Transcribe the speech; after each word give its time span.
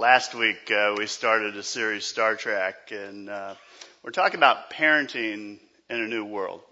last 0.00 0.34
week 0.34 0.70
uh, 0.70 0.94
we 0.96 1.06
started 1.06 1.54
a 1.58 1.62
series, 1.62 2.06
Star 2.06 2.34
Trek, 2.34 2.90
and 2.90 3.28
uh, 3.28 3.54
we're 4.02 4.12
talking 4.12 4.38
about 4.38 4.70
parenting 4.70 5.58
in 5.90 6.00
a 6.00 6.06
new 6.06 6.24
world. 6.24 6.62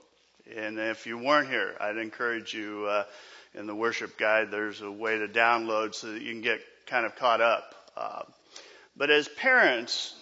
And 0.57 0.79
if 0.79 1.07
you 1.07 1.19
weren't 1.19 1.51
here, 1.51 1.77
I'd 1.79 1.99
encourage 1.99 2.55
you 2.55 2.87
uh, 2.87 3.05
in 3.53 3.67
the 3.67 3.75
worship 3.75 4.17
guide, 4.17 4.51
there's 4.51 4.81
a 4.81 4.91
way 4.91 5.19
to 5.19 5.29
download 5.29 5.95
so 5.95 6.11
that 6.11 6.23
you 6.23 6.33
can 6.33 6.41
get 6.41 6.61
kind 6.87 7.05
of 7.05 7.17
caught 7.17 7.43
up. 7.43 7.75
Uh, 7.95 8.23
but 8.97 9.11
as 9.11 9.29
parents, 9.29 10.15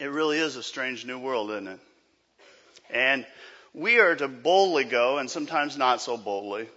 it 0.00 0.06
really 0.06 0.38
is 0.38 0.56
a 0.56 0.64
strange 0.64 1.06
new 1.06 1.20
world, 1.20 1.52
isn't 1.52 1.68
it? 1.68 1.80
And 2.90 3.24
we 3.72 4.00
are 4.00 4.16
to 4.16 4.26
boldly 4.26 4.82
go, 4.82 5.18
and 5.18 5.30
sometimes 5.30 5.78
not 5.78 6.02
so 6.02 6.16
boldly, 6.16 6.68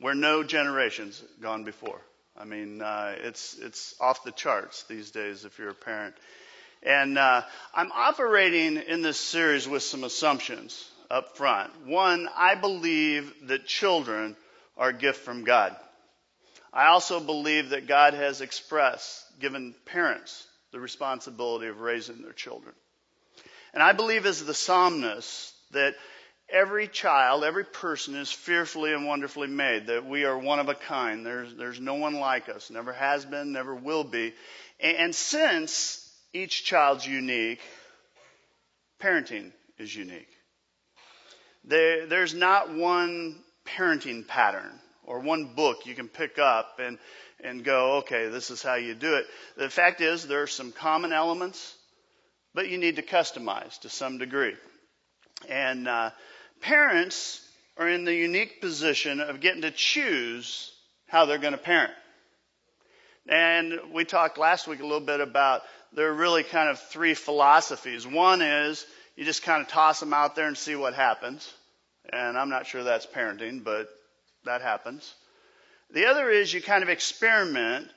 where 0.00 0.14
no 0.14 0.42
generations 0.42 1.22
gone 1.42 1.64
before. 1.64 2.00
I 2.36 2.44
mean, 2.44 2.82
uh, 2.82 3.14
it's 3.18 3.56
it's 3.58 3.94
off 4.00 4.24
the 4.24 4.32
charts 4.32 4.82
these 4.84 5.10
days 5.10 5.44
if 5.44 5.58
you're 5.58 5.70
a 5.70 5.74
parent. 5.74 6.14
And 6.82 7.16
uh, 7.16 7.42
I'm 7.74 7.92
operating 7.92 8.76
in 8.76 9.02
this 9.02 9.18
series 9.18 9.66
with 9.66 9.82
some 9.82 10.04
assumptions 10.04 10.90
up 11.10 11.36
front. 11.36 11.70
One, 11.86 12.28
I 12.36 12.56
believe 12.56 13.32
that 13.44 13.66
children 13.66 14.36
are 14.76 14.90
a 14.90 14.94
gift 14.94 15.20
from 15.20 15.44
God. 15.44 15.74
I 16.72 16.86
also 16.86 17.20
believe 17.20 17.70
that 17.70 17.86
God 17.86 18.14
has 18.14 18.40
expressed, 18.40 19.24
given 19.38 19.74
parents 19.86 20.46
the 20.72 20.80
responsibility 20.80 21.68
of 21.68 21.80
raising 21.80 22.22
their 22.22 22.32
children. 22.32 22.74
And 23.72 23.82
I 23.82 23.92
believe 23.92 24.26
as 24.26 24.44
the 24.44 24.54
psalmist 24.54 25.54
that 25.70 25.94
every 26.48 26.88
child, 26.88 27.44
every 27.44 27.64
person 27.64 28.14
is 28.14 28.30
fearfully 28.30 28.92
and 28.92 29.06
wonderfully 29.06 29.48
made, 29.48 29.86
that 29.88 30.06
we 30.06 30.24
are 30.24 30.38
one 30.38 30.58
of 30.58 30.68
a 30.68 30.74
kind. 30.74 31.24
There's, 31.24 31.54
there's 31.54 31.80
no 31.80 31.94
one 31.94 32.14
like 32.14 32.48
us, 32.48 32.70
never 32.70 32.92
has 32.92 33.24
been, 33.24 33.52
never 33.52 33.74
will 33.74 34.04
be. 34.04 34.34
And, 34.80 34.96
and 34.96 35.14
since 35.14 36.08
each 36.32 36.64
child's 36.64 37.06
unique, 37.06 37.60
parenting 39.00 39.52
is 39.78 39.94
unique. 39.94 40.28
There, 41.64 42.06
there's 42.06 42.34
not 42.34 42.74
one 42.74 43.36
parenting 43.66 44.26
pattern 44.26 44.80
or 45.04 45.20
one 45.20 45.54
book 45.54 45.86
you 45.86 45.94
can 45.94 46.08
pick 46.08 46.38
up 46.38 46.78
and, 46.78 46.98
and 47.42 47.64
go, 47.64 47.98
okay, 47.98 48.28
this 48.28 48.50
is 48.50 48.62
how 48.62 48.74
you 48.74 48.94
do 48.94 49.14
it. 49.14 49.26
The 49.56 49.70
fact 49.70 50.00
is, 50.00 50.26
there 50.26 50.42
are 50.42 50.46
some 50.46 50.72
common 50.72 51.12
elements, 51.12 51.74
but 52.54 52.68
you 52.68 52.78
need 52.78 52.96
to 52.96 53.02
customize 53.02 53.78
to 53.80 53.88
some 53.88 54.18
degree. 54.18 54.54
And 55.48 55.88
uh, 55.88 56.10
parents 56.60 57.40
are 57.76 57.88
in 57.88 58.04
the 58.04 58.14
unique 58.14 58.60
position 58.60 59.20
of 59.20 59.40
getting 59.40 59.62
to 59.62 59.70
choose 59.70 60.72
how 61.06 61.24
they're 61.24 61.38
going 61.38 61.52
to 61.52 61.58
parent. 61.58 61.92
And 63.28 63.78
we 63.92 64.04
talked 64.04 64.38
last 64.38 64.66
week 64.68 64.80
a 64.80 64.84
little 64.84 65.00
bit 65.00 65.20
about 65.20 65.62
there 65.94 66.08
are 66.08 66.14
really 66.14 66.42
kind 66.42 66.68
of 66.68 66.78
three 66.78 67.14
philosophies. 67.14 68.06
One 68.06 68.42
is 68.42 68.84
you 69.16 69.24
just 69.24 69.42
kind 69.42 69.62
of 69.62 69.68
toss 69.68 70.00
them 70.00 70.12
out 70.12 70.34
there 70.34 70.46
and 70.46 70.56
see 70.56 70.76
what 70.76 70.94
happens. 70.94 71.52
And 72.12 72.36
I'm 72.36 72.50
not 72.50 72.66
sure 72.66 72.82
that's 72.82 73.06
parenting, 73.06 73.64
but 73.64 73.88
that 74.44 74.60
happens. 74.60 75.14
The 75.90 76.06
other 76.06 76.28
is 76.28 76.52
you 76.52 76.60
kind 76.60 76.82
of 76.82 76.88
experiment 76.88 77.88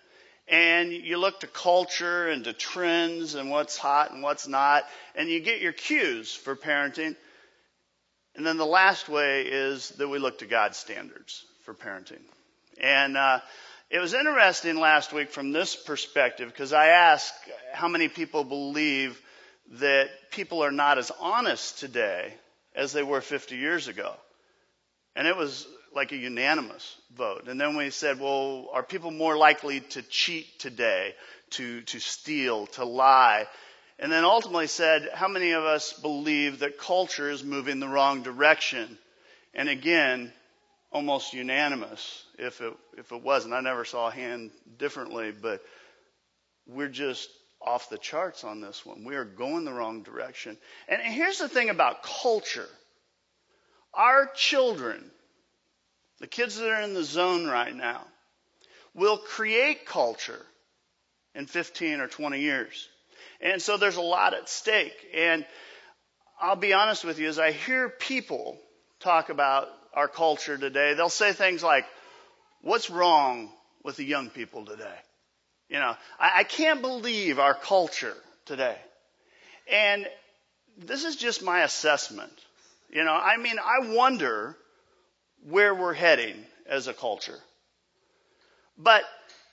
and 0.48 0.94
you 0.94 1.18
look 1.18 1.42
to 1.42 1.48
culture 1.48 2.30
and 2.30 2.44
to 2.46 2.54
trends 2.54 3.36
and 3.36 3.50
what's 3.50 3.78
hot 3.78 4.12
and 4.12 4.24
what's 4.24 4.48
not, 4.48 4.86
and 5.16 5.28
you 5.28 5.42
get 5.42 5.62
your 5.62 5.74
cues 5.74 6.34
for 6.34 6.56
parenting. 6.56 7.16
And 8.38 8.46
then 8.46 8.58
the 8.58 8.66
last 8.66 9.10
way 9.10 9.42
is 9.42 9.90
that 9.98 10.08
we 10.08 10.20
look 10.20 10.40
to 10.40 10.46
God's 10.46 10.78
standards 10.78 11.44
for 11.64 11.74
parenting. 11.74 12.22
And 12.80 13.18
uh, 13.18 13.40
it 13.90 13.98
was 13.98 14.14
interesting 14.14 14.78
last 14.78 15.12
week 15.12 15.32
from 15.32 15.52
this 15.52 15.76
perspective 15.76 16.48
because 16.48 16.72
I 16.72 16.88
asked 16.88 17.34
how 17.74 17.88
many 17.88 18.08
people 18.08 18.44
believe 18.44 19.20
that 19.80 20.10
people 20.32 20.64
are 20.64 20.72
not 20.72 21.00
as 21.00 21.12
honest 21.20 21.80
today 21.80 22.32
as 22.76 22.94
they 22.94 23.02
were 23.02 23.22
50 23.22 23.56
years 23.56 23.88
ago. 23.88 24.14
And 25.16 25.28
it 25.28 25.36
was 25.36 25.68
like 25.96 26.12
a 26.12 26.18
unanimous 26.18 26.96
vote. 27.16 27.48
And 27.48 27.60
then 27.60 27.76
we 27.76 27.90
said, 27.90 28.20
well, 28.20 28.70
are 28.72 28.84
people 28.84 29.10
more 29.10 29.36
likely 29.36 29.80
to 29.80 30.04
cheat 30.04 30.60
today, 30.60 31.16
to, 31.52 31.82
to 31.82 32.00
steal, 32.00 32.68
to 32.68 32.86
lie? 32.86 33.48
And 34.00 34.12
then 34.12 34.24
ultimately 34.24 34.68
said, 34.68 35.10
how 35.14 35.28
many 35.28 35.52
of 35.52 35.64
us 35.64 35.94
believe 35.94 36.60
that 36.60 36.78
culture 36.78 37.32
is 37.32 37.44
moving 37.44 37.80
the 37.80 37.88
wrong 37.88 38.22
direction? 38.22 38.98
And 39.54 39.70
again, 39.70 40.32
almost 40.92 41.34
unanimous 41.34 42.24
if 42.38 42.62
it, 42.62 42.74
if 42.98 43.12
it 43.12 43.24
wasn't. 43.24 43.54
I 43.54 43.62
never 43.62 43.86
saw 43.86 44.08
a 44.08 44.12
hand 44.12 44.52
differently, 44.78 45.32
but 45.32 45.62
we're 46.68 46.90
just 46.90 47.30
off 47.60 47.90
the 47.90 47.98
charts 47.98 48.44
on 48.44 48.62
this 48.62 48.86
one. 48.86 49.04
We 49.04 49.16
are 49.16 49.26
going 49.26 49.66
the 49.66 49.74
wrong 49.74 50.04
direction. 50.04 50.58
And 50.88 51.02
here's 51.02 51.40
the 51.40 51.50
thing 51.50 51.70
about 51.70 52.04
culture. 52.04 52.70
Our 53.94 54.30
children, 54.36 55.10
the 56.20 56.28
kids 56.28 56.58
that 56.58 56.70
are 56.70 56.82
in 56.82 56.94
the 56.94 57.04
zone 57.04 57.48
right 57.48 57.76
now, 57.76 58.02
will 58.94 59.18
create 59.18 59.86
culture 59.86 60.46
in 61.34 61.46
15 61.48 62.00
or 62.00 62.08
20 62.08 62.40
years. 62.40 62.88
And 63.42 63.62
so 63.62 63.78
there's 63.78 63.98
a 63.98 64.02
lot 64.02 64.34
at 64.34 64.50
stake. 64.50 64.96
And 65.14 65.46
I'll 66.42 66.56
be 66.56 66.74
honest 66.74 67.04
with 67.04 67.20
you, 67.20 67.28
as 67.28 67.40
I 67.40 67.52
hear 67.52 67.90
people 67.90 68.58
talk 69.00 69.30
about 69.30 69.68
our 69.94 70.08
culture 70.08 70.58
today, 70.58 70.94
they'll 70.94 71.10
say 71.10 71.34
things 71.34 71.64
like, 71.64 71.86
what's 72.62 72.90
wrong 72.90 73.50
with 73.84 73.96
the 73.96 74.04
young 74.04 74.30
people 74.30 74.66
today? 74.66 74.96
You 75.70 75.80
know, 75.80 75.96
I, 76.20 76.32
I 76.40 76.44
can't 76.44 76.82
believe 76.82 77.40
our 77.40 77.54
culture 77.54 78.16
today. 78.46 78.78
And 79.72 80.08
this 80.78 81.04
is 81.04 81.16
just 81.16 81.44
my 81.44 81.64
assessment. 81.64 82.32
You 82.90 83.04
know, 83.04 83.14
I 83.14 83.38
mean, 83.38 83.58
I 83.60 83.94
wonder 83.94 84.56
where 85.44 85.76
we're 85.76 85.94
heading 85.94 86.36
as 86.68 86.88
a 86.88 86.94
culture. 86.94 87.38
But 88.78 89.04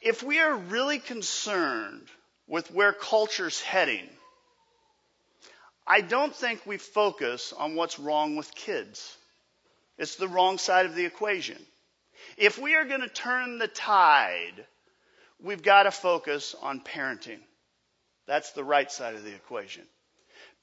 if 0.02 0.22
we 0.22 0.38
are 0.40 0.54
really 0.54 0.98
concerned 0.98 2.06
with 2.46 2.70
where 2.70 2.92
culture's 2.92 3.60
heading, 3.60 4.08
I 5.86 6.00
don't 6.00 6.34
think 6.34 6.64
we 6.64 6.78
focus 6.78 7.52
on 7.52 7.74
what's 7.74 7.98
wrong 7.98 8.36
with 8.36 8.54
kids. 8.54 9.16
It's 9.98 10.16
the 10.16 10.28
wrong 10.28 10.58
side 10.58 10.86
of 10.86 10.94
the 10.94 11.04
equation. 11.04 11.58
If 12.36 12.58
we 12.58 12.74
are 12.74 12.84
going 12.84 13.02
to 13.02 13.08
turn 13.08 13.58
the 13.58 13.68
tide, 13.68 14.64
we've 15.42 15.62
got 15.62 15.84
to 15.84 15.90
focus 15.90 16.54
on 16.62 16.80
parenting. 16.80 17.40
That's 18.26 18.52
the 18.52 18.64
right 18.64 18.90
side 18.90 19.14
of 19.14 19.24
the 19.24 19.34
equation. 19.34 19.82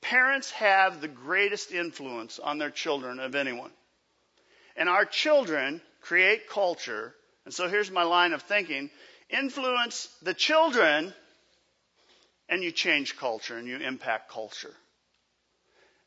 Parents 0.01 0.49
have 0.51 0.99
the 0.99 1.07
greatest 1.07 1.71
influence 1.71 2.39
on 2.39 2.57
their 2.57 2.71
children 2.71 3.19
of 3.19 3.35
anyone. 3.35 3.71
And 4.75 4.89
our 4.89 5.05
children 5.05 5.81
create 6.01 6.49
culture. 6.49 7.13
And 7.45 7.53
so 7.53 7.67
here's 7.67 7.91
my 7.91 8.03
line 8.03 8.33
of 8.33 8.41
thinking 8.41 8.89
influence 9.29 10.09
the 10.23 10.33
children 10.33 11.13
and 12.51 12.61
you 12.61 12.71
change 12.71 13.17
culture 13.17 13.57
and 13.57 13.67
you 13.67 13.77
impact 13.77 14.29
culture. 14.29 14.73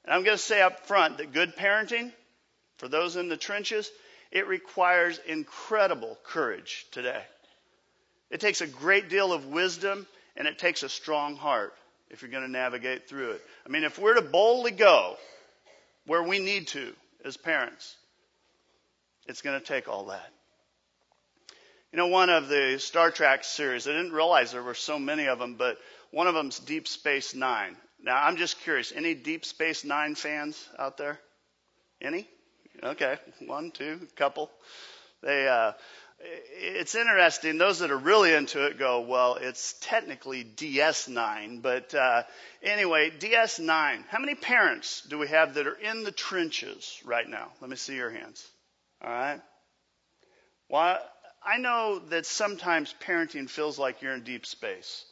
And 0.04 0.12
I'm 0.14 0.22
going 0.22 0.36
to 0.36 0.42
say 0.42 0.60
up 0.60 0.86
front 0.86 1.18
that 1.18 1.32
good 1.32 1.56
parenting, 1.56 2.12
for 2.76 2.86
those 2.86 3.16
in 3.16 3.28
the 3.28 3.36
trenches, 3.36 3.90
it 4.30 4.46
requires 4.46 5.18
incredible 5.26 6.18
courage 6.22 6.86
today. 6.92 7.22
It 8.30 8.40
takes 8.40 8.60
a 8.60 8.66
great 8.66 9.08
deal 9.08 9.32
of 9.32 9.46
wisdom 9.46 10.06
and 10.36 10.46
it 10.46 10.58
takes 10.58 10.82
a 10.82 10.88
strong 10.88 11.36
heart 11.36 11.72
if 12.10 12.20
you're 12.20 12.30
going 12.30 12.44
to 12.44 12.50
navigate 12.50 13.08
through 13.08 13.32
it. 13.32 13.42
I 13.66 13.70
mean, 13.70 13.84
if 13.84 13.98
we're 13.98 14.14
to 14.14 14.22
boldly 14.22 14.72
go 14.72 15.16
where 16.06 16.22
we 16.22 16.38
need 16.40 16.68
to 16.68 16.92
as 17.24 17.38
parents, 17.38 17.96
it's 19.26 19.40
going 19.40 19.58
to 19.58 19.64
take 19.64 19.88
all 19.88 20.06
that. 20.06 20.30
You 21.92 21.98
know, 21.98 22.08
one 22.08 22.28
of 22.28 22.48
the 22.48 22.78
Star 22.80 23.12
Trek 23.12 23.44
series, 23.44 23.86
I 23.86 23.92
didn't 23.92 24.12
realize 24.12 24.50
there 24.50 24.64
were 24.64 24.74
so 24.74 24.98
many 24.98 25.26
of 25.28 25.38
them, 25.38 25.54
but 25.54 25.78
one 26.14 26.28
of 26.28 26.34
them's 26.34 26.60
Deep 26.60 26.86
Space 26.86 27.34
Nine. 27.34 27.76
Now, 28.00 28.22
I'm 28.22 28.36
just 28.36 28.60
curious, 28.60 28.92
any 28.94 29.14
Deep 29.14 29.44
Space 29.44 29.84
Nine 29.84 30.14
fans 30.14 30.68
out 30.78 30.96
there? 30.96 31.18
Any? 32.00 32.28
Okay, 32.82 33.16
one, 33.46 33.72
two, 33.72 34.06
couple. 34.14 34.48
They, 35.22 35.48
uh, 35.48 35.72
it's 36.20 36.94
interesting. 36.94 37.58
Those 37.58 37.80
that 37.80 37.90
are 37.90 37.98
really 37.98 38.32
into 38.32 38.64
it 38.66 38.78
go, 38.78 39.00
well, 39.00 39.34
it's 39.40 39.74
technically 39.80 40.44
DS9, 40.44 41.60
but 41.62 41.92
uh, 41.94 42.22
anyway, 42.62 43.10
DS9. 43.10 44.04
How 44.08 44.18
many 44.20 44.36
parents 44.36 45.02
do 45.08 45.18
we 45.18 45.26
have 45.28 45.54
that 45.54 45.66
are 45.66 45.74
in 45.74 46.04
the 46.04 46.12
trenches 46.12 47.00
right 47.04 47.28
now? 47.28 47.50
Let 47.60 47.70
me 47.70 47.76
see 47.76 47.96
your 47.96 48.10
hands. 48.10 48.46
All 49.02 49.10
right. 49.10 49.40
Well, 50.68 50.98
I 51.44 51.58
know 51.58 51.98
that 52.10 52.24
sometimes 52.24 52.94
parenting 53.04 53.50
feels 53.50 53.80
like 53.80 54.00
you're 54.00 54.14
in 54.14 54.22
deep 54.22 54.46
space. 54.46 55.04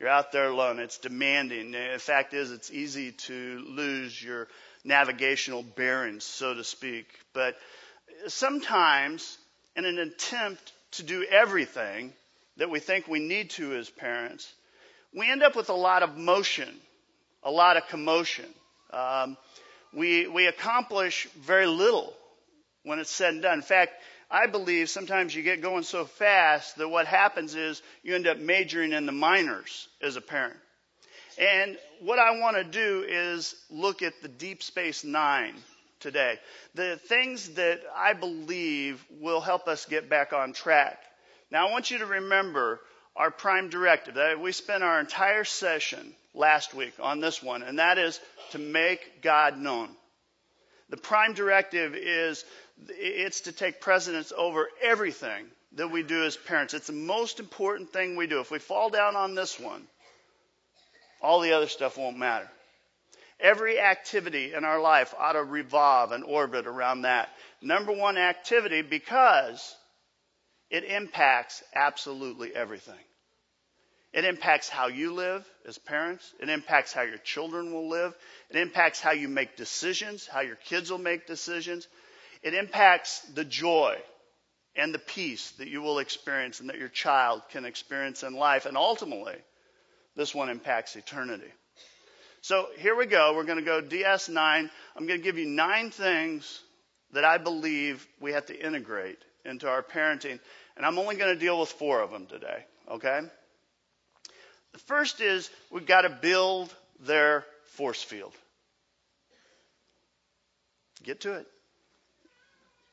You're 0.00 0.08
out 0.08 0.30
there 0.30 0.48
alone. 0.48 0.78
It's 0.78 0.98
demanding. 0.98 1.72
The 1.72 1.98
fact 1.98 2.32
is, 2.32 2.52
it's 2.52 2.70
easy 2.70 3.12
to 3.12 3.64
lose 3.68 4.22
your 4.22 4.46
navigational 4.84 5.62
bearings, 5.64 6.22
so 6.24 6.54
to 6.54 6.62
speak. 6.62 7.06
But 7.32 7.56
sometimes, 8.28 9.38
in 9.74 9.84
an 9.84 9.98
attempt 9.98 10.72
to 10.92 11.02
do 11.02 11.24
everything, 11.24 12.12
that 12.58 12.70
we 12.70 12.78
think 12.78 13.08
we 13.08 13.20
need 13.20 13.50
to 13.50 13.74
as 13.74 13.90
parents, 13.90 14.52
we 15.14 15.30
end 15.30 15.42
up 15.42 15.56
with 15.56 15.68
a 15.68 15.74
lot 15.74 16.02
of 16.02 16.16
motion, 16.16 16.68
a 17.42 17.50
lot 17.50 17.76
of 17.76 17.88
commotion. 17.88 18.46
Um, 18.92 19.36
we, 19.92 20.26
we 20.28 20.46
accomplish 20.46 21.28
very 21.40 21.66
little 21.66 22.12
when 22.84 22.98
it's 22.98 23.10
said 23.10 23.34
and 23.34 23.42
done. 23.42 23.54
In 23.54 23.62
fact, 23.62 23.92
I 24.30 24.46
believe 24.46 24.90
sometimes 24.90 25.34
you 25.34 25.42
get 25.42 25.62
going 25.62 25.84
so 25.84 26.04
fast 26.04 26.76
that 26.76 26.88
what 26.88 27.06
happens 27.06 27.54
is 27.54 27.82
you 28.02 28.14
end 28.14 28.26
up 28.26 28.38
majoring 28.38 28.92
in 28.92 29.06
the 29.06 29.12
minors 29.12 29.88
as 30.02 30.16
a 30.16 30.20
parent. 30.20 30.56
And 31.38 31.78
what 32.00 32.18
I 32.18 32.38
want 32.38 32.56
to 32.56 32.64
do 32.64 33.04
is 33.08 33.54
look 33.70 34.02
at 34.02 34.20
the 34.20 34.28
Deep 34.28 34.62
Space 34.62 35.04
Nine 35.04 35.54
today. 36.00 36.38
The 36.74 36.96
things 36.96 37.50
that 37.50 37.80
I 37.96 38.12
believe 38.12 39.04
will 39.20 39.40
help 39.40 39.66
us 39.68 39.86
get 39.86 40.10
back 40.10 40.32
on 40.32 40.52
track. 40.52 40.98
Now, 41.50 41.66
I 41.66 41.70
want 41.70 41.90
you 41.90 41.98
to 41.98 42.06
remember 42.06 42.80
our 43.16 43.30
prime 43.30 43.70
directive. 43.70 44.16
Uh, 44.16 44.36
we 44.40 44.52
spent 44.52 44.82
our 44.82 45.00
entire 45.00 45.44
session 45.44 46.14
last 46.34 46.74
week 46.74 46.94
on 47.00 47.20
this 47.20 47.42
one, 47.42 47.62
and 47.62 47.78
that 47.78 47.98
is 47.98 48.20
to 48.50 48.58
make 48.58 49.22
God 49.22 49.58
known. 49.58 49.88
The 50.90 50.96
prime 50.96 51.34
directive 51.34 51.94
is 51.94 52.44
it's 52.88 53.42
to 53.42 53.52
take 53.52 53.80
precedence 53.80 54.32
over 54.36 54.68
everything 54.82 55.46
that 55.72 55.90
we 55.90 56.02
do 56.02 56.24
as 56.24 56.36
parents. 56.36 56.74
It's 56.74 56.86
the 56.86 56.92
most 56.92 57.40
important 57.40 57.92
thing 57.92 58.16
we 58.16 58.26
do. 58.26 58.40
If 58.40 58.50
we 58.50 58.58
fall 58.58 58.88
down 58.88 59.16
on 59.16 59.34
this 59.34 59.58
one, 59.60 59.86
all 61.20 61.40
the 61.40 61.52
other 61.52 61.68
stuff 61.68 61.98
won't 61.98 62.16
matter. 62.16 62.48
Every 63.40 63.78
activity 63.78 64.54
in 64.54 64.64
our 64.64 64.80
life 64.80 65.14
ought 65.16 65.32
to 65.32 65.44
revolve 65.44 66.12
and 66.12 66.24
orbit 66.24 66.66
around 66.66 67.02
that. 67.02 67.28
Number 67.60 67.92
one 67.92 68.16
activity 68.16 68.82
because 68.82 69.76
it 70.70 70.84
impacts 70.84 71.62
absolutely 71.74 72.54
everything. 72.54 72.98
It 74.12 74.24
impacts 74.24 74.68
how 74.68 74.88
you 74.88 75.12
live 75.12 75.46
as 75.66 75.76
parents. 75.76 76.32
It 76.40 76.48
impacts 76.48 76.92
how 76.92 77.02
your 77.02 77.18
children 77.18 77.72
will 77.72 77.88
live. 77.88 78.16
It 78.50 78.56
impacts 78.56 79.00
how 79.00 79.10
you 79.10 79.28
make 79.28 79.56
decisions, 79.56 80.26
how 80.26 80.40
your 80.40 80.56
kids 80.56 80.90
will 80.90 80.98
make 80.98 81.26
decisions. 81.26 81.86
It 82.42 82.54
impacts 82.54 83.20
the 83.34 83.44
joy 83.44 83.96
and 84.76 84.94
the 84.94 84.98
peace 84.98 85.50
that 85.58 85.68
you 85.68 85.82
will 85.82 85.98
experience 85.98 86.60
and 86.60 86.70
that 86.70 86.78
your 86.78 86.88
child 86.88 87.42
can 87.50 87.64
experience 87.64 88.22
in 88.22 88.34
life. 88.34 88.64
And 88.64 88.76
ultimately, 88.76 89.36
this 90.16 90.34
one 90.34 90.48
impacts 90.48 90.96
eternity. 90.96 91.52
So 92.40 92.68
here 92.78 92.96
we 92.96 93.06
go. 93.06 93.34
We're 93.34 93.44
going 93.44 93.58
to 93.58 93.64
go 93.64 93.82
DS9. 93.82 94.70
I'm 94.96 95.06
going 95.06 95.18
to 95.18 95.24
give 95.24 95.36
you 95.36 95.46
nine 95.46 95.90
things 95.90 96.62
that 97.12 97.24
I 97.24 97.38
believe 97.38 98.06
we 98.20 98.32
have 98.32 98.46
to 98.46 98.66
integrate 98.66 99.18
into 99.44 99.68
our 99.68 99.82
parenting. 99.82 100.38
And 100.76 100.86
I'm 100.86 100.98
only 100.98 101.16
going 101.16 101.34
to 101.34 101.40
deal 101.40 101.58
with 101.60 101.70
four 101.70 102.00
of 102.00 102.10
them 102.10 102.26
today. 102.26 102.64
Okay? 102.90 103.20
The 104.72 104.78
first 104.78 105.20
is 105.20 105.50
we've 105.70 105.86
got 105.86 106.02
to 106.02 106.10
build 106.10 106.74
their 107.00 107.44
force 107.76 108.02
field. 108.02 108.32
Get 111.02 111.20
to 111.22 111.34
it. 111.34 111.46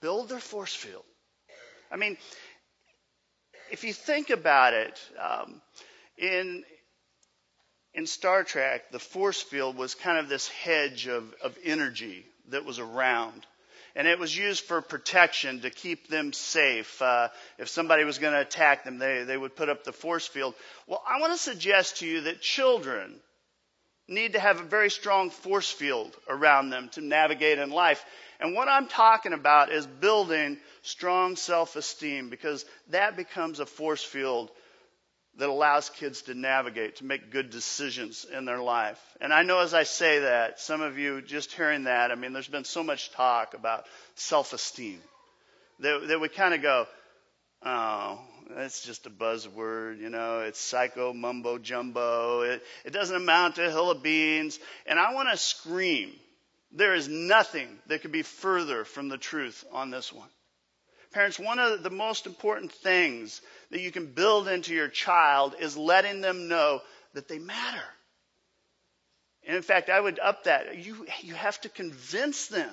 Build 0.01 0.30
their 0.30 0.39
force 0.39 0.74
field. 0.74 1.04
I 1.92 1.98
mean, 1.98 2.18
if 3.72 3.83
you 3.83 3.94
think 3.94 4.30
about 4.30 4.74
it, 4.74 5.00
um, 5.19 5.62
in 6.18 6.63
in 7.95 8.06
Star 8.06 8.44
Trek, 8.44 8.92
the 8.92 9.00
force 9.00 9.42
field 9.42 9.77
was 9.77 9.95
kind 9.95 10.19
of 10.19 10.27
this 10.27 10.50
hedge 10.50 11.07
of, 11.07 11.33
of 11.42 11.57
energy 11.63 12.25
that 12.50 12.66
was 12.66 12.77
around. 12.77 13.45
And 13.95 14.07
it 14.07 14.19
was 14.19 14.36
used 14.36 14.65
for 14.65 14.81
protection 14.81 15.62
to 15.62 15.69
keep 15.69 16.09
them 16.09 16.33
safe. 16.33 17.01
Uh, 17.01 17.30
if 17.57 17.69
somebody 17.69 18.03
was 18.03 18.18
going 18.19 18.33
to 18.33 18.42
attack 18.42 18.83
them, 18.83 18.97
they, 18.97 19.24
they 19.24 19.38
would 19.38 19.56
put 19.56 19.69
up 19.69 19.83
the 19.83 19.94
force 19.94 20.27
field. 20.27 20.53
Well, 20.86 21.01
I 21.07 21.21
want 21.21 21.33
to 21.33 21.39
suggest 21.39 21.97
to 21.97 22.07
you 22.07 22.21
that 22.21 22.42
children 22.42 23.15
need 24.07 24.33
to 24.33 24.39
have 24.39 24.59
a 24.59 24.63
very 24.63 24.89
strong 24.89 25.30
force 25.30 25.71
field 25.71 26.15
around 26.27 26.69
them 26.69 26.89
to 26.89 27.01
navigate 27.01 27.57
in 27.57 27.69
life. 27.71 28.03
And 28.39 28.53
what 28.53 28.68
I'm 28.68 28.88
talking 28.88 29.33
about 29.33 29.71
is 29.71 29.88
building 29.88 30.57
strong 30.81 31.36
self-esteem 31.36 32.30
because 32.30 32.65
that 32.89 33.15
becomes 33.15 33.59
a 33.59 33.65
force 33.65 34.03
field 34.03 34.51
that 35.37 35.49
allows 35.49 35.89
kids 35.89 36.23
to 36.23 36.33
navigate, 36.33 36.97
to 36.97 37.05
make 37.05 37.31
good 37.31 37.49
decisions 37.49 38.25
in 38.25 38.45
their 38.45 38.61
life. 38.61 38.99
And 39.19 39.33
I 39.33 39.43
know 39.43 39.59
as 39.59 39.73
I 39.73 39.83
say 39.83 40.19
that, 40.19 40.59
some 40.59 40.81
of 40.81 40.97
you 40.97 41.21
just 41.21 41.51
hearing 41.51 41.85
that, 41.85 42.11
I 42.11 42.15
mean, 42.15 42.31
there's 42.31 42.47
been 42.47 42.63
so 42.63 42.83
much 42.83 43.11
talk 43.11 43.53
about 43.53 43.85
self-esteem 44.15 45.01
that, 45.79 46.07
that 46.07 46.21
we 46.21 46.29
kind 46.29 46.53
of 46.53 46.61
go, 46.61 46.87
oh, 47.63 48.19
that's 48.49 48.83
just 48.85 49.07
a 49.07 49.09
buzzword, 49.09 49.99
you 49.99 50.09
know, 50.09 50.41
it's 50.41 50.59
psycho 50.59 51.11
mumbo 51.11 51.57
jumbo. 51.57 52.41
It, 52.41 52.63
it 52.85 52.93
doesn't 52.93 53.15
amount 53.15 53.55
to 53.55 53.67
a 53.67 53.71
hill 53.71 53.91
of 53.91 54.03
beans. 54.03 54.59
And 54.85 54.99
I 54.99 55.13
want 55.13 55.29
to 55.31 55.38
scream, 55.38 56.11
there 56.71 56.93
is 56.93 57.07
nothing 57.07 57.67
that 57.88 58.01
could 58.01 58.11
be 58.11 58.21
further 58.21 58.85
from 58.85 59.09
the 59.09 59.17
truth 59.17 59.65
on 59.71 59.89
this 59.89 60.13
one. 60.13 60.29
Parents, 61.11 61.39
one 61.39 61.59
of 61.59 61.81
the 61.81 61.89
most 61.89 62.25
important 62.25 62.71
things 62.71 63.41
that 63.75 63.81
you 63.81 63.92
can 63.92 64.06
build 64.06 64.48
into 64.48 64.74
your 64.74 64.88
child 64.88 65.54
is 65.60 65.75
letting 65.75 66.22
them 66.22 66.48
know 66.48 66.80
that 67.13 67.27
they 67.27 67.39
matter. 67.39 67.83
And 69.45 69.57
in 69.57 69.63
fact, 69.63 69.89
I 69.89 70.00
would 70.00 70.18
up 70.18 70.45
that. 70.45 70.77
You, 70.77 71.06
you 71.19 71.33
have 71.33 71.60
to 71.60 71.68
convince 71.68 72.48
them 72.48 72.72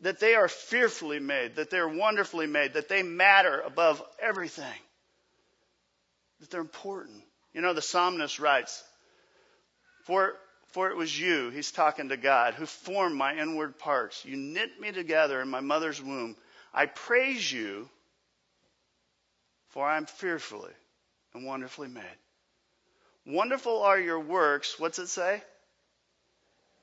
that 0.00 0.18
they 0.18 0.34
are 0.34 0.48
fearfully 0.48 1.20
made, 1.20 1.56
that 1.56 1.68
they're 1.68 1.86
wonderfully 1.86 2.46
made, 2.46 2.72
that 2.72 2.88
they 2.88 3.02
matter 3.02 3.60
above 3.60 4.02
everything, 4.18 4.64
that 6.40 6.48
they're 6.48 6.62
important. 6.62 7.22
You 7.52 7.60
know, 7.60 7.74
the 7.74 7.82
psalmist 7.82 8.40
writes, 8.40 8.82
For, 10.06 10.32
for 10.68 10.88
it 10.88 10.96
was 10.96 11.20
you, 11.20 11.50
he's 11.50 11.70
talking 11.70 12.08
to 12.08 12.16
God, 12.16 12.54
who 12.54 12.64
formed 12.64 13.14
my 13.14 13.36
inward 13.36 13.78
parts. 13.78 14.24
You 14.24 14.38
knit 14.38 14.80
me 14.80 14.90
together 14.90 15.42
in 15.42 15.48
my 15.48 15.60
mother's 15.60 16.02
womb. 16.02 16.34
I 16.72 16.86
praise 16.86 17.52
you, 17.52 17.90
for 19.72 19.86
I 19.86 19.96
am 19.96 20.06
fearfully 20.06 20.72
and 21.34 21.44
wonderfully 21.44 21.88
made. 21.88 22.04
Wonderful 23.26 23.82
are 23.82 23.98
your 23.98 24.20
works, 24.20 24.78
what's 24.78 24.98
it 24.98 25.08
say? 25.08 25.42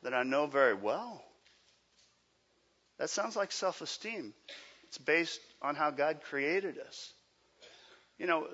That 0.04 0.14
I 0.14 0.24
know 0.24 0.48
very 0.48 0.74
well. 0.74 1.24
That 2.98 3.10
sounds 3.10 3.36
like 3.36 3.52
self 3.52 3.82
esteem. 3.82 4.34
It's 4.88 4.98
based 4.98 5.40
on 5.62 5.76
how 5.76 5.92
God 5.92 6.22
created 6.24 6.80
us. 6.80 7.14
You 8.18 8.28
know, 8.28 8.48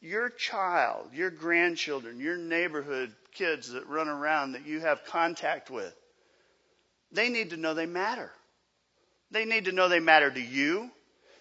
your 0.00 0.30
child, 0.30 1.08
your 1.12 1.30
grandchildren, 1.30 2.20
your 2.20 2.36
neighborhood 2.36 3.12
kids 3.34 3.72
that 3.72 3.88
run 3.88 4.08
around 4.08 4.52
that 4.52 4.66
you 4.66 4.80
have 4.80 5.04
contact 5.06 5.70
with, 5.70 5.94
they 7.10 7.28
need 7.28 7.50
to 7.50 7.56
know 7.56 7.74
they 7.74 7.86
matter. 7.86 8.30
They 9.30 9.44
need 9.44 9.64
to 9.64 9.72
know 9.72 9.88
they 9.88 10.00
matter 10.00 10.30
to 10.30 10.40
you, 10.40 10.90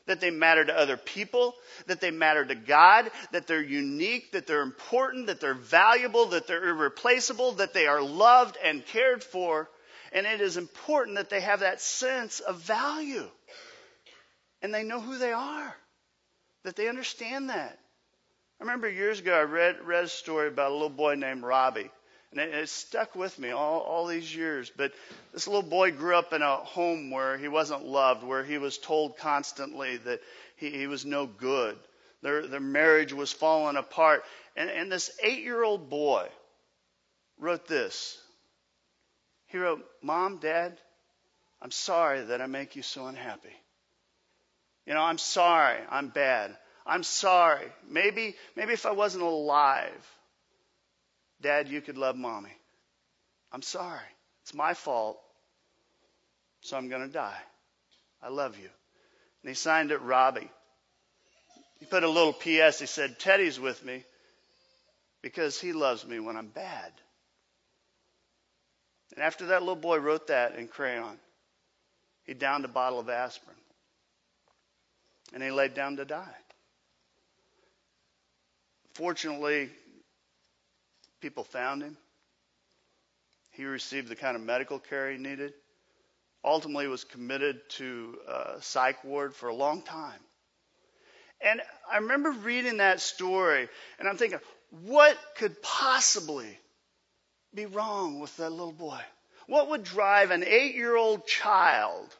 that 0.07 0.21
they 0.21 0.29
matter 0.29 0.63
to 0.63 0.77
other 0.77 0.97
people, 0.97 1.55
that 1.87 1.99
they 1.99 2.11
matter 2.11 2.45
to 2.45 2.55
God, 2.55 3.09
that 3.31 3.47
they're 3.47 3.61
unique, 3.61 4.31
that 4.33 4.47
they're 4.47 4.61
important, 4.61 5.27
that 5.27 5.39
they're 5.39 5.53
valuable, 5.53 6.27
that 6.27 6.47
they're 6.47 6.69
irreplaceable, 6.69 7.53
that 7.53 7.73
they 7.73 7.87
are 7.87 8.01
loved 8.01 8.57
and 8.63 8.85
cared 8.85 9.23
for. 9.23 9.69
And 10.11 10.25
it 10.25 10.41
is 10.41 10.57
important 10.57 11.17
that 11.17 11.29
they 11.29 11.41
have 11.41 11.61
that 11.61 11.81
sense 11.81 12.39
of 12.39 12.61
value. 12.61 13.27
And 14.61 14.73
they 14.73 14.83
know 14.83 15.01
who 15.01 15.17
they 15.17 15.33
are, 15.33 15.75
that 16.63 16.75
they 16.75 16.87
understand 16.87 17.49
that. 17.49 17.77
I 18.59 18.63
remember 18.63 18.89
years 18.89 19.19
ago 19.19 19.37
I 19.37 19.43
read, 19.43 19.77
read 19.83 20.05
a 20.05 20.07
story 20.07 20.47
about 20.47 20.71
a 20.71 20.73
little 20.73 20.89
boy 20.89 21.15
named 21.15 21.43
Robbie. 21.43 21.89
And 22.35 22.43
it, 22.43 22.53
it 22.53 22.69
stuck 22.69 23.15
with 23.15 23.39
me 23.39 23.51
all, 23.51 23.79
all 23.79 24.07
these 24.07 24.35
years. 24.35 24.71
But 24.75 24.91
this 25.33 25.47
little 25.47 25.63
boy 25.63 25.91
grew 25.91 26.15
up 26.15 26.33
in 26.33 26.41
a 26.41 26.57
home 26.57 27.09
where 27.09 27.37
he 27.37 27.47
wasn't 27.47 27.85
loved, 27.85 28.23
where 28.23 28.43
he 28.43 28.57
was 28.57 28.77
told 28.77 29.17
constantly 29.17 29.97
that 29.97 30.21
he, 30.57 30.69
he 30.69 30.87
was 30.87 31.05
no 31.05 31.25
good. 31.25 31.77
Their, 32.21 32.47
their 32.47 32.59
marriage 32.59 33.13
was 33.13 33.31
falling 33.31 33.77
apart. 33.77 34.23
And, 34.55 34.69
and 34.69 34.91
this 34.91 35.11
eight 35.23 35.43
year 35.43 35.63
old 35.63 35.89
boy 35.89 36.27
wrote 37.39 37.67
this. 37.67 38.17
He 39.47 39.57
wrote, 39.57 39.85
Mom, 40.01 40.37
Dad, 40.37 40.77
I'm 41.61 41.71
sorry 41.71 42.23
that 42.25 42.41
I 42.41 42.47
make 42.47 42.75
you 42.75 42.81
so 42.81 43.07
unhappy. 43.07 43.53
You 44.85 44.93
know, 44.93 45.01
I'm 45.01 45.17
sorry 45.17 45.79
I'm 45.89 46.09
bad. 46.09 46.55
I'm 46.85 47.03
sorry. 47.03 47.65
Maybe, 47.89 48.35
maybe 48.55 48.73
if 48.73 48.85
I 48.85 48.91
wasn't 48.91 49.23
alive, 49.23 50.15
Dad, 51.41 51.67
you 51.67 51.81
could 51.81 51.97
love 51.97 52.15
mommy. 52.15 52.55
I'm 53.51 53.61
sorry. 53.61 53.99
It's 54.43 54.53
my 54.53 54.73
fault. 54.73 55.19
So 56.61 56.77
I'm 56.77 56.89
going 56.89 57.03
to 57.05 57.13
die. 57.13 57.37
I 58.21 58.29
love 58.29 58.57
you. 58.57 58.69
And 59.43 59.49
he 59.49 59.53
signed 59.53 59.91
it 59.91 60.01
Robbie. 60.01 60.49
He 61.79 61.85
put 61.85 62.03
a 62.03 62.09
little 62.09 62.33
PS. 62.33 62.79
He 62.79 62.85
said, 62.85 63.19
Teddy's 63.19 63.59
with 63.59 63.83
me 63.85 64.03
because 65.21 65.59
he 65.59 65.73
loves 65.73 66.05
me 66.05 66.19
when 66.19 66.37
I'm 66.37 66.47
bad. 66.47 66.91
And 69.15 69.23
after 69.23 69.47
that 69.47 69.61
little 69.61 69.75
boy 69.75 69.97
wrote 69.97 70.27
that 70.27 70.55
in 70.55 70.67
crayon, 70.67 71.17
he 72.23 72.33
downed 72.33 72.65
a 72.65 72.69
bottle 72.69 72.99
of 72.99 73.09
aspirin. 73.09 73.55
And 75.33 75.43
he 75.43 75.51
laid 75.51 75.73
down 75.73 75.97
to 75.97 76.05
die. 76.05 76.35
Fortunately, 78.93 79.69
people 81.25 81.43
found 81.43 81.81
him. 81.81 81.97
He 83.49 83.65
received 83.65 84.09
the 84.09 84.15
kind 84.15 84.35
of 84.35 84.43
medical 84.43 84.77
care 84.77 85.11
he 85.11 85.17
needed. 85.17 85.53
Ultimately, 86.43 86.87
was 86.87 87.03
committed 87.03 87.67
to 87.69 88.19
a 88.27 88.61
psych 88.61 89.03
ward 89.03 89.33
for 89.33 89.49
a 89.49 89.55
long 89.55 89.81
time. 89.81 90.19
And 91.41 91.63
I 91.91 91.97
remember 91.97 92.29
reading 92.29 92.77
that 92.77 93.01
story, 93.01 93.67
and 93.97 94.07
I'm 94.07 94.17
thinking, 94.17 94.37
what 94.85 95.17
could 95.37 95.59
possibly 95.63 96.59
be 97.55 97.65
wrong 97.65 98.19
with 98.19 98.37
that 98.37 98.51
little 98.51 98.71
boy? 98.71 99.01
What 99.47 99.69
would 99.69 99.83
drive 99.83 100.29
an 100.29 100.43
eight 100.43 100.75
year 100.75 100.95
old 100.95 101.25
child 101.25 102.15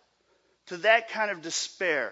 to 0.69 0.77
that 0.77 1.09
kind 1.09 1.29
of 1.29 1.43
despair? 1.43 2.11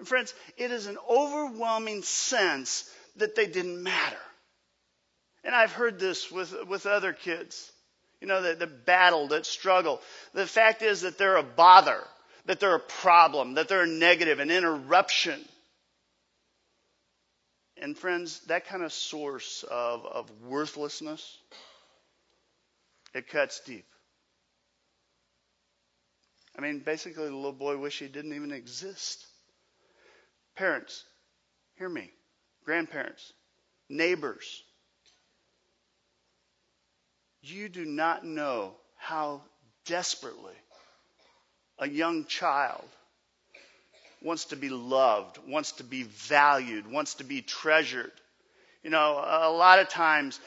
And 0.00 0.08
friends, 0.08 0.34
it 0.56 0.72
is 0.72 0.88
an 0.88 0.98
overwhelming 1.08 2.02
sense 2.02 2.90
that 3.14 3.36
they 3.36 3.46
didn't 3.46 3.80
matter. 3.80 4.18
And 5.44 5.54
I've 5.54 5.72
heard 5.72 5.98
this 6.00 6.30
with, 6.32 6.54
with 6.68 6.86
other 6.86 7.12
kids, 7.12 7.70
you 8.20 8.26
know, 8.26 8.42
that, 8.42 8.58
that 8.58 8.86
battle, 8.86 9.28
that 9.28 9.44
struggle. 9.44 10.00
The 10.32 10.46
fact 10.46 10.82
is 10.82 11.02
that 11.02 11.18
they're 11.18 11.36
a 11.36 11.42
bother, 11.42 12.00
that 12.46 12.60
they're 12.60 12.76
a 12.76 12.80
problem, 12.80 13.54
that 13.54 13.68
they're 13.68 13.82
a 13.82 13.86
negative, 13.86 14.40
an 14.40 14.50
interruption. 14.50 15.38
And 17.76 17.96
friends, 17.96 18.40
that 18.46 18.66
kind 18.66 18.82
of 18.82 18.92
source 18.92 19.64
of, 19.70 20.06
of 20.06 20.30
worthlessness, 20.42 21.36
it 23.12 23.28
cuts 23.28 23.60
deep. 23.60 23.84
I 26.56 26.62
mean, 26.62 26.78
basically, 26.78 27.26
the 27.26 27.34
little 27.34 27.52
boy 27.52 27.76
wished 27.76 27.98
he 27.98 28.08
didn't 28.08 28.34
even 28.34 28.52
exist. 28.52 29.26
Parents, 30.56 31.04
hear 31.76 31.88
me. 31.88 32.10
Grandparents, 32.64 33.32
neighbors, 33.90 34.62
you 37.50 37.68
do 37.68 37.84
not 37.84 38.24
know 38.24 38.72
how 38.96 39.42
desperately 39.86 40.54
a 41.78 41.88
young 41.88 42.24
child 42.24 42.84
wants 44.22 44.46
to 44.46 44.56
be 44.56 44.70
loved, 44.70 45.38
wants 45.46 45.72
to 45.72 45.84
be 45.84 46.04
valued, 46.04 46.90
wants 46.90 47.14
to 47.16 47.24
be 47.24 47.42
treasured. 47.42 48.12
You 48.82 48.90
know, 48.90 49.12
a 49.12 49.50
lot 49.50 49.78
of 49.78 49.88
times, 49.88 50.40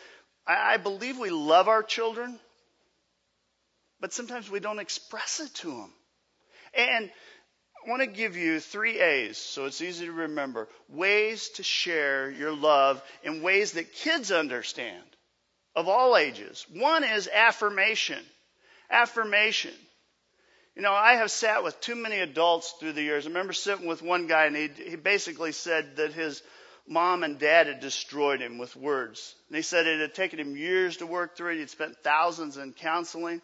I 0.45 0.77
believe 0.77 1.17
we 1.17 1.29
love 1.29 1.67
our 1.67 1.83
children, 1.83 2.39
but 3.99 4.13
sometimes 4.13 4.49
we 4.49 4.59
don't 4.59 4.79
express 4.79 5.39
it 5.39 5.53
to 5.55 5.67
them. 5.67 5.93
And 6.73 7.11
I 7.85 7.89
want 7.89 8.01
to 8.01 8.07
give 8.07 8.35
you 8.35 8.59
three 8.59 8.99
A's 8.99 9.37
so 9.37 9.65
it's 9.65 9.81
easy 9.81 10.05
to 10.05 10.11
remember. 10.11 10.67
Ways 10.89 11.49
to 11.55 11.63
share 11.63 12.29
your 12.29 12.51
love 12.51 13.01
in 13.23 13.41
ways 13.41 13.73
that 13.73 13.93
kids 13.93 14.31
understand 14.31 15.03
of 15.77 15.87
all 15.87 16.17
ages. 16.17 16.65
One 16.73 17.03
is 17.03 17.29
affirmation. 17.31 18.17
Affirmation. 18.89 19.73
You 20.75 20.81
know, 20.81 20.91
I 20.91 21.13
have 21.13 21.29
sat 21.29 21.63
with 21.63 21.79
too 21.79 21.95
many 21.95 22.17
adults 22.17 22.73
through 22.79 22.93
the 22.93 23.03
years. 23.03 23.25
I 23.25 23.29
remember 23.29 23.53
sitting 23.53 23.85
with 23.85 24.01
one 24.01 24.25
guy 24.25 24.45
and 24.45 24.55
he, 24.55 24.69
he 24.69 24.95
basically 24.95 25.51
said 25.51 25.97
that 25.97 26.13
his 26.13 26.41
mom 26.87 27.21
and 27.21 27.37
dad 27.37 27.67
had 27.67 27.79
destroyed 27.79 28.41
him 28.41 28.57
with 28.57 28.75
words. 28.75 29.35
And 29.49 29.55
he 29.55 29.61
said 29.61 29.85
it 29.85 30.01
had 30.01 30.15
taken 30.15 30.39
him 30.39 30.57
years 30.57 30.97
to 30.97 31.05
work 31.05 31.37
through 31.37 31.53
it. 31.53 31.59
He'd 31.59 31.69
spent 31.69 31.97
thousands 32.03 32.57
in 32.57 32.73
counseling. 32.73 33.39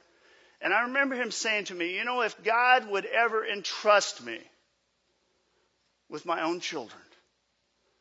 And 0.60 0.74
I 0.74 0.82
remember 0.84 1.14
him 1.14 1.30
saying 1.30 1.66
to 1.66 1.76
me, 1.76 1.96
you 1.96 2.04
know, 2.04 2.22
if 2.22 2.44
God 2.44 2.90
would 2.90 3.06
ever 3.06 3.46
entrust 3.46 4.26
me 4.26 4.40
with 6.10 6.26
my 6.26 6.42
own 6.42 6.62
children, 6.62 7.02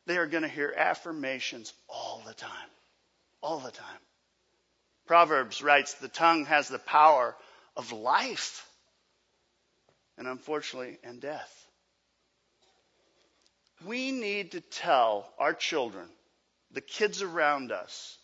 they 0.07 0.17
are 0.17 0.27
going 0.27 0.43
to 0.43 0.49
hear 0.49 0.73
affirmations 0.75 1.71
all 1.87 2.23
the 2.25 2.33
time. 2.33 2.49
All 3.43 3.59
the 3.59 3.71
time. 3.71 3.99
Proverbs 5.05 5.61
writes, 5.61 5.95
the 5.95 6.07
tongue 6.07 6.45
has 6.45 6.67
the 6.67 6.79
power 6.79 7.35
of 7.75 7.91
life 7.91 8.65
and 10.17 10.27
unfortunately, 10.27 10.97
and 11.03 11.19
death. 11.19 11.67
We 13.85 14.11
need 14.11 14.51
to 14.51 14.61
tell 14.61 15.29
our 15.39 15.53
children, 15.53 16.07
the 16.71 16.81
kids 16.81 17.21
around 17.21 17.71
us, 17.71 18.17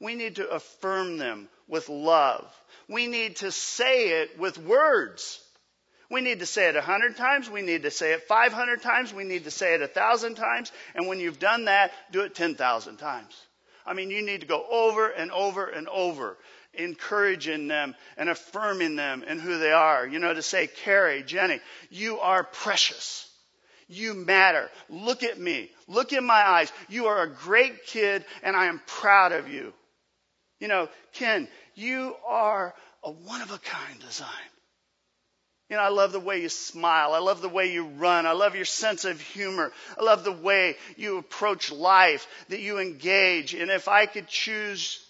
we 0.00 0.14
need 0.14 0.36
to 0.36 0.48
affirm 0.48 1.18
them 1.18 1.48
with 1.68 1.88
love. 1.88 2.44
We 2.88 3.06
need 3.06 3.36
to 3.36 3.52
say 3.52 4.22
it 4.22 4.38
with 4.38 4.58
words. 4.58 5.40
We 6.10 6.20
need 6.20 6.40
to 6.40 6.46
say 6.46 6.68
it 6.68 6.76
a 6.76 6.82
hundred 6.82 7.16
times. 7.16 7.48
We 7.48 7.62
need 7.62 7.84
to 7.84 7.90
say 7.90 8.12
it 8.12 8.24
500 8.24 8.82
times. 8.82 9.14
We 9.14 9.24
need 9.24 9.44
to 9.44 9.50
say 9.50 9.74
it 9.74 9.82
a 9.82 9.86
thousand 9.86 10.34
times. 10.34 10.72
And 10.94 11.06
when 11.06 11.20
you've 11.20 11.38
done 11.38 11.66
that, 11.66 11.92
do 12.10 12.22
it 12.22 12.34
10,000 12.34 12.96
times. 12.96 13.34
I 13.86 13.94
mean, 13.94 14.10
you 14.10 14.22
need 14.22 14.42
to 14.42 14.46
go 14.46 14.64
over 14.70 15.08
and 15.08 15.30
over 15.30 15.66
and 15.66 15.88
over, 15.88 16.38
encouraging 16.74 17.68
them 17.68 17.94
and 18.16 18.28
affirming 18.28 18.96
them 18.96 19.24
and 19.26 19.40
who 19.40 19.58
they 19.58 19.72
are. 19.72 20.06
You 20.06 20.18
know, 20.18 20.32
to 20.32 20.42
say, 20.42 20.66
Carrie, 20.66 21.22
Jenny, 21.22 21.60
you 21.90 22.18
are 22.20 22.44
precious. 22.44 23.28
You 23.88 24.14
matter. 24.14 24.70
Look 24.88 25.22
at 25.22 25.38
me. 25.38 25.70
Look 25.86 26.12
in 26.12 26.24
my 26.24 26.48
eyes. 26.48 26.72
You 26.88 27.06
are 27.06 27.22
a 27.22 27.28
great 27.30 27.84
kid 27.86 28.24
and 28.42 28.56
I 28.56 28.66
am 28.66 28.80
proud 28.86 29.32
of 29.32 29.48
you. 29.48 29.74
You 30.60 30.68
know, 30.68 30.88
Ken, 31.12 31.48
you 31.74 32.14
are 32.26 32.74
a 33.02 33.10
one 33.10 33.42
of 33.42 33.50
a 33.50 33.58
kind 33.58 34.00
design. 34.00 34.28
You 35.72 35.78
know, 35.78 35.84
I 35.84 35.88
love 35.88 36.12
the 36.12 36.20
way 36.20 36.42
you 36.42 36.50
smile. 36.50 37.14
I 37.14 37.18
love 37.20 37.40
the 37.40 37.48
way 37.48 37.72
you 37.72 37.86
run. 37.86 38.26
I 38.26 38.32
love 38.32 38.54
your 38.54 38.66
sense 38.66 39.06
of 39.06 39.18
humor. 39.18 39.72
I 39.98 40.02
love 40.02 40.22
the 40.22 40.30
way 40.30 40.76
you 40.98 41.16
approach 41.16 41.72
life, 41.72 42.26
that 42.50 42.60
you 42.60 42.78
engage. 42.78 43.54
And 43.54 43.70
if 43.70 43.88
I 43.88 44.04
could 44.04 44.28
choose 44.28 45.02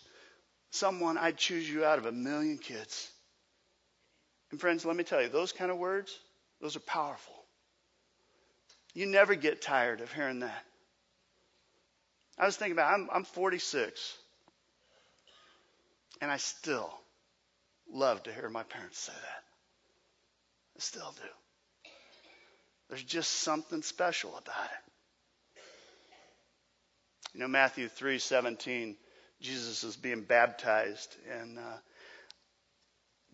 someone, 0.70 1.18
I'd 1.18 1.36
choose 1.36 1.68
you 1.68 1.84
out 1.84 1.98
of 1.98 2.06
a 2.06 2.12
million 2.12 2.58
kids. 2.58 3.10
And 4.52 4.60
friends, 4.60 4.84
let 4.84 4.94
me 4.94 5.02
tell 5.02 5.20
you, 5.20 5.28
those 5.28 5.50
kind 5.50 5.72
of 5.72 5.78
words, 5.78 6.16
those 6.60 6.76
are 6.76 6.80
powerful. 6.86 7.34
You 8.94 9.06
never 9.06 9.34
get 9.34 9.62
tired 9.62 10.00
of 10.00 10.12
hearing 10.12 10.38
that. 10.38 10.64
I 12.38 12.46
was 12.46 12.56
thinking 12.56 12.74
about, 12.74 12.94
I'm, 12.94 13.08
I'm 13.12 13.24
46. 13.24 14.16
And 16.20 16.30
I 16.30 16.36
still 16.36 16.88
love 17.92 18.22
to 18.22 18.32
hear 18.32 18.48
my 18.48 18.62
parents 18.62 19.00
say 19.00 19.12
that. 19.12 19.51
Still 20.82 21.12
do. 21.12 21.90
There's 22.88 23.04
just 23.04 23.30
something 23.30 23.82
special 23.82 24.30
about 24.30 24.64
it. 24.64 25.62
You 27.32 27.40
know, 27.40 27.46
Matthew 27.46 27.88
3:17, 27.88 28.96
Jesus 29.40 29.84
is 29.84 29.96
being 29.96 30.24
baptized, 30.24 31.16
and 31.30 31.56
uh, 31.56 31.78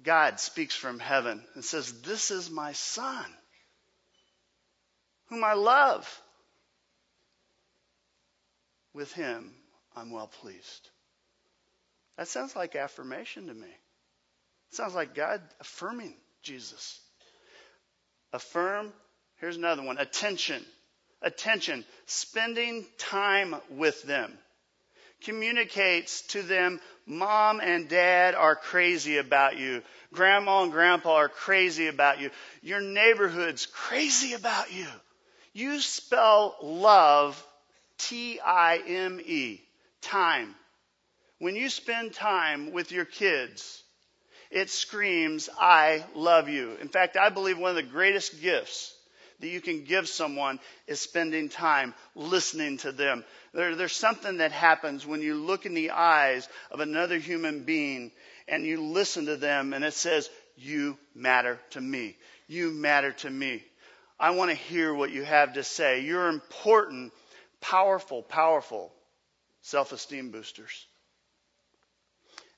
God 0.03 0.39
speaks 0.41 0.77
from 0.77 0.99
heaven 0.99 1.43
and 1.55 1.65
says, 1.65 2.03
"This 2.03 2.31
is 2.31 2.51
my 2.51 2.75
son, 2.75 3.25
whom 5.29 5.43
I 5.43 5.55
love. 5.55 6.23
With 8.93 9.11
him 9.13 9.55
I'm 9.97 10.11
well 10.11 10.29
pleased." 10.29 10.91
That 12.19 12.29
sounds 12.29 12.55
like 12.55 12.77
affirmation 12.77 13.47
to 13.47 13.55
me. 13.55 13.71
It 14.69 14.75
sounds 14.75 14.95
like 14.95 15.15
God 15.15 15.41
affirming 15.61 16.15
Jesus. 16.43 17.01
Affirm, 18.33 18.93
here's 19.37 19.57
another 19.57 19.83
one 19.83 19.99
attention. 19.99 20.63
Attention, 21.23 21.85
spending 22.07 22.87
time 22.97 23.57
with 23.71 24.03
them. 24.05 24.33
Communicates 25.25 26.23
to 26.29 26.43
them, 26.43 26.81
mom 27.05 27.61
and 27.61 27.89
dad 27.89 28.37
are 28.37 28.55
crazy 28.55 29.17
about 29.17 29.59
you. 29.59 29.83
Grandma 30.13 30.63
and 30.63 30.71
grandpa 30.71 31.15
are 31.15 31.29
crazy 31.29 31.89
about 31.89 32.21
you. 32.21 32.31
Your 32.63 32.81
neighborhood's 32.81 33.67
crazy 33.67 34.35
about 34.35 34.73
you. 34.73 34.87
You 35.53 35.81
spell 35.81 36.55
love 36.63 37.43
T 37.99 38.39
I 38.39 38.81
M 38.87 39.21
E, 39.21 39.61
time. 40.03 40.55
When 41.41 41.57
you 41.57 41.69
spend 41.69 42.15
time 42.15 42.71
with 42.73 42.93
your 42.93 43.05
kids, 43.05 43.83
it 44.51 44.71
screams, 44.71 45.49
I 45.59 46.05
love 46.15 46.49
you. 46.49 46.77
In 46.81 46.89
fact, 46.89 47.17
I 47.17 47.29
believe 47.29 47.59
one 47.59 47.71
of 47.71 47.77
the 47.77 47.83
greatest 47.83 48.41
gifts 48.41 48.95
that 49.41 49.49
you 49.49 49.61
can 49.61 49.85
give 49.85 50.09
someone 50.09 50.59
is 50.87 51.01
spending 51.01 51.49
time 51.49 51.95
listening 52.15 52.79
to 52.79 52.93
them. 52.93 53.25
There, 53.53 53.77
there's 53.77 53.95
something 53.95 54.39
that 54.39 54.53
happens 54.53 55.07
when 55.07 55.23
you 55.23 55.35
look 55.35 55.65
in 55.65 55.75
the 55.75 55.91
eyes 55.91 56.49
of 56.71 56.81
another 56.81 57.19
human 57.19 57.65
being 57.65 58.11
and 58.49 58.65
you 58.65 58.83
listen 58.83 59.27
to 59.27 59.37
them 59.37 59.75
and 59.75 59.85
it 59.85 59.95
says, 59.95 60.29
You 60.57 60.99
matter 61.15 61.61
to 61.71 61.81
me. 61.81 62.17
You 62.49 62.71
matter 62.71 63.13
to 63.13 63.31
me. 63.31 63.63
I 64.19 64.31
want 64.31 64.51
to 64.51 64.57
hear 64.57 64.93
what 64.93 65.13
you 65.13 65.23
have 65.23 65.53
to 65.55 65.63
say. 65.63 66.01
You're 66.01 66.29
important, 66.29 67.13
powerful, 67.61 68.23
powerful 68.23 68.93
self 69.63 69.93
esteem 69.93 70.31
boosters. 70.31 70.88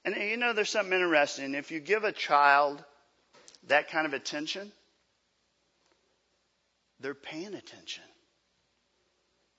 And 0.05 0.15
you 0.17 0.37
know, 0.37 0.53
there's 0.53 0.71
something 0.71 0.93
interesting. 0.93 1.55
If 1.55 1.71
you 1.71 1.81
give 1.81 2.05
a 2.05 2.13
child 2.13 2.83
that 3.69 3.91
kind 3.91 4.07
of 4.07 4.15
attention, 4.15 4.73
they're 7.01 7.15
paying 7.15 7.55
attention. 7.55 8.05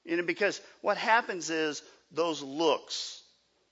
You 0.04 0.18
know, 0.18 0.24
because 0.24 0.60
what 0.82 0.98
happens 0.98 1.50
is 1.50 1.84
those 2.12 2.42
looks, 2.42 3.22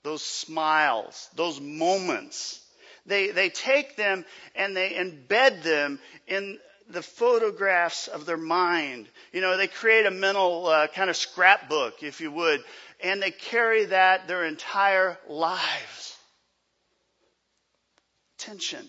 those 0.02 0.22
smiles, 0.22 1.28
those 1.34 1.60
moments. 1.60 2.60
They, 3.06 3.30
they 3.30 3.48
take 3.48 3.96
them 3.96 4.24
and 4.54 4.76
they 4.76 4.90
embed 4.90 5.62
them 5.62 5.98
in 6.28 6.58
the 6.88 7.02
photographs 7.02 8.08
of 8.08 8.26
their 8.26 8.36
mind. 8.36 9.08
You 9.32 9.40
know, 9.40 9.56
they 9.56 9.66
create 9.66 10.06
a 10.06 10.10
mental 10.10 10.66
uh, 10.66 10.86
kind 10.88 11.10
of 11.10 11.16
scrapbook, 11.16 12.02
if 12.02 12.20
you 12.20 12.30
would, 12.32 12.62
and 13.02 13.22
they 13.22 13.30
carry 13.30 13.86
that 13.86 14.28
their 14.28 14.44
entire 14.44 15.18
lives. 15.28 16.16
Attention. 18.40 18.86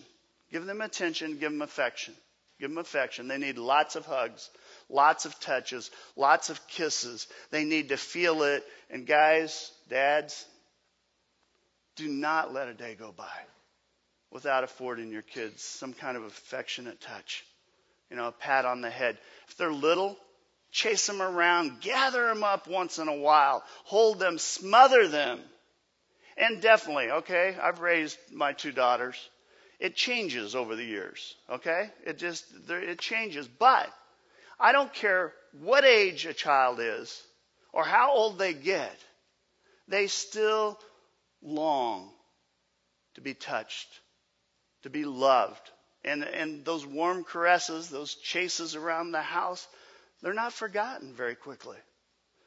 Give 0.50 0.64
them 0.64 0.80
attention, 0.80 1.38
give 1.38 1.52
them 1.52 1.62
affection. 1.62 2.14
Give 2.58 2.70
them 2.70 2.78
affection. 2.78 3.28
They 3.28 3.38
need 3.38 3.58
lots 3.58 3.96
of 3.96 4.06
hugs, 4.06 4.48
lots 4.88 5.26
of 5.26 5.38
touches, 5.40 5.90
lots 6.16 6.48
of 6.48 6.66
kisses. 6.68 7.26
They 7.50 7.64
need 7.64 7.90
to 7.90 7.96
feel 7.96 8.44
it. 8.44 8.64
And 8.88 9.06
guys, 9.06 9.70
dads, 9.90 10.46
do 11.96 12.08
not 12.08 12.54
let 12.54 12.68
a 12.68 12.74
day 12.74 12.94
go 12.98 13.12
by 13.12 13.24
without 14.30 14.64
affording 14.64 15.10
your 15.10 15.22
kids 15.22 15.62
some 15.62 15.92
kind 15.92 16.16
of 16.16 16.22
affectionate 16.22 17.00
touch. 17.00 17.44
You 18.10 18.16
know, 18.16 18.28
a 18.28 18.32
pat 18.32 18.64
on 18.64 18.80
the 18.80 18.90
head. 18.90 19.18
If 19.48 19.56
they're 19.56 19.72
little, 19.72 20.16
chase 20.70 21.06
them 21.06 21.20
around, 21.20 21.80
gather 21.80 22.26
them 22.28 22.42
up 22.42 22.68
once 22.68 22.98
in 22.98 23.08
a 23.08 23.16
while, 23.16 23.62
hold 23.84 24.18
them, 24.18 24.38
smother 24.38 25.08
them. 25.08 25.40
And 26.36 26.62
definitely, 26.62 27.10
okay, 27.10 27.56
I've 27.60 27.80
raised 27.80 28.18
my 28.32 28.52
two 28.52 28.72
daughters. 28.72 29.16
It 29.82 29.96
changes 29.96 30.54
over 30.54 30.76
the 30.76 30.84
years, 30.84 31.34
okay? 31.50 31.90
It 32.06 32.16
just, 32.16 32.44
it 32.68 33.00
changes. 33.00 33.48
But 33.48 33.92
I 34.60 34.70
don't 34.70 34.94
care 34.94 35.32
what 35.58 35.84
age 35.84 36.24
a 36.24 36.32
child 36.32 36.78
is 36.78 37.20
or 37.72 37.82
how 37.82 38.12
old 38.12 38.38
they 38.38 38.54
get, 38.54 38.96
they 39.88 40.06
still 40.06 40.78
long 41.42 42.12
to 43.16 43.20
be 43.22 43.34
touched, 43.34 43.88
to 44.84 44.90
be 44.90 45.04
loved. 45.04 45.68
And, 46.04 46.22
and 46.22 46.64
those 46.64 46.86
warm 46.86 47.24
caresses, 47.24 47.88
those 47.88 48.14
chases 48.14 48.76
around 48.76 49.10
the 49.10 49.20
house, 49.20 49.66
they're 50.22 50.32
not 50.32 50.52
forgotten 50.52 51.12
very 51.12 51.34
quickly. 51.34 51.78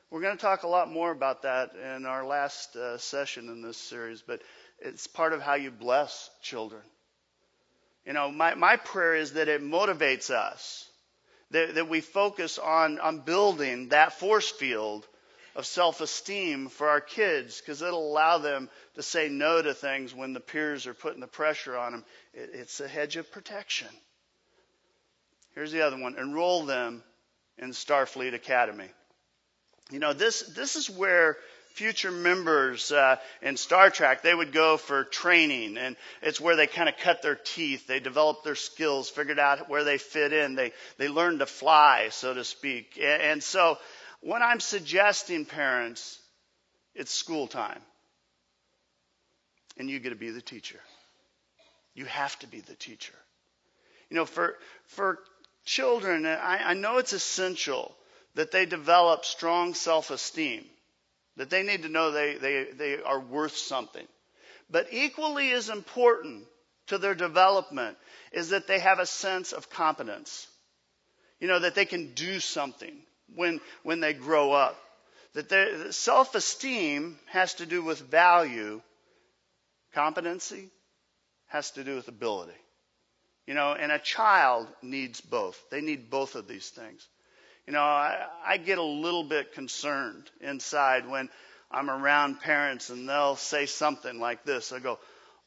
We're 0.10 0.22
going 0.22 0.38
to 0.38 0.42
talk 0.42 0.64
a 0.64 0.70
lot 0.70 0.90
more 0.90 1.12
about 1.12 1.42
that 1.42 1.72
in 1.76 2.06
our 2.06 2.26
last 2.26 2.78
uh, 2.78 2.98
session 2.98 3.50
in 3.50 3.62
this 3.62 3.76
series, 3.76 4.22
but 4.22 4.42
it's 4.80 5.06
part 5.06 5.34
of 5.34 5.42
how 5.42 5.56
you 5.56 5.70
bless 5.70 6.30
children. 6.42 6.82
You 8.06 8.14
know, 8.14 8.32
my, 8.32 8.56
my 8.56 8.78
prayer 8.78 9.16
is 9.16 9.34
that 9.34 9.48
it 9.48 9.64
motivates 9.64 10.30
us, 10.30 10.88
that, 11.52 11.76
that 11.76 11.90
we 11.90 12.02
focus 12.02 12.60
on, 12.60 13.00
on 13.00 13.20
building 13.20 13.90
that 13.90 14.14
force 14.14 14.50
field 14.50 15.08
of 15.56 15.66
self 15.66 16.02
esteem 16.02 16.68
for 16.68 16.90
our 16.90 17.02
kids 17.02 17.60
because 17.60 17.82
it'll 17.82 18.12
allow 18.12 18.38
them 18.38 18.70
to 18.96 19.02
say 19.02 19.30
no 19.30 19.62
to 19.62 19.74
things 19.74 20.14
when 20.14 20.34
the 20.34 20.40
peers 20.40 20.86
are 20.86 20.94
putting 20.94 21.22
the 21.22 21.28
pressure 21.28 21.78
on 21.78 21.94
them. 21.94 22.06
It, 22.34 22.52
it's 22.54 22.80
a 22.80 22.88
hedge 22.88 23.16
of 23.16 23.32
protection. 23.32 23.88
Here's 25.56 25.72
the 25.72 25.82
other 25.82 25.98
one 25.98 26.18
enroll 26.18 26.66
them 26.66 27.02
in 27.58 27.72
Starfleet 27.72 28.34
Academy. 28.34 28.90
You 29.92 30.00
know, 30.00 30.14
this, 30.14 30.42
this 30.42 30.76
is 30.76 30.90
where 30.90 31.38
future 31.76 32.12
members 32.12 32.92
uh, 32.92 33.18
in 33.42 33.58
Star 33.58 33.90
Trek, 33.90 34.22
they 34.22 34.34
would 34.34 34.52
go 34.52 34.78
for 34.78 35.04
training, 35.04 35.78
and 35.78 35.96
it's 36.22 36.42
where 36.42 36.56
they 36.56 36.68
kind 36.68 36.90
of 36.90 36.98
cut 36.98 37.22
their 37.22 37.36
teeth. 37.36 37.86
They 37.86 38.00
developed 38.00 38.44
their 38.44 38.56
skills, 38.56 39.10
figured 39.10 39.40
out 39.40 39.70
where 39.70 39.84
they 39.84 39.98
fit 39.98 40.34
in. 40.34 40.56
They 40.56 40.72
they 40.98 41.10
learned 41.10 41.40
to 41.40 41.46
fly, 41.46 42.10
so 42.12 42.34
to 42.34 42.44
speak. 42.44 42.98
And, 43.02 43.22
and 43.22 43.44
so 43.44 43.78
when 44.22 44.42
I'm 44.42 44.60
suggesting 44.60 45.46
parents, 45.46 46.20
it's 46.96 47.14
school 47.14 47.48
time. 47.48 47.82
And 49.78 49.90
you 49.90 50.00
get 50.00 50.10
to 50.10 50.16
be 50.16 50.32
the 50.32 50.42
teacher. 50.42 50.80
You 51.94 52.06
have 52.06 52.38
to 52.40 52.48
be 52.48 52.62
the 52.62 52.76
teacher. 52.76 53.14
You 54.10 54.18
know, 54.18 54.26
for, 54.26 54.56
for 54.88 55.20
children, 55.66 56.26
I, 56.26 56.72
I 56.72 56.74
know 56.74 56.98
it's 56.98 57.14
essential 57.14 57.96
that 58.36 58.52
they 58.52 58.66
develop 58.66 59.26
strong 59.26 59.74
self 59.74 60.12
esteem, 60.12 60.66
that 61.38 61.50
they 61.50 61.64
need 61.64 61.84
to 61.84 61.90
know 61.90 62.12
they, 62.12 62.36
they, 62.36 62.68
they 62.74 63.02
are 63.02 63.20
worth 63.20 63.58
something. 63.58 64.08
But 64.70 64.88
equally 64.92 65.52
as 65.52 65.70
important 65.70 66.46
to 66.88 66.98
their 66.98 67.16
development 67.16 67.98
is 68.32 68.50
that 68.50 68.68
they 68.68 68.80
have 68.80 69.00
a 69.00 69.06
sense 69.06 69.52
of 69.52 69.70
competence. 69.70 70.48
You 71.40 71.48
know, 71.48 71.60
that 71.60 71.76
they 71.76 71.86
can 71.86 72.14
do 72.14 72.40
something, 72.40 72.96
when, 73.36 73.60
when 73.84 74.00
they 74.00 74.14
grow 74.14 74.52
up. 74.52 74.78
That 75.34 75.50
their 75.50 75.92
self 75.92 76.34
esteem 76.34 77.20
has 77.28 77.56
to 77.56 77.66
do 77.66 77.84
with 77.84 78.00
value, 78.00 78.82
competency 79.94 80.70
has 81.48 81.72
to 81.72 81.84
do 81.84 81.96
with 81.96 82.08
ability. 82.08 82.58
You 83.46 83.54
know, 83.54 83.74
and 83.74 83.92
a 83.92 84.00
child 84.00 84.68
needs 84.82 85.22
both. 85.22 85.62
They 85.70 85.82
need 85.82 86.10
both 86.10 86.36
of 86.36 86.48
these 86.48 86.70
things. 86.70 87.06
You 87.68 87.74
know, 87.74 87.82
I, 87.82 88.28
I 88.46 88.58
get 88.58 88.78
a 88.78 88.84
little 88.84 89.24
bit 89.24 89.54
concerned 89.54 90.30
inside 90.42 91.08
when 91.10 91.30
I'm 91.72 91.90
around 91.90 92.40
parents 92.42 92.90
and 92.90 93.10
they'll 93.10 93.36
say 93.36 93.66
something 93.66 94.20
like 94.20 94.44
this. 94.46 94.72
I 94.72 94.80
go, 94.80 95.00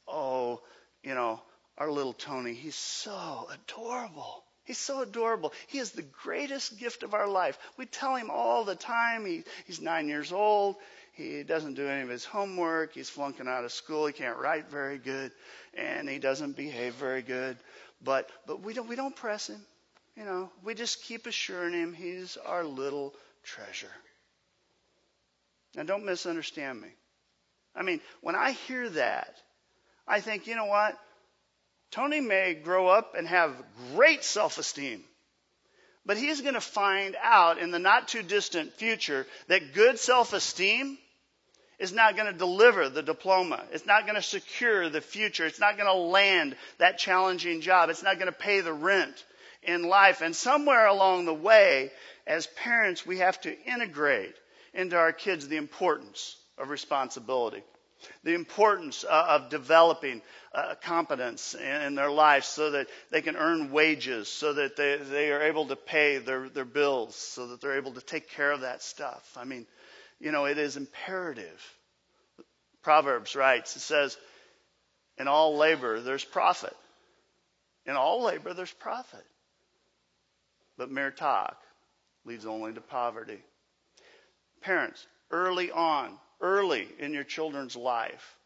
Oh, 0.06 0.60
you 1.02 1.14
know, 1.14 1.40
our 1.76 1.90
little 1.90 2.12
Tony, 2.12 2.54
he's 2.54 2.74
so 2.74 3.48
adorable. 3.52 4.42
He's 4.64 4.78
so 4.78 5.00
adorable. 5.00 5.52
He 5.68 5.78
is 5.78 5.92
the 5.92 6.02
greatest 6.02 6.78
gift 6.78 7.02
of 7.02 7.14
our 7.14 7.28
life. 7.28 7.58
We 7.78 7.86
tell 7.86 8.16
him 8.16 8.30
all 8.30 8.64
the 8.64 8.74
time. 8.74 9.24
He, 9.24 9.44
he's 9.66 9.80
nine 9.80 10.08
years 10.08 10.32
old. 10.32 10.76
He 11.14 11.42
doesn't 11.42 11.74
do 11.74 11.88
any 11.88 12.02
of 12.02 12.08
his 12.08 12.24
homework. 12.24 12.92
He's 12.92 13.08
flunking 13.08 13.48
out 13.48 13.64
of 13.64 13.72
school. 13.72 14.06
He 14.06 14.12
can't 14.12 14.38
write 14.38 14.70
very 14.70 14.98
good, 14.98 15.32
and 15.74 16.08
he 16.08 16.18
doesn't 16.18 16.54
behave 16.56 16.94
very 16.94 17.22
good. 17.22 17.56
But 18.04 18.30
but 18.46 18.60
we 18.60 18.74
don't 18.74 18.88
we 18.88 18.94
don't 18.94 19.16
press 19.16 19.48
him. 19.48 19.60
You 20.18 20.24
know, 20.24 20.50
we 20.64 20.74
just 20.74 21.04
keep 21.04 21.28
assuring 21.28 21.74
him 21.74 21.94
he's 21.94 22.36
our 22.38 22.64
little 22.64 23.14
treasure. 23.44 23.92
Now, 25.76 25.84
don't 25.84 26.04
misunderstand 26.04 26.80
me. 26.80 26.88
I 27.76 27.84
mean, 27.84 28.00
when 28.20 28.34
I 28.34 28.50
hear 28.50 28.88
that, 28.90 29.36
I 30.08 30.18
think, 30.18 30.48
you 30.48 30.56
know 30.56 30.64
what? 30.64 30.98
Tony 31.92 32.20
may 32.20 32.54
grow 32.54 32.88
up 32.88 33.14
and 33.16 33.28
have 33.28 33.54
great 33.94 34.24
self 34.24 34.58
esteem. 34.58 35.04
But 36.04 36.16
he's 36.16 36.40
going 36.40 36.54
to 36.54 36.60
find 36.60 37.14
out 37.22 37.58
in 37.58 37.70
the 37.70 37.78
not 37.78 38.08
too 38.08 38.24
distant 38.24 38.72
future 38.72 39.24
that 39.46 39.72
good 39.72 40.00
self 40.00 40.32
esteem 40.32 40.98
is 41.78 41.92
not 41.92 42.16
going 42.16 42.32
to 42.32 42.36
deliver 42.36 42.88
the 42.88 43.04
diploma. 43.04 43.62
It's 43.70 43.86
not 43.86 44.02
going 44.02 44.16
to 44.16 44.22
secure 44.22 44.88
the 44.88 45.00
future. 45.00 45.46
It's 45.46 45.60
not 45.60 45.76
going 45.76 45.88
to 45.88 46.10
land 46.10 46.56
that 46.78 46.98
challenging 46.98 47.60
job. 47.60 47.88
It's 47.88 48.02
not 48.02 48.18
going 48.18 48.32
to 48.32 48.36
pay 48.36 48.62
the 48.62 48.72
rent 48.72 49.24
in 49.62 49.88
life. 49.88 50.20
And 50.20 50.34
somewhere 50.34 50.86
along 50.86 51.24
the 51.24 51.34
way, 51.34 51.90
as 52.26 52.46
parents, 52.46 53.06
we 53.06 53.18
have 53.18 53.40
to 53.42 53.64
integrate 53.64 54.34
into 54.74 54.96
our 54.96 55.12
kids 55.12 55.48
the 55.48 55.56
importance 55.56 56.36
of 56.58 56.70
responsibility 56.70 57.62
the 58.22 58.34
importance 58.34 59.04
uh, 59.04 59.26
of 59.28 59.50
developing 59.50 60.22
uh, 60.52 60.74
competence 60.82 61.54
in 61.54 61.94
their 61.94 62.10
life 62.10 62.44
so 62.44 62.70
that 62.70 62.86
they 63.10 63.22
can 63.22 63.36
earn 63.36 63.70
wages, 63.70 64.28
so 64.28 64.52
that 64.52 64.76
they, 64.76 64.96
they 64.96 65.30
are 65.30 65.42
able 65.42 65.66
to 65.66 65.76
pay 65.76 66.18
their, 66.18 66.48
their 66.48 66.64
bills, 66.64 67.14
so 67.14 67.48
that 67.48 67.60
they're 67.60 67.76
able 67.76 67.92
to 67.92 68.00
take 68.00 68.30
care 68.30 68.52
of 68.52 68.62
that 68.62 68.82
stuff. 68.82 69.36
I 69.36 69.44
mean, 69.44 69.66
you 70.20 70.32
know, 70.32 70.46
it 70.46 70.58
is 70.58 70.76
imperative. 70.76 71.74
Proverbs 72.82 73.34
writes, 73.36 73.76
it 73.76 73.80
says, 73.80 74.16
in 75.18 75.28
all 75.28 75.56
labor 75.56 76.00
there's 76.00 76.24
profit. 76.24 76.76
In 77.86 77.96
all 77.96 78.22
labor 78.22 78.54
there's 78.54 78.72
profit. 78.72 79.24
But 80.78 80.90
mere 80.90 81.10
talk 81.10 81.60
leads 82.24 82.46
only 82.46 82.72
to 82.72 82.80
poverty. 82.80 83.38
Parents, 84.62 85.06
early 85.30 85.70
on, 85.70 86.16
early 86.40 86.88
in 86.98 87.12
your 87.12 87.24
children's 87.24 87.76
life. 87.76 88.36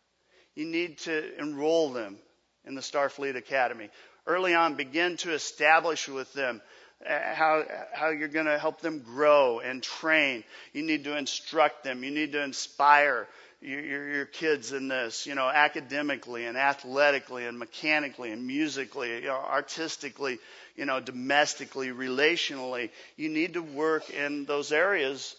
You 0.55 0.65
need 0.65 0.99
to 1.01 1.39
enroll 1.39 1.91
them 1.91 2.17
in 2.65 2.75
the 2.75 2.81
Starfleet 2.81 3.37
Academy. 3.37 3.91
Early 4.27 4.55
on, 4.55 4.75
begin 4.75 5.17
to 5.19 5.33
establish 5.33 6.09
with 6.09 6.33
them 6.33 6.63
uh, 7.07 7.35
how, 7.35 7.65
how 7.93 8.11
you're 8.11 8.29
going 8.29 8.47
to 8.47 8.59
help 8.59 8.81
them 8.81 9.01
grow 9.01 9.61
and 9.61 9.83
train. 9.83 10.45
You 10.73 10.83
need 10.83 11.05
to 11.05 11.17
instruct 11.17 11.85
them. 11.85 12.05
You 12.05 12.11
need 12.11 12.33
to 12.33 12.43
inspire 12.43 13.27
your, 13.63 14.09
your, 14.09 14.27
kids 14.27 14.73
in 14.73 14.89
this, 14.89 15.27
you 15.27 15.35
know, 15.35 15.49
academically 15.49 16.47
and 16.47 16.57
athletically 16.57 17.47
and 17.47 17.59
mechanically 17.59 18.33
and 18.33 18.47
musically, 18.47 19.15
you 19.15 19.29
know, 19.29 19.37
artistically, 19.37 20.39
you 20.77 20.85
know, 20.85 21.01
domestically, 21.01 21.89
relationally. 21.89 22.91
You 23.17 23.29
need 23.29 23.55
to 23.55 23.63
work 23.63 24.11
in 24.11 24.45
those 24.47 24.73
areas 24.73 25.37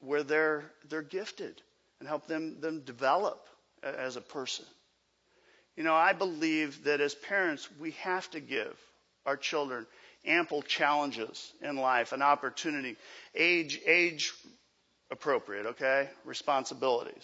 where 0.00 0.22
they're, 0.22 0.64
they're 0.88 1.02
gifted 1.02 1.60
and 1.98 2.08
help 2.08 2.26
them, 2.26 2.60
them 2.60 2.80
develop 2.80 3.46
as 3.82 4.16
a 4.16 4.20
person. 4.20 4.66
You 5.76 5.82
know, 5.82 5.94
I 5.94 6.12
believe 6.12 6.84
that 6.84 7.00
as 7.00 7.14
parents, 7.14 7.68
we 7.78 7.92
have 8.02 8.30
to 8.30 8.40
give 8.40 8.76
our 9.24 9.36
children 9.36 9.86
ample 10.24 10.62
challenges 10.62 11.52
in 11.62 11.76
life, 11.76 12.12
an 12.12 12.22
opportunity. 12.22 12.96
Age, 13.34 13.80
age 13.86 14.32
appropriate, 15.10 15.66
okay? 15.66 16.08
Responsibilities. 16.24 17.22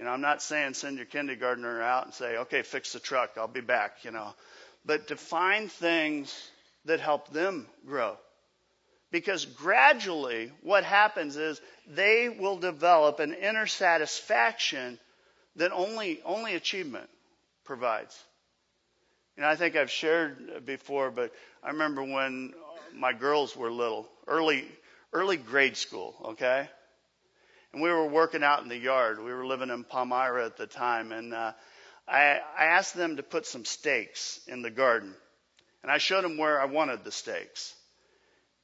You 0.00 0.06
know, 0.06 0.12
I'm 0.12 0.22
not 0.22 0.40
saying 0.40 0.72
send 0.72 0.96
your 0.96 1.04
kindergartner 1.04 1.82
out 1.82 2.06
and 2.06 2.14
say, 2.14 2.38
okay, 2.38 2.62
fix 2.62 2.94
the 2.94 3.00
truck, 3.00 3.32
I'll 3.36 3.46
be 3.46 3.60
back, 3.60 4.02
you 4.02 4.10
know. 4.10 4.32
But 4.86 5.06
define 5.06 5.68
things 5.68 6.34
that 6.86 7.00
help 7.00 7.28
them 7.34 7.66
grow. 7.86 8.16
Because 9.12 9.44
gradually, 9.44 10.52
what 10.62 10.84
happens 10.84 11.36
is 11.36 11.60
they 11.86 12.30
will 12.30 12.56
develop 12.56 13.20
an 13.20 13.34
inner 13.34 13.66
satisfaction 13.66 14.98
that 15.56 15.70
only, 15.70 16.22
only 16.24 16.54
achievement 16.54 17.10
provides. 17.64 18.18
You 19.36 19.42
know, 19.42 19.50
I 19.50 19.56
think 19.56 19.76
I've 19.76 19.90
shared 19.90 20.64
before, 20.64 21.10
but 21.10 21.30
I 21.62 21.72
remember 21.72 22.02
when 22.02 22.54
my 22.94 23.12
girls 23.12 23.54
were 23.54 23.70
little, 23.70 24.08
early, 24.26 24.64
early 25.12 25.36
grade 25.36 25.76
school, 25.76 26.14
okay? 26.30 26.70
And 27.72 27.82
we 27.82 27.90
were 27.90 28.06
working 28.06 28.42
out 28.42 28.62
in 28.62 28.68
the 28.68 28.76
yard. 28.76 29.18
We 29.18 29.32
were 29.32 29.46
living 29.46 29.70
in 29.70 29.84
Palmyra 29.84 30.46
at 30.46 30.56
the 30.56 30.66
time, 30.66 31.12
and 31.12 31.32
uh, 31.32 31.52
I, 32.08 32.40
I 32.58 32.64
asked 32.64 32.94
them 32.94 33.16
to 33.16 33.22
put 33.22 33.46
some 33.46 33.64
stakes 33.64 34.40
in 34.48 34.62
the 34.62 34.70
garden. 34.70 35.14
And 35.82 35.90
I 35.90 35.98
showed 35.98 36.24
them 36.24 36.36
where 36.36 36.60
I 36.60 36.66
wanted 36.66 37.04
the 37.04 37.12
stakes. 37.12 37.74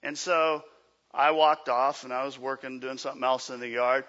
And 0.03 0.19
so 0.19 0.62
I 1.14 1.31
walked 1.31 1.69
off 1.69 2.05
and 2.05 2.12
I 2.12 2.25
was 2.25 2.38
working, 2.38 2.81
doing 2.81 2.99
something 2.99 3.25
else 3.25 3.49
in 3.49 3.61
the 3.61 3.69
yard. 3.69 4.05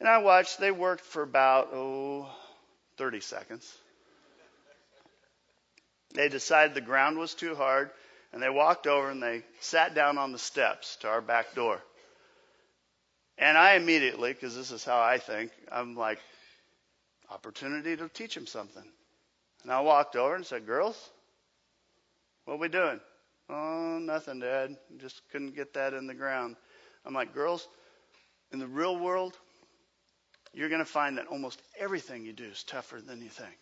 And 0.00 0.08
I 0.08 0.18
watched, 0.18 0.58
they 0.58 0.72
worked 0.72 1.04
for 1.04 1.22
about, 1.22 1.68
oh, 1.72 2.28
30 2.96 3.20
seconds. 3.20 3.72
They 6.14 6.28
decided 6.28 6.74
the 6.74 6.80
ground 6.80 7.18
was 7.18 7.34
too 7.34 7.54
hard 7.54 7.90
and 8.32 8.42
they 8.42 8.50
walked 8.50 8.86
over 8.86 9.10
and 9.10 9.22
they 9.22 9.44
sat 9.60 9.94
down 9.94 10.18
on 10.18 10.32
the 10.32 10.38
steps 10.38 10.96
to 10.96 11.08
our 11.08 11.20
back 11.20 11.54
door. 11.54 11.80
And 13.38 13.56
I 13.56 13.74
immediately, 13.74 14.32
because 14.32 14.54
this 14.54 14.70
is 14.70 14.84
how 14.84 15.00
I 15.00 15.18
think, 15.18 15.50
I'm 15.70 15.96
like, 15.96 16.18
opportunity 17.30 17.96
to 17.96 18.08
teach 18.08 18.34
them 18.34 18.46
something. 18.46 18.84
And 19.62 19.72
I 19.72 19.80
walked 19.80 20.16
over 20.16 20.34
and 20.34 20.44
said, 20.44 20.66
Girls, 20.66 21.10
what 22.44 22.54
are 22.54 22.58
we 22.58 22.68
doing? 22.68 23.00
Oh, 23.48 23.98
nothing, 24.00 24.40
Dad. 24.40 24.76
Just 24.98 25.22
couldn't 25.30 25.56
get 25.56 25.74
that 25.74 25.94
in 25.94 26.06
the 26.06 26.14
ground. 26.14 26.56
I'm 27.04 27.14
like, 27.14 27.34
Girls, 27.34 27.66
in 28.52 28.58
the 28.58 28.66
real 28.66 28.98
world, 28.98 29.36
you're 30.52 30.68
going 30.68 30.80
to 30.80 30.84
find 30.84 31.18
that 31.18 31.26
almost 31.26 31.60
everything 31.78 32.24
you 32.24 32.32
do 32.32 32.44
is 32.44 32.62
tougher 32.62 33.00
than 33.00 33.22
you 33.22 33.28
think. 33.28 33.56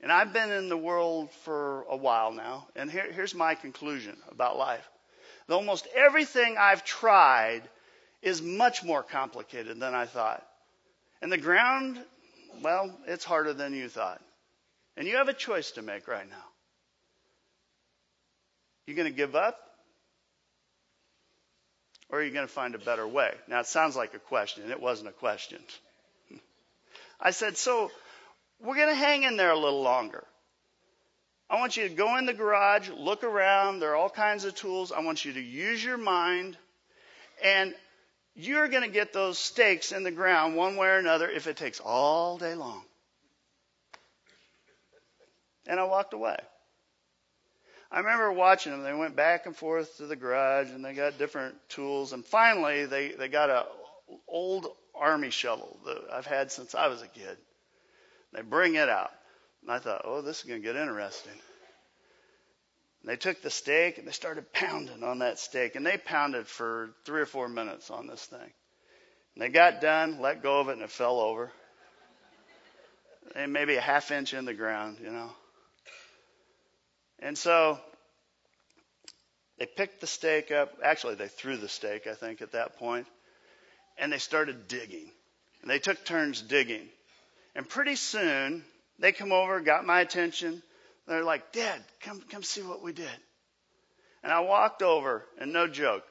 And 0.00 0.10
I've 0.10 0.32
been 0.32 0.50
in 0.50 0.68
the 0.68 0.76
world 0.76 1.30
for 1.44 1.82
a 1.90 1.96
while 1.96 2.32
now, 2.32 2.68
and 2.74 2.90
here, 2.90 3.10
here's 3.12 3.34
my 3.34 3.54
conclusion 3.54 4.16
about 4.30 4.56
life. 4.56 4.88
That 5.46 5.54
almost 5.54 5.86
everything 5.94 6.56
I've 6.58 6.84
tried 6.84 7.62
is 8.22 8.42
much 8.42 8.84
more 8.84 9.02
complicated 9.02 9.80
than 9.80 9.94
I 9.94 10.06
thought. 10.06 10.46
And 11.22 11.30
the 11.30 11.38
ground, 11.38 11.98
well, 12.62 12.96
it's 13.06 13.24
harder 13.24 13.52
than 13.52 13.74
you 13.74 13.88
thought. 13.88 14.20
And 14.96 15.06
you 15.06 15.16
have 15.16 15.28
a 15.28 15.34
choice 15.34 15.72
to 15.72 15.82
make 15.82 16.08
right 16.08 16.28
now. 16.28 16.44
You 18.86 18.94
going 18.94 19.08
to 19.08 19.16
give 19.16 19.36
up? 19.36 19.58
Or 22.08 22.18
are 22.18 22.22
you 22.22 22.32
going 22.32 22.46
to 22.46 22.52
find 22.52 22.74
a 22.74 22.78
better 22.78 23.06
way? 23.06 23.32
Now, 23.46 23.60
it 23.60 23.66
sounds 23.66 23.94
like 23.94 24.14
a 24.14 24.18
question. 24.18 24.70
It 24.70 24.80
wasn't 24.80 25.10
a 25.10 25.12
question. 25.12 25.60
I 27.20 27.30
said, 27.30 27.56
so 27.56 27.90
we're 28.60 28.74
going 28.74 28.88
to 28.88 28.94
hang 28.94 29.22
in 29.22 29.36
there 29.36 29.52
a 29.52 29.58
little 29.58 29.82
longer. 29.82 30.24
I 31.48 31.58
want 31.58 31.76
you 31.76 31.88
to 31.88 31.94
go 31.94 32.16
in 32.16 32.26
the 32.26 32.34
garage, 32.34 32.90
look 32.90 33.24
around. 33.24 33.80
There 33.80 33.90
are 33.90 33.96
all 33.96 34.10
kinds 34.10 34.44
of 34.44 34.54
tools. 34.54 34.92
I 34.92 35.00
want 35.00 35.24
you 35.24 35.32
to 35.32 35.40
use 35.40 35.84
your 35.84 35.98
mind. 35.98 36.56
And 37.44 37.74
you're 38.34 38.68
going 38.68 38.82
to 38.82 38.90
get 38.90 39.12
those 39.12 39.38
stakes 39.38 39.92
in 39.92 40.02
the 40.02 40.10
ground 40.10 40.56
one 40.56 40.76
way 40.76 40.88
or 40.88 40.98
another 40.98 41.28
if 41.28 41.46
it 41.46 41.56
takes 41.56 41.80
all 41.80 42.38
day 42.38 42.54
long. 42.54 42.82
And 45.66 45.78
I 45.78 45.84
walked 45.84 46.14
away. 46.14 46.36
I 47.92 47.98
remember 47.98 48.32
watching 48.32 48.72
them. 48.72 48.82
They 48.82 48.94
went 48.94 49.16
back 49.16 49.46
and 49.46 49.56
forth 49.56 49.96
to 49.96 50.06
the 50.06 50.16
garage 50.16 50.70
and 50.70 50.84
they 50.84 50.94
got 50.94 51.18
different 51.18 51.56
tools. 51.68 52.12
And 52.12 52.24
finally, 52.24 52.86
they, 52.86 53.08
they 53.08 53.28
got 53.28 53.50
a 53.50 53.66
old 54.28 54.68
army 54.94 55.30
shovel 55.30 55.78
that 55.86 55.98
I've 56.12 56.26
had 56.26 56.52
since 56.52 56.74
I 56.74 56.86
was 56.86 57.02
a 57.02 57.08
kid. 57.08 57.36
They 58.32 58.42
bring 58.42 58.76
it 58.76 58.88
out. 58.88 59.10
And 59.62 59.72
I 59.72 59.78
thought, 59.78 60.02
oh, 60.04 60.22
this 60.22 60.38
is 60.38 60.44
going 60.44 60.62
to 60.62 60.66
get 60.66 60.76
interesting. 60.76 61.32
And 63.02 63.10
they 63.10 63.16
took 63.16 63.40
the 63.42 63.50
stake 63.50 63.98
and 63.98 64.06
they 64.06 64.12
started 64.12 64.52
pounding 64.52 65.02
on 65.02 65.20
that 65.20 65.38
stake. 65.38 65.74
And 65.74 65.86
they 65.86 65.96
pounded 65.96 66.46
for 66.46 66.90
three 67.04 67.20
or 67.20 67.26
four 67.26 67.48
minutes 67.48 67.90
on 67.90 68.06
this 68.06 68.24
thing. 68.24 68.38
And 69.34 69.42
they 69.42 69.48
got 69.48 69.80
done, 69.80 70.20
let 70.20 70.42
go 70.42 70.60
of 70.60 70.68
it, 70.68 70.72
and 70.72 70.82
it 70.82 70.90
fell 70.90 71.20
over. 71.20 71.50
And 73.34 73.52
maybe 73.52 73.76
a 73.76 73.80
half 73.80 74.10
inch 74.10 74.34
in 74.34 74.44
the 74.44 74.54
ground, 74.54 74.98
you 75.02 75.10
know. 75.10 75.30
And 77.20 77.38
so 77.38 77.78
they 79.58 79.66
picked 79.66 80.00
the 80.00 80.06
stake 80.06 80.50
up. 80.50 80.72
Actually, 80.82 81.14
they 81.14 81.28
threw 81.28 81.56
the 81.56 81.68
stake, 81.68 82.06
I 82.06 82.14
think, 82.14 82.42
at 82.42 82.52
that 82.52 82.78
point. 82.78 83.06
And 83.98 84.12
they 84.12 84.18
started 84.18 84.68
digging. 84.68 85.10
And 85.62 85.70
they 85.70 85.78
took 85.78 86.04
turns 86.04 86.42
digging. 86.42 86.88
And 87.54 87.68
pretty 87.68 87.96
soon, 87.96 88.64
they 88.98 89.12
come 89.12 89.32
over, 89.32 89.60
got 89.60 89.84
my 89.84 90.00
attention. 90.00 90.62
They're 91.06 91.24
like, 91.24 91.52
Dad, 91.52 91.82
come, 92.00 92.22
come 92.30 92.42
see 92.42 92.62
what 92.62 92.82
we 92.82 92.92
did. 92.92 93.08
And 94.22 94.32
I 94.32 94.40
walked 94.40 94.82
over, 94.82 95.24
and 95.38 95.52
no 95.52 95.66
joke, 95.66 96.04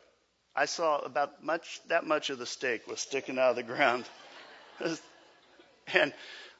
I 0.56 0.65
saw 0.65 0.97
about 0.97 1.43
much, 1.43 1.80
that 1.88 2.06
much 2.06 2.30
of 2.30 2.39
the 2.39 2.45
stake 2.45 2.88
was 2.88 2.99
sticking 2.99 3.38
out 3.38 3.52
of 3.52 3.56
the 3.56 3.63
ground. 3.63 4.06
and 5.93 6.13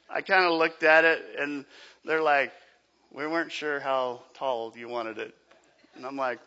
I 0.10 0.22
kind 0.22 0.46
of 0.46 0.54
looked 0.54 0.84
at 0.84 1.06
it, 1.06 1.22
and 1.40 1.66
they're 2.06 2.22
like, 2.22 2.52
we 3.12 3.26
weren't 3.26 3.52
sure 3.52 3.80
how 3.80 4.22
tall 4.36 4.74
you 4.76 4.88
wanted 4.88 5.18
it. 5.18 5.34
And 5.96 6.06
I'm 6.06 6.16
like, 6.16 6.40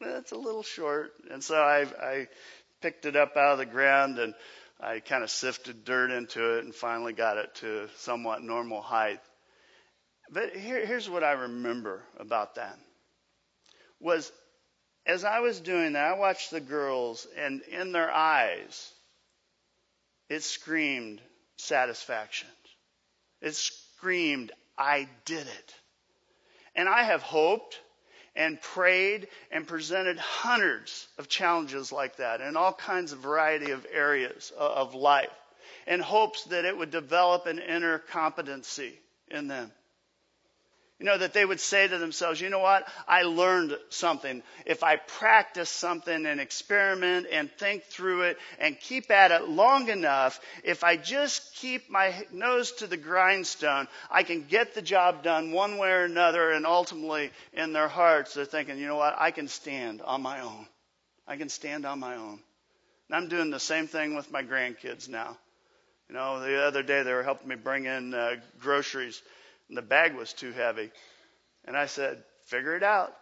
that's 0.00 0.32
a 0.32 0.36
little 0.36 0.62
short. 0.62 1.12
And 1.30 1.42
so 1.42 1.56
I, 1.56 1.86
I 2.00 2.28
picked 2.80 3.06
it 3.06 3.16
up 3.16 3.36
out 3.36 3.52
of 3.52 3.58
the 3.58 3.66
ground 3.66 4.18
and 4.18 4.34
I 4.80 5.00
kind 5.00 5.24
of 5.24 5.30
sifted 5.30 5.84
dirt 5.84 6.10
into 6.10 6.58
it 6.58 6.64
and 6.64 6.74
finally 6.74 7.12
got 7.12 7.36
it 7.36 7.54
to 7.56 7.88
somewhat 7.96 8.42
normal 8.42 8.80
height. 8.80 9.20
But 10.30 10.54
here, 10.54 10.84
here's 10.84 11.08
what 11.08 11.24
I 11.24 11.32
remember 11.32 12.02
about 12.18 12.56
that 12.56 12.78
was 14.00 14.30
as 15.06 15.24
I 15.24 15.40
was 15.40 15.60
doing 15.60 15.94
that, 15.94 16.12
I 16.12 16.18
watched 16.18 16.50
the 16.50 16.60
girls 16.60 17.26
and 17.36 17.62
in 17.62 17.92
their 17.92 18.10
eyes, 18.12 18.92
it 20.28 20.42
screamed 20.42 21.20
satisfaction. 21.56 22.48
It 23.40 23.54
screamed, 23.54 24.52
I 24.76 25.08
did 25.24 25.46
it. 25.46 25.74
And 26.76 26.88
I 26.88 27.04
have 27.04 27.22
hoped 27.22 27.80
and 28.36 28.60
prayed 28.60 29.28
and 29.50 29.66
presented 29.66 30.18
hundreds 30.18 31.08
of 31.18 31.28
challenges 31.28 31.90
like 31.90 32.16
that 32.16 32.40
in 32.40 32.56
all 32.56 32.72
kinds 32.72 33.12
of 33.12 33.18
variety 33.18 33.70
of 33.72 33.86
areas 33.90 34.52
of 34.56 34.94
life 34.94 35.32
in 35.86 36.00
hopes 36.00 36.44
that 36.44 36.66
it 36.66 36.76
would 36.76 36.90
develop 36.90 37.46
an 37.46 37.58
inner 37.58 37.98
competency 37.98 38.92
in 39.28 39.48
them. 39.48 39.72
You 40.98 41.06
know, 41.06 41.16
that 41.16 41.32
they 41.32 41.44
would 41.44 41.60
say 41.60 41.86
to 41.86 41.98
themselves, 41.98 42.40
you 42.40 42.50
know 42.50 42.58
what? 42.58 42.84
I 43.06 43.22
learned 43.22 43.78
something. 43.88 44.42
If 44.66 44.82
I 44.82 44.96
practice 44.96 45.70
something 45.70 46.26
and 46.26 46.40
experiment 46.40 47.28
and 47.30 47.48
think 47.52 47.84
through 47.84 48.22
it 48.22 48.38
and 48.58 48.78
keep 48.78 49.08
at 49.12 49.30
it 49.30 49.48
long 49.48 49.90
enough, 49.90 50.40
if 50.64 50.82
I 50.82 50.96
just 50.96 51.54
keep 51.54 51.88
my 51.88 52.26
nose 52.32 52.72
to 52.72 52.88
the 52.88 52.96
grindstone, 52.96 53.86
I 54.10 54.24
can 54.24 54.42
get 54.42 54.74
the 54.74 54.82
job 54.82 55.22
done 55.22 55.52
one 55.52 55.78
way 55.78 55.88
or 55.88 56.04
another. 56.04 56.50
And 56.50 56.66
ultimately, 56.66 57.30
in 57.52 57.72
their 57.72 57.88
hearts, 57.88 58.34
they're 58.34 58.44
thinking, 58.44 58.76
you 58.76 58.88
know 58.88 58.96
what? 58.96 59.14
I 59.16 59.30
can 59.30 59.46
stand 59.46 60.02
on 60.02 60.20
my 60.20 60.40
own. 60.40 60.66
I 61.28 61.36
can 61.36 61.48
stand 61.48 61.86
on 61.86 62.00
my 62.00 62.16
own. 62.16 62.40
And 63.08 63.16
I'm 63.16 63.28
doing 63.28 63.50
the 63.50 63.60
same 63.60 63.86
thing 63.86 64.16
with 64.16 64.32
my 64.32 64.42
grandkids 64.42 65.08
now. 65.08 65.38
You 66.08 66.16
know, 66.16 66.40
the 66.40 66.64
other 66.64 66.82
day 66.82 67.04
they 67.04 67.12
were 67.12 67.22
helping 67.22 67.48
me 67.48 67.54
bring 67.54 67.84
in 67.84 68.14
uh, 68.14 68.36
groceries 68.58 69.22
and 69.68 69.76
the 69.76 69.82
bag 69.82 70.14
was 70.14 70.32
too 70.32 70.52
heavy. 70.52 70.90
And 71.64 71.76
I 71.76 71.86
said, 71.86 72.22
figure 72.46 72.76
it 72.76 72.82
out. 72.82 73.12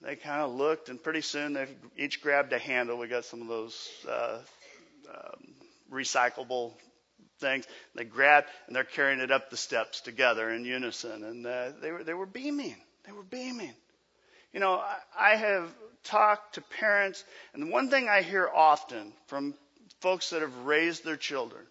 They 0.00 0.14
kind 0.14 0.42
of 0.42 0.54
looked, 0.54 0.88
and 0.88 1.02
pretty 1.02 1.22
soon 1.22 1.54
they 1.54 1.66
each 1.96 2.22
grabbed 2.22 2.52
a 2.52 2.58
handle. 2.58 2.98
We 2.98 3.08
got 3.08 3.24
some 3.24 3.42
of 3.42 3.48
those 3.48 3.88
uh, 4.08 4.38
um, 5.12 5.54
recyclable 5.92 6.72
things. 7.40 7.66
They 7.96 8.04
grabbed, 8.04 8.46
and 8.68 8.76
they're 8.76 8.84
carrying 8.84 9.18
it 9.18 9.32
up 9.32 9.50
the 9.50 9.56
steps 9.56 10.00
together 10.00 10.50
in 10.50 10.64
unison. 10.64 11.24
And 11.24 11.44
uh, 11.44 11.72
they 11.80 11.90
were 11.90 12.04
they 12.04 12.14
were 12.14 12.26
beaming. 12.26 12.76
They 13.06 13.12
were 13.12 13.24
beaming. 13.24 13.74
You 14.52 14.60
know, 14.60 14.74
I, 14.74 14.96
I 15.18 15.36
have 15.36 15.68
talked 16.04 16.54
to 16.54 16.60
parents, 16.60 17.24
and 17.52 17.64
the 17.64 17.70
one 17.70 17.90
thing 17.90 18.08
I 18.08 18.22
hear 18.22 18.48
often 18.48 19.12
from 19.26 19.54
folks 20.00 20.30
that 20.30 20.42
have 20.42 20.56
raised 20.58 21.04
their 21.04 21.16
children, 21.16 21.64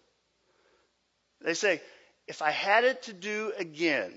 they 1.40 1.54
say, 1.54 1.80
if 2.28 2.42
I 2.42 2.50
had 2.50 2.84
it 2.84 3.02
to 3.04 3.12
do 3.14 3.52
again, 3.56 4.12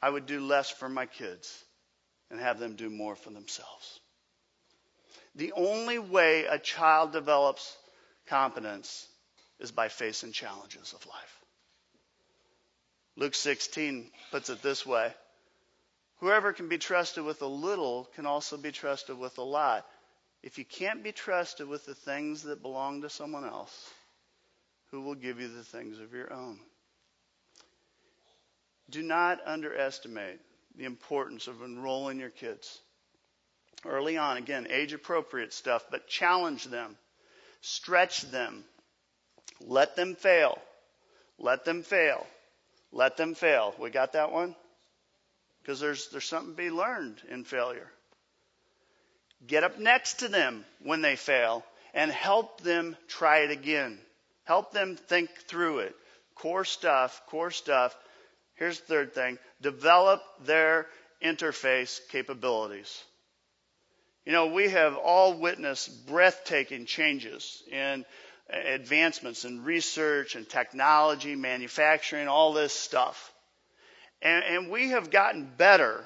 I 0.00 0.08
would 0.08 0.26
do 0.26 0.40
less 0.40 0.70
for 0.70 0.88
my 0.88 1.06
kids 1.06 1.64
and 2.30 2.40
have 2.40 2.58
them 2.58 2.76
do 2.76 2.88
more 2.88 3.16
for 3.16 3.30
themselves. 3.30 4.00
The 5.34 5.52
only 5.52 5.98
way 5.98 6.46
a 6.46 6.58
child 6.58 7.12
develops 7.12 7.76
competence 8.26 9.06
is 9.58 9.72
by 9.72 9.88
facing 9.88 10.32
challenges 10.32 10.92
of 10.92 11.04
life. 11.06 11.38
Luke 13.16 13.34
16 13.34 14.10
puts 14.30 14.50
it 14.50 14.62
this 14.62 14.86
way 14.86 15.12
Whoever 16.20 16.52
can 16.52 16.68
be 16.68 16.78
trusted 16.78 17.24
with 17.24 17.42
a 17.42 17.46
little 17.46 18.08
can 18.14 18.26
also 18.26 18.56
be 18.56 18.70
trusted 18.70 19.18
with 19.18 19.38
a 19.38 19.42
lot. 19.42 19.84
If 20.42 20.58
you 20.58 20.64
can't 20.64 21.02
be 21.02 21.12
trusted 21.12 21.66
with 21.66 21.84
the 21.84 21.94
things 21.94 22.44
that 22.44 22.62
belong 22.62 23.02
to 23.02 23.10
someone 23.10 23.44
else, 23.44 23.90
who 24.92 25.00
will 25.00 25.14
give 25.14 25.40
you 25.40 25.48
the 25.48 25.64
things 25.64 25.98
of 25.98 26.12
your 26.12 26.32
own? 26.32 26.58
Do 28.90 29.02
not 29.02 29.40
underestimate 29.46 30.38
the 30.76 30.84
importance 30.84 31.48
of 31.48 31.62
enrolling 31.62 32.20
your 32.20 32.30
kids. 32.30 32.78
Early 33.84 34.18
on, 34.18 34.36
again, 34.36 34.68
age 34.70 34.92
appropriate 34.92 35.52
stuff, 35.52 35.84
but 35.90 36.06
challenge 36.06 36.66
them, 36.66 36.96
stretch 37.62 38.22
them, 38.30 38.64
let 39.60 39.96
them 39.96 40.14
fail, 40.14 40.58
let 41.38 41.64
them 41.64 41.82
fail, 41.82 42.26
let 42.92 43.16
them 43.16 43.34
fail. 43.34 43.74
We 43.78 43.90
got 43.90 44.12
that 44.12 44.30
one? 44.30 44.54
Because 45.62 45.80
there's, 45.80 46.08
there's 46.08 46.26
something 46.26 46.54
to 46.54 46.62
be 46.62 46.70
learned 46.70 47.16
in 47.30 47.44
failure. 47.44 47.90
Get 49.46 49.64
up 49.64 49.78
next 49.78 50.18
to 50.18 50.28
them 50.28 50.64
when 50.82 51.00
they 51.00 51.16
fail 51.16 51.64
and 51.94 52.10
help 52.10 52.60
them 52.60 52.96
try 53.08 53.38
it 53.38 53.50
again. 53.50 53.98
Help 54.44 54.72
them 54.72 54.96
think 54.96 55.30
through 55.46 55.80
it. 55.80 55.94
Core 56.34 56.64
stuff, 56.64 57.22
core 57.28 57.50
stuff. 57.50 57.96
Here's 58.54 58.80
the 58.80 58.86
third 58.86 59.14
thing 59.14 59.38
develop 59.60 60.22
their 60.44 60.86
interface 61.22 62.00
capabilities. 62.10 63.02
You 64.24 64.32
know, 64.32 64.46
we 64.46 64.68
have 64.68 64.96
all 64.96 65.38
witnessed 65.38 66.06
breathtaking 66.06 66.86
changes 66.86 67.62
in 67.70 68.04
advancements 68.48 69.44
in 69.44 69.64
research 69.64 70.36
and 70.36 70.48
technology, 70.48 71.34
manufacturing, 71.34 72.28
all 72.28 72.52
this 72.52 72.72
stuff. 72.72 73.32
And, 74.20 74.44
and 74.44 74.70
we 74.70 74.90
have 74.90 75.10
gotten 75.10 75.50
better 75.56 76.04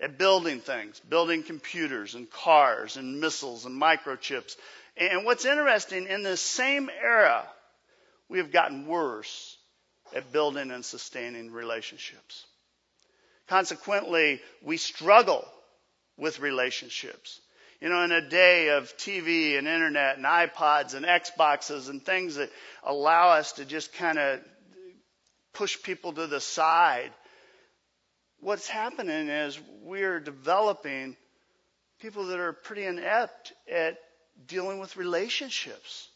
at 0.00 0.18
building 0.18 0.60
things, 0.60 1.00
building 1.00 1.42
computers 1.42 2.14
and 2.14 2.30
cars 2.30 2.96
and 2.96 3.20
missiles 3.20 3.64
and 3.64 3.80
microchips. 3.80 4.56
And 4.96 5.24
what's 5.24 5.44
interesting, 5.44 6.06
in 6.06 6.22
this 6.22 6.40
same 6.40 6.90
era, 7.02 7.46
we 8.28 8.38
have 8.38 8.52
gotten 8.52 8.86
worse 8.86 9.56
at 10.14 10.32
building 10.32 10.70
and 10.70 10.84
sustaining 10.84 11.50
relationships. 11.50 12.46
Consequently, 13.48 14.40
we 14.62 14.76
struggle 14.76 15.44
with 16.16 16.40
relationships. 16.40 17.40
You 17.80 17.88
know, 17.88 18.02
in 18.02 18.12
a 18.12 18.28
day 18.28 18.70
of 18.70 18.96
TV 18.96 19.56
and 19.56 19.68
internet 19.68 20.16
and 20.16 20.26
iPods 20.26 20.94
and 20.94 21.06
Xboxes 21.06 21.88
and 21.88 22.04
things 22.04 22.34
that 22.34 22.50
allow 22.82 23.30
us 23.30 23.52
to 23.52 23.64
just 23.64 23.92
kind 23.94 24.18
of 24.18 24.40
push 25.52 25.80
people 25.82 26.12
to 26.12 26.26
the 26.26 26.40
side, 26.40 27.12
what's 28.40 28.68
happening 28.68 29.28
is 29.28 29.58
we're 29.82 30.20
developing 30.20 31.16
people 32.00 32.26
that 32.26 32.40
are 32.40 32.52
pretty 32.52 32.84
inept 32.84 33.52
at 33.70 33.98
dealing 34.46 34.78
with 34.80 34.96
relationships. 34.96 36.08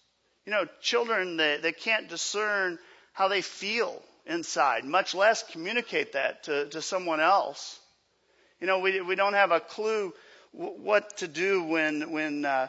You 0.46 0.52
know, 0.52 0.66
children, 0.80 1.36
they, 1.36 1.58
they 1.62 1.72
can't 1.72 2.08
discern 2.08 2.78
how 3.12 3.28
they 3.28 3.42
feel 3.42 4.02
inside, 4.26 4.84
much 4.84 5.14
less 5.14 5.42
communicate 5.50 6.12
that 6.12 6.44
to, 6.44 6.68
to 6.70 6.82
someone 6.82 7.20
else. 7.20 7.78
You 8.60 8.66
know, 8.66 8.78
we, 8.78 9.00
we 9.00 9.14
don't 9.14 9.34
have 9.34 9.50
a 9.50 9.60
clue 9.60 10.12
what 10.52 11.16
to 11.18 11.28
do 11.28 11.64
when 11.64 12.12
when 12.12 12.44
uh, 12.44 12.68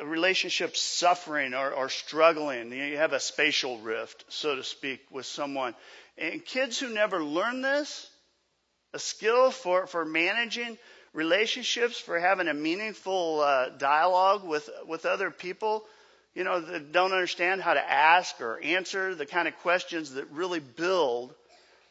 a 0.00 0.04
relationship's 0.04 0.80
suffering 0.80 1.54
or, 1.54 1.70
or 1.70 1.88
struggling. 1.88 2.72
You 2.72 2.96
have 2.96 3.12
a 3.12 3.20
spatial 3.20 3.78
rift, 3.78 4.24
so 4.28 4.56
to 4.56 4.64
speak, 4.64 5.00
with 5.10 5.26
someone. 5.26 5.74
And 6.18 6.44
kids 6.44 6.78
who 6.78 6.92
never 6.92 7.22
learn 7.22 7.62
this, 7.62 8.08
a 8.92 8.98
skill 8.98 9.50
for, 9.50 9.86
for 9.86 10.04
managing 10.04 10.78
relationships, 11.12 11.98
for 11.98 12.18
having 12.18 12.48
a 12.48 12.54
meaningful 12.54 13.40
uh, 13.40 13.68
dialogue 13.70 14.44
with, 14.44 14.68
with 14.86 15.06
other 15.06 15.30
people, 15.30 15.84
you 16.34 16.44
know, 16.44 16.60
that 16.60 16.92
don't 16.92 17.12
understand 17.12 17.62
how 17.62 17.74
to 17.74 17.90
ask 17.90 18.40
or 18.40 18.60
answer 18.62 19.14
the 19.14 19.26
kind 19.26 19.46
of 19.46 19.56
questions 19.58 20.14
that 20.14 20.30
really 20.30 20.60
build 20.60 21.34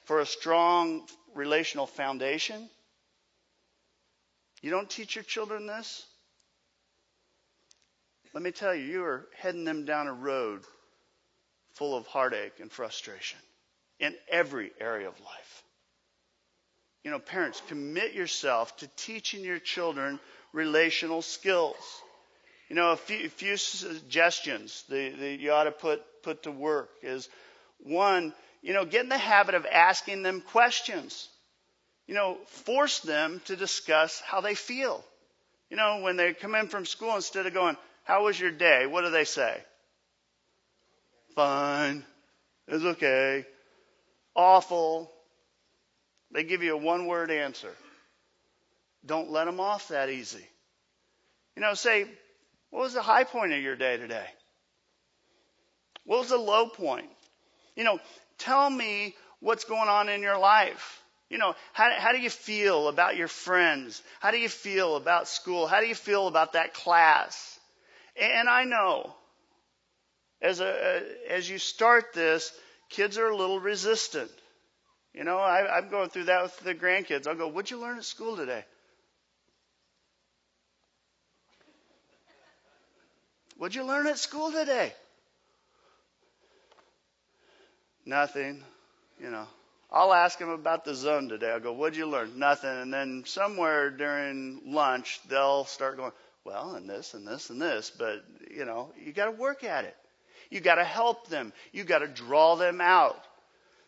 for 0.06 0.20
a 0.20 0.26
strong 0.26 1.08
relational 1.34 1.88
foundation. 1.88 2.70
You 4.62 4.70
don't 4.70 4.90
teach 4.90 5.16
your 5.16 5.24
children 5.24 5.66
this? 5.68 6.06
Let 8.34 8.44
me 8.44 8.52
tell 8.52 8.74
you, 8.74 8.84
you 8.84 9.04
are 9.04 9.28
heading 9.38 9.64
them 9.64 9.86
down 9.86 10.08
a 10.08 10.14
road 10.14 10.62
full 11.74 11.96
of 11.96 12.08
heartache 12.08 12.60
and 12.60 12.72
frustration 12.72 13.40
in 14.00 14.16
every 14.30 14.72
area 14.80 15.08
of 15.08 15.20
life. 15.22 15.64
You 17.04 17.12
know, 17.12 17.20
parents, 17.20 17.62
commit 17.68 18.14
yourself 18.14 18.76
to 18.78 18.88
teaching 18.96 19.44
your 19.44 19.60
children 19.60 20.20
relational 20.52 21.22
skills. 21.22 21.76
You 22.74 22.80
know, 22.80 22.92
a 22.94 22.98
few, 22.98 23.28
a 23.28 23.30
few 23.30 23.56
suggestions 23.56 24.84
that, 24.90 25.20
that 25.20 25.40
you 25.40 25.52
ought 25.52 25.66
to 25.66 25.72
put, 25.72 26.02
put 26.24 26.44
to 26.44 26.52
work 26.52 26.90
is 27.04 27.30
one, 27.84 28.34
you 28.64 28.74
know, 28.74 28.84
get 28.84 29.04
in 29.04 29.10
the 29.10 29.18
habit 29.18 29.54
of 29.54 29.68
asking 29.68 30.24
them 30.24 30.42
questions 30.42 31.30
you 32.08 32.16
know, 32.16 32.38
force 32.48 33.00
them 33.00 33.42
to 33.46 33.56
discuss 33.56 34.22
how 34.22 34.42
they 34.42 34.56
feel. 34.56 35.04
You 35.70 35.78
know, 35.78 36.00
when 36.02 36.18
they 36.18 36.34
come 36.34 36.56
in 36.56 36.68
from 36.68 36.86
school, 36.86 37.16
instead 37.16 37.46
of 37.46 37.54
going, 37.54 37.78
How 38.04 38.26
was 38.26 38.40
your 38.40 38.52
day? 38.52 38.86
What 38.88 39.04
do 39.06 39.12
they 39.12 39.24
say? 39.24 39.62
Fine. 41.36 42.04
It's 42.68 42.84
okay. 42.84 43.46
Awful. 44.36 45.12
They 46.32 46.44
give 46.44 46.64
you 46.64 46.74
a 46.74 46.78
one 46.78 47.06
word 47.06 47.32
answer. 47.32 47.72
Don't 49.06 49.30
let 49.30 49.46
them 49.46 49.60
off 49.60 49.90
that 49.90 50.10
easy. 50.10 50.46
You 51.56 51.62
know, 51.62 51.76
say, 51.76 52.08
What 52.74 52.82
was 52.82 52.94
the 52.96 53.04
high 53.04 53.24
point 53.24 53.54
of 53.54 53.62
your 53.62 53.76
day 53.76 53.98
today? 53.98 54.26
What 56.06 56.22
was 56.22 56.30
the 56.30 56.40
low 56.40 56.66
point? 56.66 57.08
You 57.76 57.84
know, 57.84 58.00
tell 58.40 58.68
me 58.68 59.14
what's 59.42 59.66
going 59.66 59.90
on 59.90 60.10
in 60.10 60.24
your 60.24 60.40
life. 60.40 61.04
You 61.30 61.38
know, 61.38 61.54
how, 61.74 61.92
how 61.96 62.14
do 62.14 62.18
you 62.18 62.32
feel 62.32 62.88
about 62.88 63.16
your 63.16 63.28
friends? 63.28 64.02
How 64.20 64.32
do 64.32 64.40
you 64.40 64.50
feel 64.50 64.96
about 64.96 65.28
school? 65.28 65.68
How 65.68 65.82
do 65.82 65.86
you 65.86 65.94
feel 65.94 66.26
about 66.26 66.54
that 66.54 66.74
class? 66.74 67.60
And 68.20 68.50
I 68.50 68.64
know 68.64 69.14
as 70.42 70.60
a, 70.60 71.04
as 71.30 71.48
you 71.48 71.60
start 71.60 72.12
this, 72.14 72.52
kids 72.90 73.20
are 73.20 73.28
a 73.28 73.38
little 73.38 73.60
resistant. 73.60 74.32
You 75.14 75.26
know, 75.26 75.38
I, 75.38 75.78
I'm 75.78 75.90
going 75.90 76.10
through 76.10 76.26
that 76.26 76.42
with 76.42 76.60
the 76.62 76.74
grandkids. 76.74 77.28
I'll 77.28 77.36
go, 77.36 77.50
what'd 77.50 77.70
you 77.70 77.80
learn 77.80 78.00
at 78.00 78.04
school 78.04 78.36
today? 78.36 78.66
What'd 83.64 83.76
you 83.76 83.86
learn 83.86 84.08
at 84.08 84.20
school 84.20 84.52
today? 84.52 84.92
Nothing, 88.06 88.62
you 89.22 89.32
know. 89.32 89.48
I'll 89.90 90.14
ask 90.14 90.38
them 90.38 90.50
about 90.50 90.84
the 90.84 90.94
zone 90.94 91.30
today. 91.30 91.50
I'll 91.50 91.62
go, 91.62 91.72
what'd 91.72 91.96
you 91.96 92.06
learn? 92.06 92.38
Nothing. 92.38 92.72
And 92.72 92.94
then 92.94 93.24
somewhere 93.26 93.90
during 93.90 94.74
lunch, 94.74 95.22
they'll 95.30 95.64
start 95.64 95.96
going, 95.96 96.12
well, 96.44 96.76
and 96.76 96.90
this 96.90 97.14
and 97.14 97.26
this 97.26 97.52
and 97.52 97.62
this. 97.62 97.90
But, 97.90 98.26
you 98.52 98.66
know, 98.66 98.92
you 99.02 99.14
got 99.14 99.28
to 99.28 99.32
work 99.32 99.64
at 99.64 99.86
it. 99.86 99.96
You 100.50 100.60
got 100.60 100.76
to 100.76 100.84
help 100.84 101.30
them. 101.30 101.54
You 101.72 101.86
got 101.86 102.00
to 102.00 102.08
draw 102.08 102.56
them 102.58 102.82
out. 102.82 103.24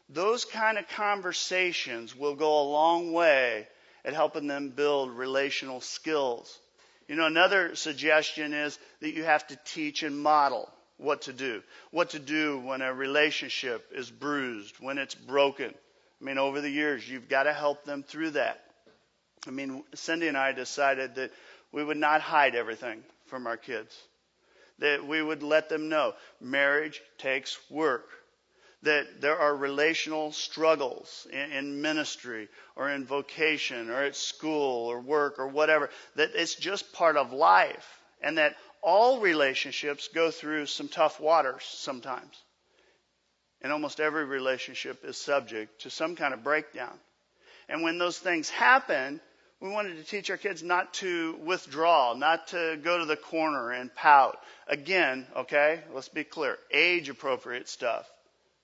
Those 0.08 0.46
kind 0.46 0.78
of 0.78 0.88
conversations 0.88 2.16
will 2.16 2.36
go 2.36 2.62
a 2.62 2.72
long 2.72 3.12
way 3.12 3.68
at 4.06 4.14
helping 4.14 4.48
them 4.48 4.70
build 4.70 5.12
relational 5.12 5.82
skills. 5.82 6.62
You 7.08 7.16
know, 7.16 7.28
another 7.28 7.76
suggestion 7.76 8.54
is 8.54 8.78
that 9.02 9.14
you 9.14 9.24
have 9.24 9.46
to 9.48 9.60
teach 9.66 10.04
and 10.04 10.18
model 10.18 10.70
what 10.98 11.24
to 11.24 11.34
do. 11.34 11.62
What 11.92 12.12
to 12.12 12.20
do 12.20 12.60
when 12.60 12.82
a 12.82 12.94
relationship 12.94 13.92
is 13.94 14.10
bruised, 14.10 14.76
when 14.80 14.98
it's 14.98 15.16
broken. 15.16 15.74
I 16.22 16.24
mean, 16.24 16.38
over 16.38 16.62
the 16.62 16.70
years, 16.70 17.08
you've 17.08 17.30
got 17.30 17.44
to 17.44 17.54
help 17.54 17.84
them 17.86 18.04
through 18.04 18.32
that. 18.32 18.62
I 19.48 19.52
mean, 19.52 19.84
Cindy 19.94 20.28
and 20.28 20.38
I 20.38 20.54
decided 20.54 21.16
that 21.16 21.32
we 21.72 21.84
would 21.84 21.98
not 21.98 22.22
hide 22.22 22.56
everything 22.56 23.04
from 23.28 23.46
our 23.46 23.58
kids, 23.58 23.96
that 24.80 25.06
we 25.06 25.22
would 25.22 25.44
let 25.44 25.70
them 25.70 25.90
know 25.90 26.14
marriage 26.42 27.02
takes 27.18 27.58
work, 27.70 28.08
that 28.86 29.22
there 29.22 29.38
are 29.38 29.56
relational 29.56 30.32
struggles 30.32 31.28
in, 31.32 31.52
in 31.52 31.82
ministry 31.82 32.48
or 32.76 32.90
in 32.90 33.06
vocation 33.06 33.90
or 33.90 34.02
at 34.04 34.16
school 34.16 34.88
or 34.88 35.00
work 35.00 35.38
or 35.38 35.48
whatever, 35.48 35.90
that 36.16 36.32
it's 36.34 36.56
just 36.56 36.94
part 36.94 37.18
of 37.18 37.34
life, 37.34 38.00
and 38.22 38.38
that 38.38 38.56
all 38.82 39.20
relationships 39.20 40.10
go 40.14 40.32
through 40.32 40.66
some 40.66 40.88
tough 40.88 41.20
waters 41.20 41.64
sometimes 41.66 42.36
and 43.62 43.74
almost 43.74 44.00
every 44.00 44.26
relationship 44.26 45.04
is 45.04 45.18
subject 45.18 45.82
to 45.82 45.90
some 45.90 46.16
kind 46.16 46.34
of 46.34 46.44
breakdown. 46.44 46.94
And 47.68 47.82
when 47.82 47.98
those 47.98 48.20
things 48.20 48.50
happen, 48.50 49.20
We 49.62 49.70
wanted 49.70 49.98
to 49.98 50.04
teach 50.04 50.30
our 50.30 50.38
kids 50.38 50.62
not 50.62 50.94
to 50.96 51.40
withdraw, 51.44 52.14
not 52.14 52.48
to 52.50 52.78
go 52.84 53.00
to 53.00 53.06
the 53.06 53.16
corner 53.16 53.72
and 53.72 53.94
pout. 53.96 54.38
Again, 54.68 55.26
okay, 55.36 55.82
let's 55.94 56.10
be 56.10 56.24
clear. 56.24 56.58
Age 56.72 57.10
appropriate 57.10 57.70
stuff. 57.70 58.06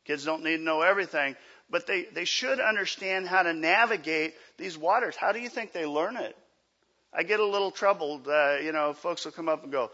Kids 0.06 0.26
don't 0.26 0.44
need 0.44 0.58
to 0.58 0.64
know 0.64 0.82
everything, 0.82 1.36
but 1.70 1.88
they, 1.88 2.04
they 2.04 2.26
should 2.26 2.60
understand 2.60 3.28
how 3.28 3.44
to 3.44 3.54
navigate 3.54 4.34
these 4.58 4.78
waters. 4.78 5.16
How 5.16 5.32
do 5.32 5.40
you 5.40 5.50
think 5.50 5.72
they 5.72 5.86
learn 5.86 6.18
it? 6.18 6.36
I 7.14 7.24
get 7.24 7.40
a 7.40 7.46
little 7.46 7.72
troubled, 7.72 8.28
uh, 8.28 8.58
you 8.64 8.72
know, 8.72 8.94
folks 8.94 9.26
will 9.26 9.34
come 9.34 9.50
up 9.50 9.64
and 9.64 9.72
go, 9.72 9.92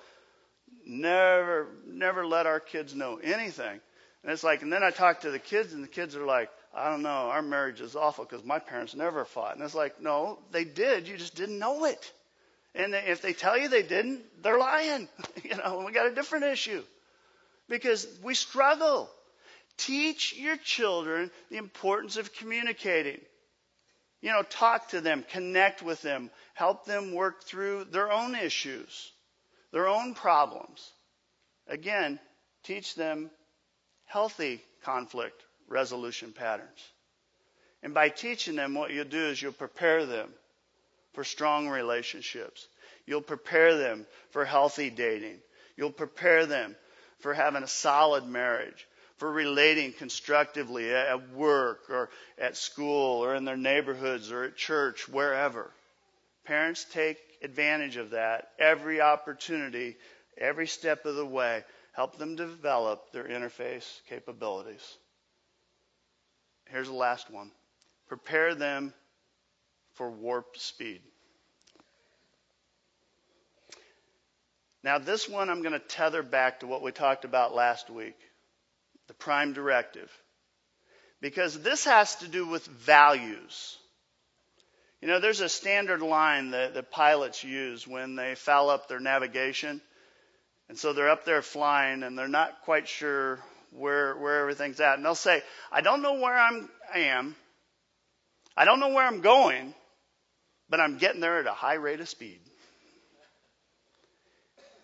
never, 0.86 1.68
never 1.86 2.26
let 2.26 2.46
our 2.46 2.60
kids 2.60 2.94
know 2.94 3.18
anything. 3.22 3.80
And 4.24 4.32
it's 4.32 4.44
like, 4.44 4.62
and 4.62 4.72
then 4.72 4.84
I 4.84 4.92
talk 4.92 5.22
to 5.22 5.32
the 5.32 5.40
kids 5.40 5.74
and 5.74 5.84
the 5.84 5.88
kids 5.88 6.16
are 6.16 6.26
like, 6.26 6.50
I 6.74 6.90
don't 6.90 7.02
know, 7.02 7.10
our 7.10 7.42
marriage 7.42 7.82
is 7.82 7.96
awful 7.96 8.26
because 8.26 8.46
my 8.46 8.60
parents 8.60 8.96
never 8.96 9.26
fought. 9.26 9.56
And 9.56 9.64
it's 9.64 9.74
like, 9.74 10.02
no, 10.02 10.40
they 10.52 10.64
did. 10.64 11.08
You 11.08 11.18
just 11.18 11.36
didn't 11.36 11.58
know 11.58 11.86
it. 11.86 12.12
And 12.76 12.94
if 12.94 13.22
they 13.22 13.34
tell 13.34 13.58
you 13.58 13.70
they 13.70 13.84
didn't, 13.84 14.22
they're 14.44 14.60
lying. 14.60 15.10
you 15.44 15.56
know, 15.56 15.84
we 15.86 15.92
got 15.92 16.08
a 16.08 16.14
different 16.14 16.46
issue 16.46 16.84
because 17.68 18.08
we 18.22 18.36
struggle. 18.36 19.10
Teach 19.78 20.36
your 20.36 20.58
children 20.58 21.32
the 21.50 21.58
importance 21.58 22.18
of 22.18 22.34
communicating. 22.34 23.20
You 24.22 24.32
know, 24.32 24.44
talk 24.44 24.90
to 24.90 25.02
them, 25.02 25.24
connect 25.32 25.84
with 25.84 26.02
them, 26.02 26.32
help 26.54 26.86
them 26.86 27.14
work 27.14 27.44
through 27.44 27.86
their 27.86 28.12
own 28.12 28.36
issues, 28.36 29.12
their 29.72 29.88
own 29.88 30.16
problems. 30.16 30.92
Again, 31.68 32.20
teach 32.64 32.96
them 32.96 33.30
healthy 34.06 34.62
conflict 34.84 35.44
resolution 35.68 36.34
patterns. 36.34 36.80
And 37.84 37.94
by 37.94 38.10
teaching 38.10 38.56
them, 38.56 38.74
what 38.74 38.92
you'll 38.92 39.06
do 39.06 39.28
is 39.28 39.42
you'll 39.42 39.52
prepare 39.52 40.06
them 40.06 40.30
for 41.14 41.24
strong 41.24 41.70
relationships. 41.70 42.68
You'll 43.06 43.22
prepare 43.22 43.78
them 43.78 44.08
for 44.32 44.46
healthy 44.46 44.90
dating. 44.90 45.38
You'll 45.76 45.92
prepare 45.92 46.46
them 46.46 46.76
for 47.20 47.34
having 47.34 47.64
a 47.64 47.68
solid 47.68 48.26
marriage, 48.26 48.87
for 49.18 49.32
relating 49.32 49.94
constructively 49.94 50.94
at 50.94 51.32
work 51.32 51.90
or 51.90 52.10
at 52.38 52.56
school 52.56 53.24
or 53.24 53.36
in 53.36 53.46
their 53.46 53.58
neighborhoods 53.58 54.32
or 54.32 54.44
at 54.44 54.56
church, 54.56 55.10
wherever. 55.10 55.72
Parents 56.46 56.86
take 56.92 57.18
advantage 57.42 57.98
of 57.98 58.12
that 58.12 58.50
every 58.60 59.02
opportunity, 59.02 59.98
every 60.38 60.68
step 60.68 61.06
of 61.06 61.16
the 61.16 61.26
way. 61.26 61.64
Help 61.94 62.18
them 62.18 62.36
develop 62.36 63.12
their 63.12 63.24
interface 63.24 64.02
capabilities. 64.08 64.98
Here's 66.70 66.88
the 66.88 66.94
last 66.94 67.32
one 67.32 67.52
prepare 68.08 68.54
them 68.54 68.94
for 69.96 70.10
warp 70.10 70.58
speed. 70.58 71.02
Now, 74.84 75.00
this 75.00 75.28
one 75.28 75.50
I'm 75.50 75.64
going 75.64 75.74
to 75.74 75.80
tether 75.80 76.22
back 76.24 76.60
to 76.60 76.68
what 76.68 76.84
we 76.84 76.92
talked 76.92 77.26
about 77.26 77.56
last 77.56 77.90
week 77.90 78.16
the 79.08 79.14
prime 79.14 79.54
directive. 79.54 80.12
Because 81.22 81.60
this 81.62 81.86
has 81.86 82.16
to 82.18 82.28
do 82.28 82.48
with 82.48 82.66
values. 82.66 83.78
You 85.02 85.08
know, 85.08 85.20
there's 85.20 85.42
a 85.42 85.50
standard 85.50 86.02
line 86.02 86.52
that, 86.52 86.74
that 86.74 86.92
pilots 86.92 87.44
use 87.44 87.88
when 87.88 88.16
they 88.16 88.36
foul 88.36 88.70
up 88.70 88.88
their 88.88 89.00
navigation. 89.00 89.82
And 90.70 90.78
so 90.78 90.94
they're 90.94 91.10
up 91.10 91.26
there 91.26 91.42
flying 91.42 92.04
and 92.04 92.18
they're 92.18 92.28
not 92.28 92.62
quite 92.64 92.88
sure 92.88 93.40
where, 93.72 94.16
where 94.18 94.42
everything's 94.42 94.80
at. 94.80 94.96
And 94.96 95.06
they'll 95.06 95.16
say, 95.16 95.42
I 95.72 95.82
don't 95.82 96.02
know 96.02 96.16
where 96.16 96.38
I'm, 96.38 96.70
I 96.94 97.00
am. 97.00 97.36
I 98.56 98.66
don't 98.66 98.80
know 98.80 98.90
where 98.90 99.06
I'm 99.06 99.22
going, 99.22 99.74
but 100.70 100.80
I'm 100.80 100.98
getting 100.98 101.22
there 101.22 101.40
at 101.40 101.48
a 101.48 101.52
high 101.52 101.76
rate 101.76 102.00
of 102.00 102.10
speed. 102.10 102.40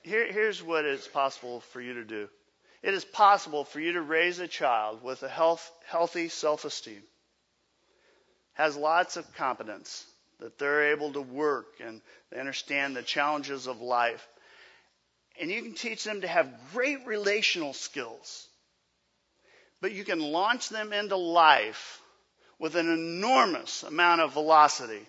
Here, 0.04 0.32
here's 0.32 0.62
what 0.62 0.86
it's 0.86 1.08
possible 1.08 1.62
for 1.62 1.82
you 1.82 1.96
to 1.96 2.04
do. 2.04 2.28
It 2.84 2.94
is 2.94 3.06
possible 3.06 3.64
for 3.64 3.80
you 3.80 3.94
to 3.94 4.02
raise 4.02 4.38
a 4.40 4.48
child 4.48 5.02
with 5.02 5.24
a 5.24 5.30
health, 5.30 5.72
healthy 5.88 6.30
self-esteem, 6.30 7.02
has 8.54 8.78
lots 8.78 9.18
of 9.18 9.34
competence, 9.36 10.06
that 10.40 10.60
they're 10.60 10.92
able 10.92 11.14
to 11.14 11.22
work 11.22 11.66
and 11.84 12.02
they 12.30 12.40
understand 12.40 12.96
the 12.96 13.02
challenges 13.02 13.68
of 13.68 13.82
life. 13.82 14.28
And 15.40 15.50
you 15.50 15.62
can 15.64 15.74
teach 15.74 16.04
them 16.04 16.22
to 16.22 16.28
have 16.28 16.52
great 16.74 17.08
relational 17.08 17.74
skills 17.74 18.48
but 19.84 19.92
you 19.92 20.06
can 20.06 20.22
launch 20.22 20.70
them 20.70 20.94
into 20.94 21.18
life 21.18 22.02
with 22.58 22.78
an 22.78 22.88
enormous 22.88 23.84
amount 23.84 24.22
of 24.22 24.32
velocity. 24.32 25.06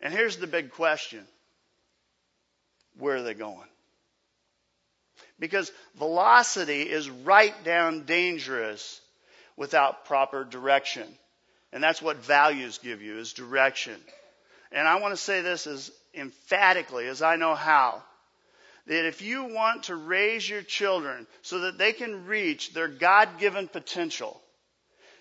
And 0.00 0.10
here's 0.10 0.38
the 0.38 0.46
big 0.46 0.70
question 0.70 1.22
where 2.96 3.16
are 3.16 3.22
they 3.22 3.34
going? 3.34 3.68
Because 5.38 5.70
velocity 5.96 6.82
is 6.82 7.10
right 7.10 7.54
down 7.64 8.04
dangerous 8.04 9.00
without 9.56 10.04
proper 10.06 10.44
direction. 10.44 11.06
And 11.72 11.82
that's 11.82 12.00
what 12.00 12.24
values 12.24 12.78
give 12.78 13.02
you 13.02 13.18
is 13.18 13.32
direction. 13.32 14.00
And 14.72 14.88
I 14.88 15.00
want 15.00 15.12
to 15.12 15.20
say 15.20 15.42
this 15.42 15.66
as 15.66 15.90
emphatically 16.14 17.06
as 17.06 17.22
I 17.22 17.36
know 17.36 17.54
how 17.54 18.02
that 18.86 19.06
if 19.06 19.20
you 19.20 19.44
want 19.44 19.84
to 19.84 19.96
raise 19.96 20.48
your 20.48 20.62
children 20.62 21.26
so 21.42 21.60
that 21.60 21.78
they 21.78 21.92
can 21.92 22.26
reach 22.26 22.72
their 22.72 22.88
God 22.88 23.28
given 23.38 23.68
potential, 23.68 24.40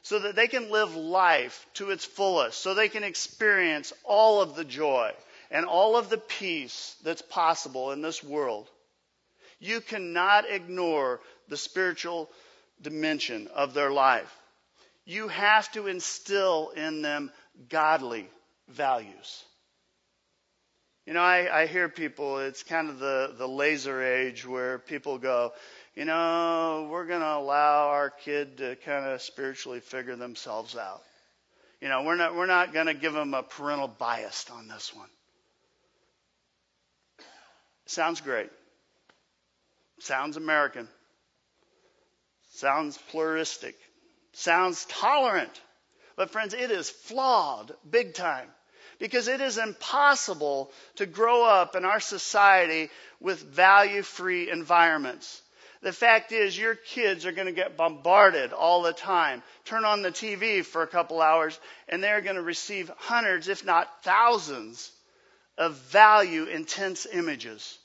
so 0.04 0.20
that 0.20 0.36
they 0.36 0.48
can 0.48 0.72
live 0.72 0.96
life 0.96 1.66
to 1.74 1.90
its 1.90 2.06
fullest, 2.06 2.60
so 2.60 2.74
they 2.74 2.90
can 2.90 3.04
experience 3.04 3.92
all 4.04 4.42
of 4.42 4.56
the 4.56 4.64
joy 4.64 5.12
and 5.50 5.66
all 5.66 5.98
of 5.98 6.10
the 6.10 6.18
peace 6.18 6.96
that's 7.04 7.24
possible 7.24 7.92
in 7.92 8.02
this 8.02 8.24
world, 8.24 8.70
you 9.60 9.82
cannot 9.82 10.50
ignore 10.50 11.22
the 11.48 11.58
spiritual 11.58 12.30
dimension 12.82 13.48
of 13.54 13.74
their 13.74 13.92
life. 13.92 14.34
You 15.06 15.28
have 15.28 15.72
to 15.74 15.88
instill 15.88 16.72
in 16.76 17.02
them 17.02 17.32
godly 17.70 18.28
values. 18.68 19.44
You 21.06 21.14
know, 21.14 21.22
I, 21.22 21.62
I 21.62 21.66
hear 21.68 21.88
people, 21.88 22.40
it's 22.40 22.64
kind 22.64 22.90
of 22.90 22.98
the, 22.98 23.36
the 23.38 23.48
laser 23.48 24.02
age 24.04 24.46
where 24.46 24.80
people 24.80 25.20
go, 25.20 25.54
you 25.96 26.04
know, 26.04 26.88
we're 26.92 27.06
going 27.06 27.22
to 27.22 27.36
allow 27.36 27.90
our 27.90 28.10
kid 28.10 28.58
to 28.58 28.76
kind 28.78 29.06
of 29.06 29.22
spiritually 29.22 29.80
figure 29.80 30.16
themselves 30.16 30.76
out. 30.76 31.04
You 31.80 31.90
know, 31.90 32.02
we're 32.04 32.16
not, 32.16 32.36
we're 32.36 32.48
not 32.48 32.74
going 32.74 32.88
to 32.88 32.96
give 32.96 33.14
them 33.14 33.36
a 33.36 33.44
parental 33.44 33.88
bias 33.88 34.48
on 34.52 34.68
this 34.68 34.94
one. 34.96 35.10
Sounds 37.86 38.22
great. 38.22 38.50
Sounds 40.00 40.38
American. 40.38 40.88
Sounds 42.52 42.98
pluralistic. 43.10 43.76
Sounds 44.34 44.86
tolerant. 44.86 45.62
But 46.16 46.32
friends, 46.32 46.54
it 46.54 46.72
is 46.72 46.90
flawed 46.90 47.74
big 47.90 48.14
time 48.14 48.50
because 49.00 49.28
it 49.28 49.42
is 49.42 49.58
impossible 49.58 50.72
to 50.96 51.06
grow 51.06 51.44
up 51.44 51.76
in 51.76 51.86
our 51.86 52.00
society 52.00 52.90
with 53.20 53.40
value 53.40 54.02
free 54.02 54.50
environments. 54.50 55.42
The 55.82 55.92
fact 55.92 56.32
is, 56.32 56.58
your 56.58 56.76
kids 56.76 57.26
are 57.26 57.32
going 57.32 57.48
to 57.48 57.52
get 57.52 57.78
bombarded 57.78 58.54
all 58.54 58.82
the 58.82 58.94
time. 58.94 59.44
Turn 59.66 59.86
on 59.86 60.02
the 60.02 60.12
TV 60.12 60.66
for 60.66 60.82
a 60.82 60.88
couple 60.88 61.22
hours, 61.22 61.60
and 61.88 62.02
they're 62.04 62.22
going 62.22 62.38
to 62.38 62.42
receive 62.42 62.90
hundreds, 62.98 63.50
if 63.50 63.66
not 63.66 64.04
thousands, 64.04 64.92
of 65.58 65.76
value 65.76 66.46
intense 66.46 67.06
images 67.06 67.78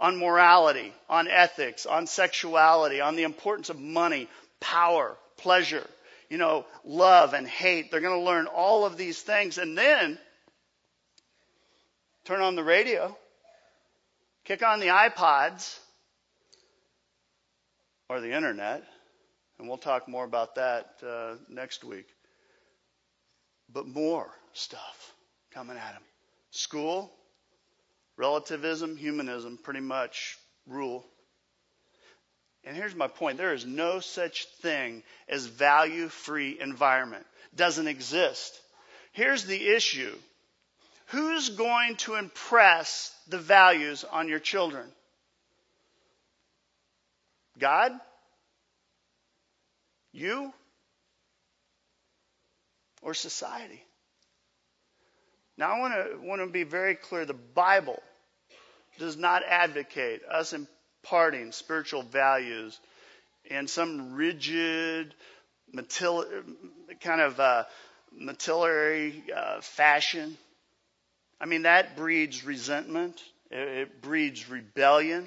on 0.00 0.16
morality, 0.16 0.92
on 1.08 1.28
ethics, 1.28 1.86
on 1.86 2.06
sexuality, 2.06 3.00
on 3.00 3.16
the 3.16 3.24
importance 3.24 3.68
of 3.68 3.80
money, 3.80 4.28
power, 4.60 5.16
pleasure, 5.36 5.86
you 6.28 6.38
know, 6.38 6.64
love 6.84 7.34
and 7.34 7.46
hate. 7.46 7.90
They're 7.90 8.00
going 8.00 8.18
to 8.18 8.24
learn 8.24 8.46
all 8.46 8.84
of 8.84 8.96
these 8.96 9.20
things. 9.20 9.58
And 9.58 9.76
then 9.76 10.18
turn 12.24 12.40
on 12.40 12.54
the 12.54 12.62
radio, 12.62 13.16
kick 14.44 14.62
on 14.62 14.80
the 14.80 14.88
iPods 14.88 15.78
or 18.08 18.20
the 18.20 18.32
internet, 18.32 18.84
and 19.58 19.68
we'll 19.68 19.78
talk 19.78 20.08
more 20.08 20.24
about 20.24 20.54
that 20.54 20.90
uh, 21.06 21.34
next 21.48 21.82
week. 21.82 22.06
But 23.72 23.86
more 23.86 24.30
stuff 24.52 25.14
coming 25.52 25.76
at 25.76 25.92
them. 25.92 26.02
School, 26.50 27.12
relativism, 28.18 28.96
humanism 28.96 29.58
pretty 29.62 29.80
much 29.80 30.36
rule. 30.66 31.06
And 32.64 32.76
here's 32.76 32.94
my 32.94 33.08
point 33.08 33.38
there 33.38 33.54
is 33.54 33.64
no 33.64 34.00
such 34.00 34.46
thing 34.60 35.02
as 35.28 35.46
value 35.46 36.08
free 36.08 36.58
environment. 36.60 37.24
Doesn't 37.56 37.88
exist. 37.88 38.60
Here's 39.12 39.44
the 39.44 39.68
issue 39.68 40.14
Who's 41.06 41.48
going 41.48 41.96
to 41.96 42.16
impress 42.16 43.14
the 43.28 43.38
values 43.38 44.04
on 44.04 44.28
your 44.28 44.40
children? 44.40 44.86
God? 47.58 47.92
You? 50.12 50.52
Or 53.00 53.14
society? 53.14 53.82
Now, 55.58 55.74
I 55.74 55.80
want 55.80 55.94
to, 55.94 56.26
want 56.26 56.40
to 56.40 56.46
be 56.46 56.62
very 56.62 56.94
clear 56.94 57.24
the 57.24 57.34
Bible 57.34 58.00
does 58.98 59.16
not 59.16 59.42
advocate 59.44 60.22
us 60.30 60.54
imparting 60.54 61.50
spiritual 61.50 62.02
values 62.02 62.78
in 63.44 63.66
some 63.66 64.14
rigid, 64.14 65.12
kind 65.74 67.20
of 67.20 67.40
uh, 67.40 67.64
matillary 68.16 69.20
uh, 69.34 69.60
fashion. 69.60 70.38
I 71.40 71.46
mean, 71.46 71.62
that 71.62 71.96
breeds 71.96 72.44
resentment, 72.44 73.20
it, 73.50 73.68
it 73.68 74.00
breeds 74.00 74.48
rebellion. 74.48 75.26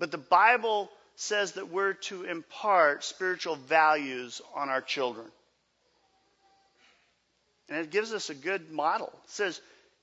But 0.00 0.10
the 0.10 0.18
Bible 0.18 0.90
says 1.14 1.52
that 1.52 1.68
we're 1.68 1.92
to 1.92 2.24
impart 2.24 3.04
spiritual 3.04 3.54
values 3.54 4.42
on 4.56 4.70
our 4.70 4.80
children. 4.80 5.26
And 7.70 7.78
it 7.78 7.90
gives 7.90 8.12
us 8.12 8.30
a 8.30 8.34
good 8.34 8.72
model. 8.72 9.12
It 9.24 9.30
says, 9.30 9.60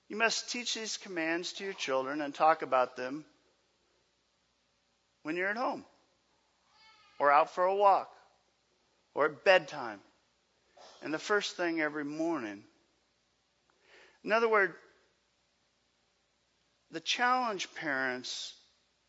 You 0.08 0.16
must 0.16 0.50
teach 0.50 0.74
these 0.74 0.96
commands 0.96 1.52
to 1.54 1.66
your 1.66 1.74
children 1.74 2.22
and 2.22 2.34
talk 2.34 2.62
about 2.62 2.96
them 2.96 3.26
when 5.24 5.36
you're 5.36 5.50
at 5.50 5.58
home, 5.58 5.84
or 7.20 7.30
out 7.30 7.54
for 7.54 7.66
a 7.66 7.76
walk, 7.76 8.10
or 9.14 9.26
at 9.26 9.44
bedtime, 9.44 10.00
and 11.04 11.14
the 11.14 11.20
first 11.20 11.58
thing 11.58 11.82
every 11.82 12.06
morning. 12.06 12.64
In 14.24 14.32
other 14.32 14.48
words, 14.48 14.74
the 16.92 17.02
challenge, 17.02 17.68
parents, 17.76 18.54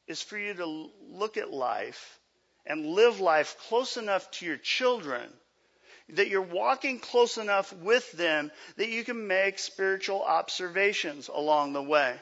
is 0.08 0.20
for 0.20 0.36
you 0.36 0.54
to 0.54 0.90
look 1.10 1.36
at 1.36 1.52
life 1.52 2.18
and 2.66 2.86
live 2.86 3.20
life 3.20 3.56
close 3.68 3.96
enough 3.96 4.28
to 4.32 4.46
your 4.46 4.56
children 4.56 5.30
that 6.10 6.28
you're 6.28 6.40
walking 6.40 6.98
close 6.98 7.36
enough 7.38 7.72
with 7.72 8.10
them 8.12 8.50
that 8.76 8.88
you 8.88 9.04
can 9.04 9.26
make 9.26 9.58
spiritual 9.58 10.22
observations 10.22 11.28
along 11.28 11.72
the 11.72 11.82
way 11.82 12.14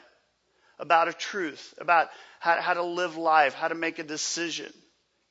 about 0.79 1.07
a 1.07 1.13
truth, 1.13 1.73
about 1.79 2.09
how, 2.39 2.61
how 2.61 2.73
to 2.73 2.83
live 2.83 3.17
life, 3.17 3.53
how 3.53 3.67
to 3.67 3.75
make 3.75 3.99
a 3.99 4.03
decision. 4.03 4.71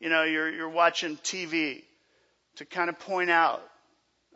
You 0.01 0.09
know, 0.09 0.25
you're, 0.25 0.51
you're 0.51 0.69
watching 0.69 1.17
TV 1.19 1.83
to 2.57 2.65
kind 2.65 2.89
of 2.89 2.99
point 2.99 3.31
out. 3.31 3.63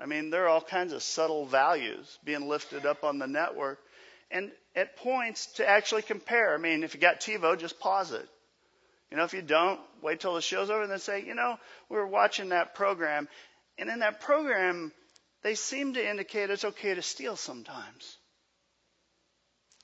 I 0.00 0.06
mean, 0.06 0.30
there 0.30 0.44
are 0.44 0.48
all 0.48 0.60
kinds 0.60 0.92
of 0.92 1.02
subtle 1.02 1.46
values 1.46 2.18
being 2.24 2.48
lifted 2.48 2.86
up 2.86 3.04
on 3.04 3.18
the 3.18 3.26
network. 3.26 3.78
And 4.30 4.52
at 4.76 4.96
points 4.96 5.46
to 5.54 5.68
actually 5.68 6.02
compare. 6.02 6.54
I 6.54 6.58
mean, 6.58 6.84
if 6.84 6.94
you 6.94 7.00
got 7.00 7.20
TiVo, 7.20 7.58
just 7.58 7.80
pause 7.80 8.12
it. 8.12 8.28
You 9.10 9.16
know, 9.16 9.24
if 9.24 9.34
you 9.34 9.42
don't, 9.42 9.80
wait 10.02 10.20
till 10.20 10.34
the 10.34 10.40
show's 10.40 10.70
over 10.70 10.82
and 10.82 10.90
then 10.90 11.00
say, 11.00 11.24
you 11.24 11.34
know, 11.34 11.56
we 11.88 11.96
were 11.96 12.06
watching 12.06 12.50
that 12.50 12.76
program 12.76 13.28
and 13.80 13.88
in 13.88 14.00
that 14.00 14.20
program, 14.20 14.92
they 15.42 15.54
seem 15.54 15.94
to 15.94 16.06
indicate 16.06 16.50
it's 16.50 16.66
okay 16.66 16.94
to 16.94 17.00
steal 17.00 17.34
sometimes. 17.34 18.18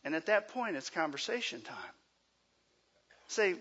And 0.05 0.15
at 0.15 0.27
that 0.27 0.49
point, 0.49 0.77
it's 0.77 0.91
conversation 0.91 1.63
time. 1.63 1.95
Say, 3.29 3.55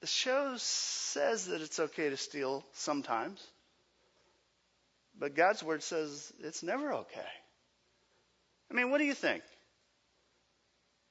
the 0.00 0.06
show 0.06 0.54
says 0.56 1.46
that 1.46 1.60
it's 1.60 1.78
okay 1.78 2.08
to 2.08 2.16
steal 2.16 2.64
sometimes, 2.72 3.46
but 5.18 5.36
God's 5.36 5.62
word 5.62 5.82
says 5.82 6.32
it's 6.40 6.62
never 6.62 6.94
okay. 6.94 7.20
I 8.70 8.74
mean, 8.74 8.90
what 8.90 8.98
do 8.98 9.04
you 9.04 9.14
think? 9.14 9.42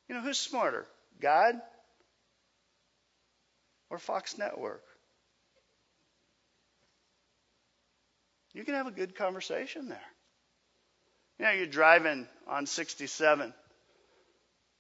You 0.09 0.15
know, 0.15 0.21
who's 0.21 0.39
smarter, 0.39 0.85
God 1.21 1.61
or 3.89 3.99
Fox 3.99 4.37
Network? 4.37 4.83
You 8.55 8.63
can 8.63 8.73
have 8.73 8.87
a 8.87 8.91
good 8.91 9.15
conversation 9.15 9.89
there. 9.89 10.01
You 11.37 11.45
know, 11.45 11.51
you're 11.51 11.67
driving 11.67 12.25
on 12.47 12.65
67. 12.65 13.53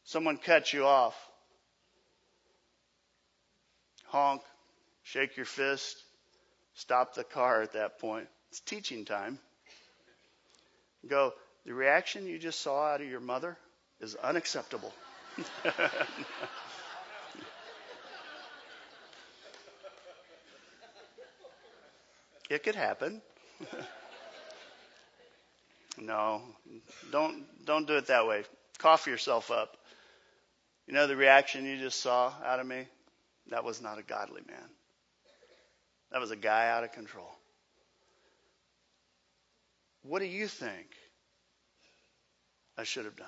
Someone 0.05 0.37
cuts 0.37 0.71
you 0.71 0.85
off. 0.85 1.13
Honk, 4.05 4.41
shake 5.03 5.35
your 5.35 5.45
fist, 5.45 6.01
stop 6.73 7.15
the 7.15 7.25
car 7.25 7.61
at 7.61 7.73
that 7.73 7.99
point. 7.99 8.29
It's 8.49 8.61
teaching 8.61 9.03
time. 9.03 9.39
Go, 11.05 11.33
the 11.65 11.73
reaction 11.73 12.25
you 12.27 12.39
just 12.39 12.61
saw 12.61 12.85
out 12.85 13.01
of 13.01 13.09
your 13.09 13.19
mother 13.19 13.57
is 13.99 14.15
unacceptable. 14.15 14.93
it 22.49 22.63
could 22.63 22.75
happen. 22.75 23.21
no, 25.97 26.41
don't 27.11 27.43
don't 27.65 27.87
do 27.87 27.97
it 27.97 28.07
that 28.07 28.27
way. 28.27 28.43
Cough 28.77 29.07
yourself 29.07 29.51
up. 29.51 29.77
You 30.87 30.93
know 30.93 31.07
the 31.07 31.15
reaction 31.15 31.65
you 31.65 31.77
just 31.77 32.01
saw 32.01 32.31
out 32.43 32.59
of 32.59 32.67
me? 32.67 32.85
That 33.49 33.63
was 33.63 33.81
not 33.81 33.99
a 33.99 34.03
godly 34.03 34.41
man. 34.47 34.69
That 36.11 36.21
was 36.21 36.31
a 36.31 36.35
guy 36.35 36.69
out 36.69 36.83
of 36.83 36.91
control. 36.91 37.29
What 40.03 40.19
do 40.19 40.25
you 40.25 40.47
think 40.47 40.87
I 42.77 42.83
should 42.83 43.05
have 43.05 43.15
done? 43.15 43.27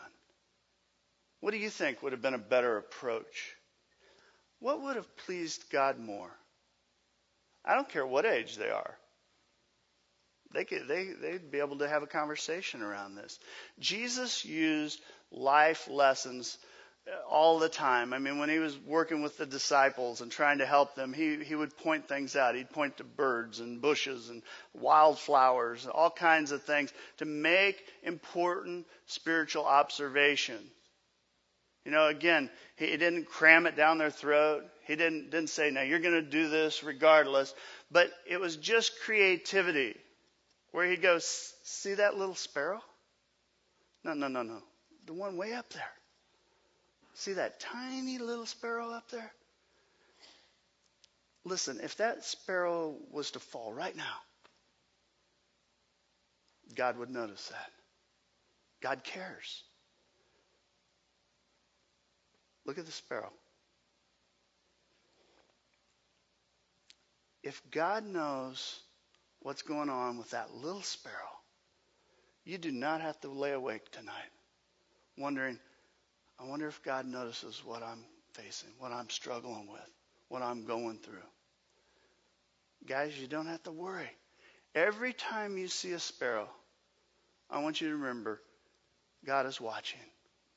What 1.39 1.51
do 1.51 1.57
you 1.57 1.69
think 1.69 2.01
would 2.01 2.11
have 2.11 2.21
been 2.21 2.34
a 2.34 2.39
better 2.39 2.78
approach? 2.78 3.55
What 4.59 4.82
would 4.82 4.95
have 4.95 5.17
pleased 5.17 5.69
God 5.71 5.99
more? 5.99 6.32
I 7.65 7.75
don't 7.75 7.89
care 7.89 8.05
what 8.05 8.25
age 8.25 8.57
they 8.57 8.69
are. 8.69 8.97
They 10.54 10.66
could, 10.66 10.88
they, 10.88 11.10
they'd 11.22 11.52
be 11.52 11.60
able 11.60 11.80
to 11.80 11.88
have 11.88 12.04
a 12.04 12.08
conversation 12.08 12.82
around 12.82 13.16
this. 13.16 13.39
Jesus 13.80 14.45
used 14.45 15.02
life 15.32 15.89
lessons 15.89 16.58
uh, 17.08 17.30
all 17.30 17.60
the 17.60 17.70
time. 17.70 18.14
I 18.14 18.20
mean, 18.20 18.39
when 18.39 18.50
he 18.50 18.60
was 18.60 18.78
working 18.78 19.22
with 19.22 19.38
the 19.38 19.45
disciples 19.45 20.22
and 20.22 20.32
trying 20.32 20.60
to 20.60 20.66
help 20.66 20.95
them, 20.95 21.14
he, 21.14 21.43
he 21.43 21.56
would 21.56 21.76
point 21.78 22.08
things 22.08 22.36
out. 22.36 22.56
He'd 22.56 22.70
point 22.70 22.98
to 22.98 23.04
birds 23.04 23.60
and 23.60 23.82
bushes 23.82 24.30
and 24.30 24.41
wildflowers, 24.74 25.86
all 25.86 26.10
kinds 26.10 26.52
of 26.52 26.64
things 26.64 26.93
to 27.18 27.26
make 27.26 27.84
important 28.04 28.86
spiritual 29.06 29.66
observation. 29.66 30.60
You 31.84 31.91
know, 31.91 32.08
again, 32.08 32.50
he 32.76 32.98
didn't 32.98 33.26
cram 33.26 33.66
it 33.66 33.78
down 33.78 33.98
their 33.98 34.12
throat. 34.12 34.64
He 34.86 34.95
didn't, 34.95 35.30
didn't 35.30 35.50
say, 35.50 35.72
now 35.72 35.84
you're 35.84 36.00
going 36.00 36.14
to 36.16 36.22
do 36.22 36.50
this 36.50 36.84
regardless. 36.84 37.54
But 37.91 38.12
it 38.26 38.39
was 38.39 38.58
just 38.58 39.00
creativity 39.06 39.95
where 40.78 40.86
he 40.86 40.95
goes, 40.95 41.55
See 41.63 41.95
that 41.95 42.19
little 42.19 42.36
sparrow? 42.36 42.84
No, 44.03 44.13
no, 44.13 44.28
no, 44.28 44.43
no. 44.43 44.61
The 45.07 45.13
one 45.13 45.36
way 45.36 45.53
up 45.53 45.67
there. 45.69 45.91
See 47.15 47.34
that 47.34 47.59
tiny 47.59 48.19
little 48.19 48.45
sparrow 48.45 48.91
up 48.91 49.09
there? 49.09 49.32
Listen, 51.43 51.80
if 51.82 51.97
that 51.97 52.23
sparrow 52.23 52.93
was 53.09 53.32
to 53.32 53.39
fall 53.39 53.73
right 53.73 53.95
now, 53.95 54.17
God 56.75 56.99
would 56.99 57.09
notice 57.09 57.47
that. 57.47 57.71
God 58.80 59.03
cares. 59.03 59.63
Look 62.67 62.78
at 62.78 62.86
the 62.86 62.91
sparrow. 62.91 63.34
If 67.41 67.63
God 67.71 68.05
knows 68.05 68.80
what's 69.48 69.62
going 69.62 69.88
on 69.89 70.18
with 70.18 70.30
that 70.32 70.54
little 70.54 70.82
sparrow, 70.82 71.16
you 72.43 72.58
do 72.58 72.70
not 72.70 73.00
have 73.00 73.18
to 73.22 73.30
lay 73.30 73.54
awake 73.54 73.89
tonight 73.91 74.30
wondering, 75.18 75.58
I 76.38 76.45
wonder 76.45 76.68
if 76.68 76.84
God 76.84 77.06
notices 77.06 77.62
what 77.64 77.82
I'm 77.82 78.04
facing, 78.34 78.72
what 78.78 78.91
I'm 78.91 79.10
struggling 79.10 79.70
with, 79.72 79.89
what 80.28 80.41
I'm 80.41 80.66
going 80.66 80.98
through. 80.98 81.24
Guys, 82.86 83.18
you 83.18 83.28
don't 83.28 83.48
have 83.48 83.64
to 83.64 83.72
worry. 83.72 84.10
Every 84.76 85.14
time 85.14 85.58
you 85.58 85.70
see 85.70 85.93
a 85.93 86.00
sparrow, 86.00 86.50
I 87.50 87.60
want 87.60 87.80
you 87.80 87.88
to 87.88 87.95
remember 87.95 88.41
God 89.26 89.45
is 89.45 89.62
watching. 89.62 90.02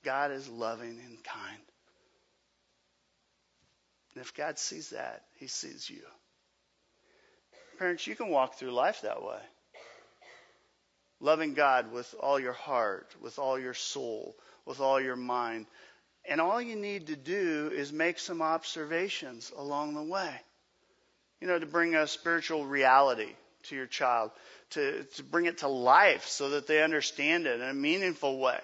God 0.02 0.32
is 0.32 0.48
loving 0.48 0.98
and 1.06 1.22
kind. 1.22 1.62
And 4.16 4.24
if 4.24 4.34
God 4.34 4.58
sees 4.58 4.90
that, 4.90 5.22
He 5.36 5.46
sees 5.46 5.88
you. 5.88 6.02
Parents, 7.80 8.06
you 8.06 8.14
can 8.14 8.28
walk 8.28 8.56
through 8.56 8.72
life 8.72 9.00
that 9.00 9.22
way. 9.22 9.40
Loving 11.18 11.54
God 11.54 11.90
with 11.90 12.14
all 12.20 12.38
your 12.38 12.52
heart, 12.52 13.08
with 13.22 13.38
all 13.38 13.58
your 13.58 13.72
soul, 13.72 14.36
with 14.66 14.80
all 14.80 15.00
your 15.00 15.16
mind. 15.16 15.64
And 16.28 16.42
all 16.42 16.60
you 16.60 16.76
need 16.76 17.06
to 17.06 17.16
do 17.16 17.72
is 17.74 17.90
make 17.90 18.18
some 18.18 18.42
observations 18.42 19.50
along 19.56 19.94
the 19.94 20.02
way. 20.02 20.30
You 21.40 21.48
know, 21.48 21.58
to 21.58 21.64
bring 21.64 21.94
a 21.94 22.06
spiritual 22.06 22.66
reality 22.66 23.32
to 23.62 23.76
your 23.76 23.86
child, 23.86 24.30
to, 24.72 25.04
to 25.16 25.22
bring 25.22 25.46
it 25.46 25.58
to 25.58 25.68
life 25.68 26.26
so 26.26 26.50
that 26.50 26.66
they 26.66 26.82
understand 26.82 27.46
it 27.46 27.62
in 27.62 27.66
a 27.66 27.72
meaningful 27.72 28.38
way. 28.38 28.60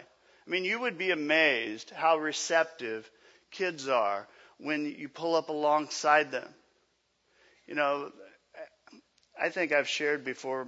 I 0.46 0.50
mean, 0.50 0.66
you 0.66 0.78
would 0.80 0.98
be 0.98 1.10
amazed 1.10 1.88
how 1.88 2.18
receptive 2.18 3.10
kids 3.50 3.88
are 3.88 4.28
when 4.58 4.84
you 4.84 5.08
pull 5.08 5.36
up 5.36 5.48
alongside 5.48 6.30
them. 6.30 6.48
You 7.66 7.76
know, 7.76 8.12
I 9.40 9.50
think 9.50 9.72
I've 9.72 9.88
shared 9.88 10.24
before 10.24 10.66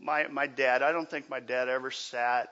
my, 0.00 0.26
my 0.28 0.46
dad, 0.46 0.82
I 0.82 0.92
don't 0.92 1.08
think 1.08 1.28
my 1.28 1.40
dad 1.40 1.68
ever 1.68 1.90
sat 1.90 2.48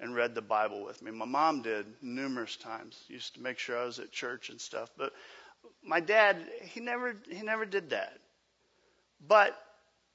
and 0.00 0.14
read 0.14 0.34
the 0.34 0.42
Bible 0.42 0.84
with 0.84 1.00
me. 1.02 1.10
My 1.10 1.24
mom 1.24 1.62
did 1.62 1.86
numerous 2.02 2.56
times. 2.56 2.98
Used 3.08 3.34
to 3.34 3.42
make 3.42 3.58
sure 3.58 3.78
I 3.78 3.84
was 3.84 3.98
at 3.98 4.10
church 4.10 4.50
and 4.50 4.60
stuff. 4.60 4.90
But 4.96 5.12
my 5.82 6.00
dad, 6.00 6.36
he 6.62 6.80
never 6.80 7.14
he 7.30 7.42
never 7.42 7.64
did 7.64 7.90
that. 7.90 8.18
But 9.26 9.56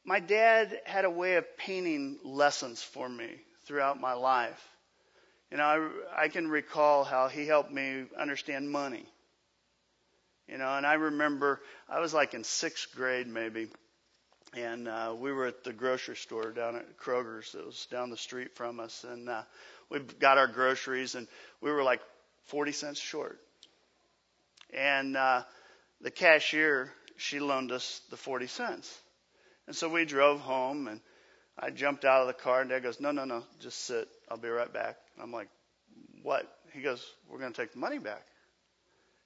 my 0.05 0.19
dad 0.19 0.81
had 0.85 1.05
a 1.05 1.09
way 1.09 1.35
of 1.35 1.57
painting 1.57 2.19
lessons 2.23 2.81
for 2.81 3.07
me 3.07 3.29
throughout 3.65 3.99
my 3.99 4.13
life. 4.13 4.67
You 5.51 5.57
know, 5.57 5.91
I, 6.15 6.23
I 6.23 6.27
can 6.27 6.47
recall 6.47 7.03
how 7.03 7.27
he 7.27 7.45
helped 7.45 7.71
me 7.71 8.05
understand 8.17 8.69
money. 8.69 9.05
You 10.47 10.57
know, 10.57 10.75
and 10.75 10.85
I 10.85 10.93
remember 10.95 11.61
I 11.87 11.99
was 11.99 12.13
like 12.13 12.33
in 12.33 12.43
sixth 12.43 12.95
grade 12.95 13.27
maybe, 13.27 13.67
and 14.53 14.87
uh, 14.87 15.13
we 15.17 15.31
were 15.31 15.47
at 15.47 15.63
the 15.63 15.73
grocery 15.73 16.15
store 16.15 16.51
down 16.51 16.75
at 16.75 16.97
Kroger's. 16.97 17.55
It 17.55 17.65
was 17.65 17.87
down 17.91 18.09
the 18.09 18.17
street 18.17 18.55
from 18.55 18.79
us, 18.79 19.03
and 19.03 19.29
uh, 19.29 19.43
we 19.89 19.99
got 19.99 20.37
our 20.37 20.47
groceries, 20.47 21.15
and 21.15 21.27
we 21.61 21.71
were 21.71 21.83
like 21.83 22.01
40 22.45 22.71
cents 22.71 22.99
short. 22.99 23.39
And 24.73 25.15
uh, 25.15 25.43
the 26.01 26.11
cashier, 26.11 26.91
she 27.17 27.39
loaned 27.39 27.71
us 27.71 28.01
the 28.09 28.17
40 28.17 28.47
cents. 28.47 28.99
And 29.67 29.75
so 29.75 29.89
we 29.89 30.05
drove 30.05 30.39
home, 30.39 30.87
and 30.87 30.99
I 31.57 31.69
jumped 31.69 32.05
out 32.05 32.21
of 32.21 32.27
the 32.27 32.33
car, 32.33 32.61
and 32.61 32.69
Dad 32.69 32.83
goes, 32.83 32.99
No, 32.99 33.11
no, 33.11 33.25
no, 33.25 33.43
just 33.59 33.85
sit. 33.85 34.07
I'll 34.29 34.37
be 34.37 34.49
right 34.49 34.71
back. 34.71 34.97
And 35.15 35.23
I'm 35.23 35.31
like, 35.31 35.49
What? 36.23 36.47
He 36.73 36.81
goes, 36.81 37.05
We're 37.29 37.39
going 37.39 37.53
to 37.53 37.61
take 37.61 37.73
the 37.73 37.79
money 37.79 37.99
back. 37.99 38.25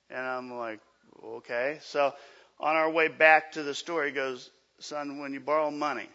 And 0.09 0.19
I'm 0.19 0.53
like, 0.53 0.79
Okay. 1.23 1.79
So 1.83 2.13
on 2.59 2.75
our 2.75 2.89
way 2.89 3.07
back 3.07 3.53
to 3.53 3.63
the 3.63 3.73
store, 3.73 4.05
he 4.05 4.11
goes, 4.11 4.49
Son, 4.83 5.19
when 5.19 5.33
you 5.33 5.39
borrow 5.39 5.71
money, 5.71 6.09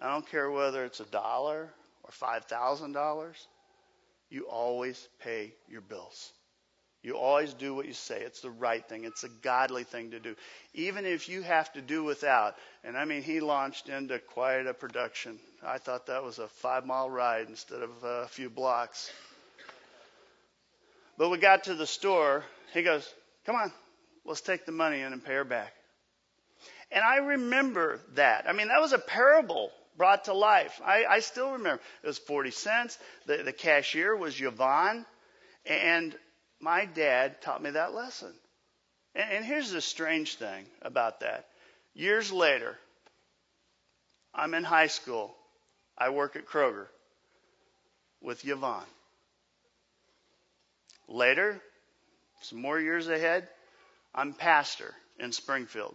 I 0.00 0.08
don't 0.10 0.26
care 0.26 0.50
whether 0.50 0.86
it's 0.86 1.00
a 1.00 1.04
dollar 1.04 1.70
or 2.02 2.10
$5,000, 2.10 3.34
you 4.30 4.44
always 4.44 5.08
pay 5.20 5.52
your 5.68 5.82
bills. 5.82 6.32
You 7.02 7.18
always 7.18 7.52
do 7.52 7.74
what 7.74 7.86
you 7.86 7.92
say. 7.92 8.22
It's 8.22 8.40
the 8.40 8.50
right 8.50 8.84
thing. 8.88 9.04
It's 9.04 9.22
a 9.22 9.28
godly 9.28 9.84
thing 9.84 10.10
to 10.12 10.18
do. 10.18 10.34
Even 10.72 11.04
if 11.04 11.28
you 11.28 11.42
have 11.42 11.72
to 11.74 11.82
do 11.82 12.02
without. 12.02 12.56
And 12.82 12.96
I 12.96 13.04
mean, 13.04 13.22
he 13.22 13.40
launched 13.40 13.88
into 13.88 14.18
quite 14.18 14.66
a 14.66 14.74
production. 14.74 15.38
I 15.64 15.78
thought 15.78 16.06
that 16.06 16.24
was 16.24 16.38
a 16.38 16.48
five 16.48 16.84
mile 16.84 17.08
ride 17.08 17.48
instead 17.48 17.82
of 17.82 17.90
a 18.02 18.26
few 18.28 18.50
blocks. 18.50 19.12
But 21.18 21.28
we 21.28 21.38
got 21.38 21.64
to 21.64 21.74
the 21.74 21.86
store. 21.86 22.44
He 22.72 22.82
goes, 22.82 23.08
Come 23.44 23.56
on, 23.56 23.70
let's 24.24 24.40
take 24.40 24.66
the 24.66 24.72
money 24.72 25.02
in 25.02 25.12
and 25.12 25.24
pay 25.24 25.34
her 25.34 25.44
back. 25.44 25.75
And 26.90 27.02
I 27.04 27.16
remember 27.16 28.00
that. 28.14 28.48
I 28.48 28.52
mean, 28.52 28.68
that 28.68 28.80
was 28.80 28.92
a 28.92 28.98
parable 28.98 29.70
brought 29.96 30.24
to 30.24 30.34
life. 30.34 30.80
I, 30.84 31.04
I 31.04 31.20
still 31.20 31.52
remember. 31.52 31.82
It 32.02 32.06
was 32.06 32.18
40 32.18 32.50
cents. 32.50 32.98
The, 33.26 33.38
the 33.38 33.52
cashier 33.52 34.14
was 34.14 34.40
Yvonne. 34.40 35.04
And 35.64 36.14
my 36.60 36.84
dad 36.84 37.40
taught 37.42 37.62
me 37.62 37.70
that 37.70 37.94
lesson. 37.94 38.32
And, 39.14 39.32
and 39.32 39.44
here's 39.44 39.72
the 39.72 39.80
strange 39.80 40.36
thing 40.36 40.66
about 40.82 41.20
that. 41.20 41.46
Years 41.94 42.30
later, 42.30 42.76
I'm 44.34 44.54
in 44.54 44.64
high 44.64 44.88
school. 44.88 45.34
I 45.98 46.10
work 46.10 46.36
at 46.36 46.46
Kroger 46.46 46.86
with 48.20 48.46
Yvonne. 48.46 48.84
Later, 51.08 51.60
some 52.42 52.60
more 52.60 52.78
years 52.78 53.08
ahead, 53.08 53.48
I'm 54.14 54.34
pastor 54.34 54.92
in 55.18 55.32
Springfield. 55.32 55.94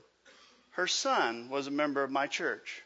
Her 0.72 0.88
son 0.88 1.50
was 1.50 1.68
a 1.68 1.72
member 1.72 2.04
of 2.04 2.12
my 2.12 2.28
church. 2.28 2.82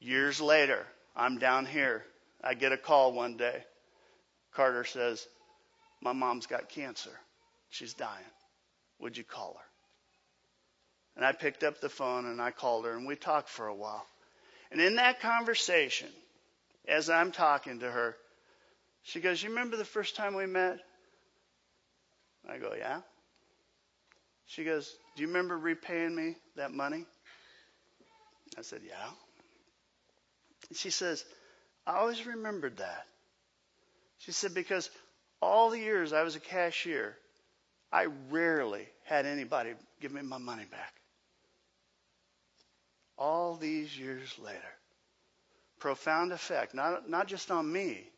Years 0.00 0.40
later, 0.40 0.86
I'm 1.16 1.38
down 1.38 1.66
here. 1.66 2.04
I 2.42 2.54
get 2.54 2.72
a 2.72 2.76
call 2.76 3.12
one 3.12 3.36
day. 3.36 3.64
Carter 4.52 4.84
says, 4.84 5.26
my 6.02 6.12
mom's 6.12 6.46
got 6.46 6.68
cancer. 6.68 7.12
She's 7.70 7.94
dying. 7.94 8.24
Would 8.98 9.16
you 9.16 9.24
call 9.24 9.56
her? 9.58 9.66
And 11.16 11.24
I 11.24 11.32
picked 11.32 11.62
up 11.62 11.80
the 11.80 11.88
phone 11.88 12.26
and 12.26 12.40
I 12.40 12.50
called 12.50 12.84
her 12.84 12.92
and 12.92 13.06
we 13.06 13.16
talked 13.16 13.48
for 13.48 13.68
a 13.68 13.74
while. 13.74 14.04
And 14.70 14.80
in 14.80 14.96
that 14.96 15.20
conversation, 15.20 16.08
as 16.88 17.08
I'm 17.08 17.30
talking 17.30 17.80
to 17.80 17.90
her, 17.90 18.16
she 19.02 19.20
goes, 19.20 19.42
You 19.42 19.50
remember 19.50 19.76
the 19.76 19.84
first 19.84 20.16
time 20.16 20.34
we 20.34 20.46
met? 20.46 20.78
I 22.48 22.58
go, 22.58 22.72
Yeah. 22.76 23.00
She 24.46 24.64
goes, 24.64 24.94
Do 25.14 25.22
you 25.22 25.28
remember 25.28 25.56
repaying 25.58 26.14
me 26.14 26.36
that 26.56 26.72
money? 26.72 27.04
I 28.58 28.62
said, 28.62 28.80
Yeah. 28.86 29.10
She 30.74 30.90
says, 30.90 31.24
I 31.86 31.98
always 31.98 32.26
remembered 32.26 32.78
that. 32.78 33.06
She 34.18 34.32
said, 34.32 34.54
Because 34.54 34.88
all 35.40 35.70
the 35.70 35.78
years 35.78 36.12
I 36.12 36.22
was 36.22 36.36
a 36.36 36.40
cashier, 36.40 37.16
I 37.92 38.06
rarely 38.30 38.86
had 39.04 39.26
anybody 39.26 39.74
give 40.00 40.12
me 40.12 40.22
my 40.22 40.38
money 40.38 40.64
back. 40.70 40.94
All 43.18 43.56
these 43.56 43.96
years 43.96 44.34
later. 44.38 44.58
Profound 45.78 46.32
effect, 46.32 46.74
not, 46.74 47.10
not 47.10 47.26
just 47.26 47.50
on 47.50 47.70
me, 47.70 48.08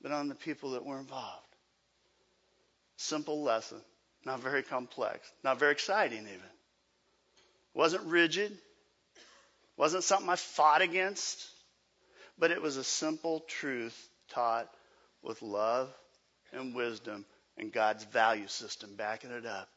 but 0.00 0.12
on 0.12 0.28
the 0.28 0.34
people 0.36 0.70
that 0.70 0.84
were 0.84 0.98
involved. 1.00 1.48
Simple 2.96 3.42
lesson, 3.42 3.80
not 4.24 4.40
very 4.40 4.62
complex, 4.62 5.30
not 5.42 5.58
very 5.58 5.72
exciting 5.72 6.20
even. 6.20 6.40
Wasn't 7.74 8.04
rigid, 8.04 8.56
wasn't 9.76 10.04
something 10.04 10.28
I 10.28 10.36
fought 10.36 10.82
against, 10.82 11.46
but 12.38 12.50
it 12.50 12.62
was 12.62 12.76
a 12.76 12.84
simple 12.84 13.40
truth 13.40 14.08
taught 14.30 14.68
with 15.22 15.42
love 15.42 15.92
and 16.52 16.74
wisdom 16.74 17.24
and 17.56 17.72
God's 17.72 18.04
value 18.04 18.46
system 18.48 18.94
backing 18.96 19.30
it 19.30 19.46
up. 19.46 19.68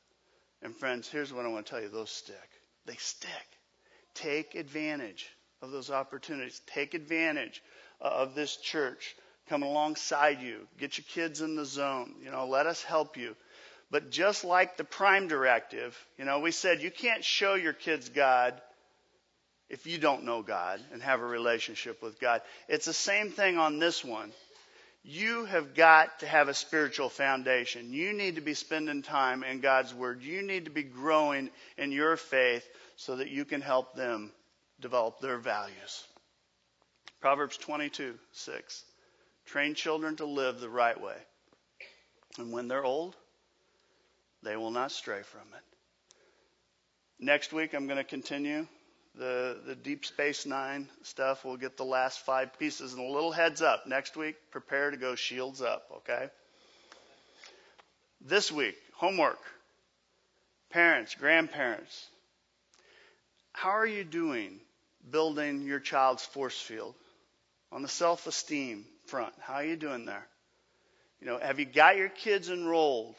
And 0.61 0.75
friends, 0.75 1.07
here's 1.07 1.33
what 1.33 1.45
I 1.45 1.49
want 1.49 1.65
to 1.65 1.69
tell 1.71 1.81
you 1.81 1.89
those 1.89 2.09
stick. 2.09 2.49
They 2.85 2.95
stick. 2.95 3.31
Take 4.15 4.55
advantage 4.55 5.29
of 5.61 5.71
those 5.71 5.91
opportunities. 5.91 6.61
Take 6.67 6.93
advantage 6.93 7.61
of 8.01 8.35
this 8.35 8.57
church 8.57 9.15
coming 9.49 9.69
alongside 9.69 10.41
you. 10.41 10.67
Get 10.79 10.97
your 10.97 11.05
kids 11.09 11.41
in 11.41 11.55
the 11.55 11.65
zone. 11.65 12.15
You 12.23 12.31
know, 12.31 12.47
let 12.47 12.65
us 12.65 12.83
help 12.83 13.17
you. 13.17 13.35
But 13.89 14.11
just 14.11 14.43
like 14.43 14.77
the 14.77 14.83
prime 14.83 15.27
directive, 15.27 15.97
you 16.17 16.25
know, 16.25 16.39
we 16.39 16.51
said 16.51 16.81
you 16.81 16.91
can't 16.91 17.23
show 17.23 17.55
your 17.55 17.73
kids 17.73 18.09
God 18.09 18.59
if 19.69 19.85
you 19.85 19.97
don't 19.97 20.25
know 20.25 20.41
God 20.41 20.81
and 20.91 21.01
have 21.01 21.21
a 21.21 21.25
relationship 21.25 22.01
with 22.01 22.19
God. 22.19 22.41
It's 22.67 22.85
the 22.85 22.93
same 22.93 23.31
thing 23.31 23.57
on 23.57 23.79
this 23.79 24.03
one 24.03 24.31
you 25.09 25.45
have 25.45 25.73
got 25.73 26.19
to 26.19 26.27
have 26.27 26.49
a 26.49 26.53
spiritual 26.53 27.07
foundation. 27.07 27.93
You 27.93 28.11
need 28.11 28.35
to 28.35 28.41
be 28.41 28.53
spending 28.53 29.03
time 29.03 29.41
in 29.41 29.61
God's 29.61 29.93
Word. 29.93 30.21
You 30.21 30.41
need 30.41 30.65
to 30.65 30.71
be 30.71 30.83
growing 30.83 31.49
in 31.77 31.93
your 31.93 32.17
faith 32.17 32.67
so 32.97 33.15
that 33.15 33.29
you 33.29 33.45
can 33.45 33.61
help 33.61 33.95
them 33.95 34.33
develop 34.81 35.21
their 35.21 35.37
values. 35.37 36.03
Proverbs 37.21 37.55
22 37.55 38.15
6. 38.33 38.83
Train 39.45 39.75
children 39.75 40.17
to 40.17 40.25
live 40.25 40.59
the 40.59 40.69
right 40.69 40.99
way. 40.99 41.15
And 42.37 42.51
when 42.51 42.67
they're 42.67 42.83
old, 42.83 43.15
they 44.43 44.55
will 44.55 44.71
not 44.71 44.91
stray 44.91 45.21
from 45.23 45.41
it. 45.55 45.63
Next 47.19 47.51
week, 47.51 47.73
I'm 47.73 47.87
going 47.87 47.97
to 47.97 48.03
continue 48.03 48.67
the, 49.15 49.59
the 49.65 49.75
Deep 49.75 50.05
Space 50.05 50.45
Nine 50.45 50.87
stuff. 51.03 51.43
We'll 51.43 51.57
get 51.57 51.77
the 51.77 51.83
last 51.83 52.19
five 52.19 52.57
pieces. 52.59 52.93
And 52.93 53.01
a 53.01 53.11
little 53.11 53.31
heads 53.31 53.61
up 53.61 53.87
next 53.87 54.15
week, 54.15 54.35
prepare 54.51 54.91
to 54.91 54.97
go 54.97 55.15
shields 55.15 55.61
up, 55.61 55.83
okay? 55.97 56.29
This 58.21 58.51
week, 58.51 58.75
homework. 58.95 59.39
Parents, 60.69 61.15
grandparents, 61.15 62.07
how 63.53 63.69
are 63.69 63.87
you 63.87 64.03
doing 64.03 64.59
building 65.09 65.61
your 65.61 65.79
child's 65.79 66.23
force 66.23 66.59
field? 66.59 66.93
On 67.71 67.81
the 67.81 67.87
self 67.87 68.27
esteem 68.27 68.85
front, 69.07 69.33
how 69.39 69.55
are 69.55 69.65
you 69.65 69.75
doing 69.77 70.05
there? 70.05 70.27
You 71.19 71.27
know, 71.27 71.39
have 71.39 71.59
you 71.59 71.65
got 71.65 71.97
your 71.97 72.09
kids 72.09 72.49
enrolled 72.49 73.15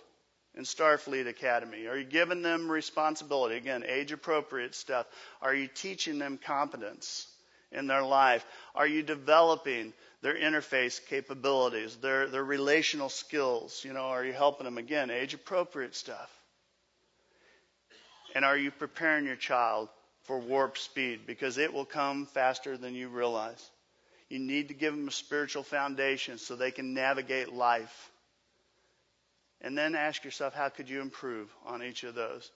in 0.54 0.64
Starfleet 0.64 1.28
Academy? 1.28 1.86
Are 1.86 1.96
you 1.96 2.04
giving 2.04 2.42
them 2.42 2.70
responsibility? 2.70 3.56
Again, 3.56 3.84
age 3.86 4.12
appropriate 4.12 4.74
stuff. 4.74 5.06
Are 5.40 5.54
you 5.54 5.68
teaching 5.68 6.18
them 6.18 6.38
competence 6.38 7.26
in 7.72 7.86
their 7.86 8.02
life? 8.02 8.44
Are 8.74 8.86
you 8.86 9.02
developing 9.02 9.92
their 10.22 10.34
interface 10.34 11.04
capabilities, 11.06 11.96
their, 11.96 12.28
their 12.28 12.44
relational 12.44 13.08
skills? 13.08 13.82
You 13.84 13.92
know, 13.92 14.06
are 14.06 14.24
you 14.24 14.32
helping 14.32 14.64
them? 14.64 14.78
Again, 14.78 15.10
age 15.10 15.34
appropriate 15.34 15.94
stuff. 15.94 16.30
And 18.34 18.44
are 18.44 18.56
you 18.56 18.70
preparing 18.70 19.24
your 19.24 19.36
child 19.36 19.88
for 20.24 20.38
warp 20.38 20.76
speed? 20.76 21.20
Because 21.26 21.58
it 21.58 21.72
will 21.72 21.84
come 21.84 22.26
faster 22.26 22.76
than 22.76 22.94
you 22.94 23.08
realize. 23.08 23.70
You 24.28 24.38
need 24.38 24.68
to 24.68 24.74
give 24.74 24.94
them 24.94 25.08
a 25.08 25.12
spiritual 25.12 25.62
foundation 25.62 26.36
so 26.36 26.54
they 26.54 26.70
can 26.70 26.92
navigate 26.92 27.52
life 27.52 28.10
and 29.60 29.76
then 29.76 29.94
ask 29.94 30.24
yourself, 30.24 30.54
how 30.54 30.68
could 30.68 30.88
you 30.88 31.00
improve 31.00 31.52
on 31.66 31.82
each 31.82 32.04
of 32.04 32.14
those? 32.14 32.50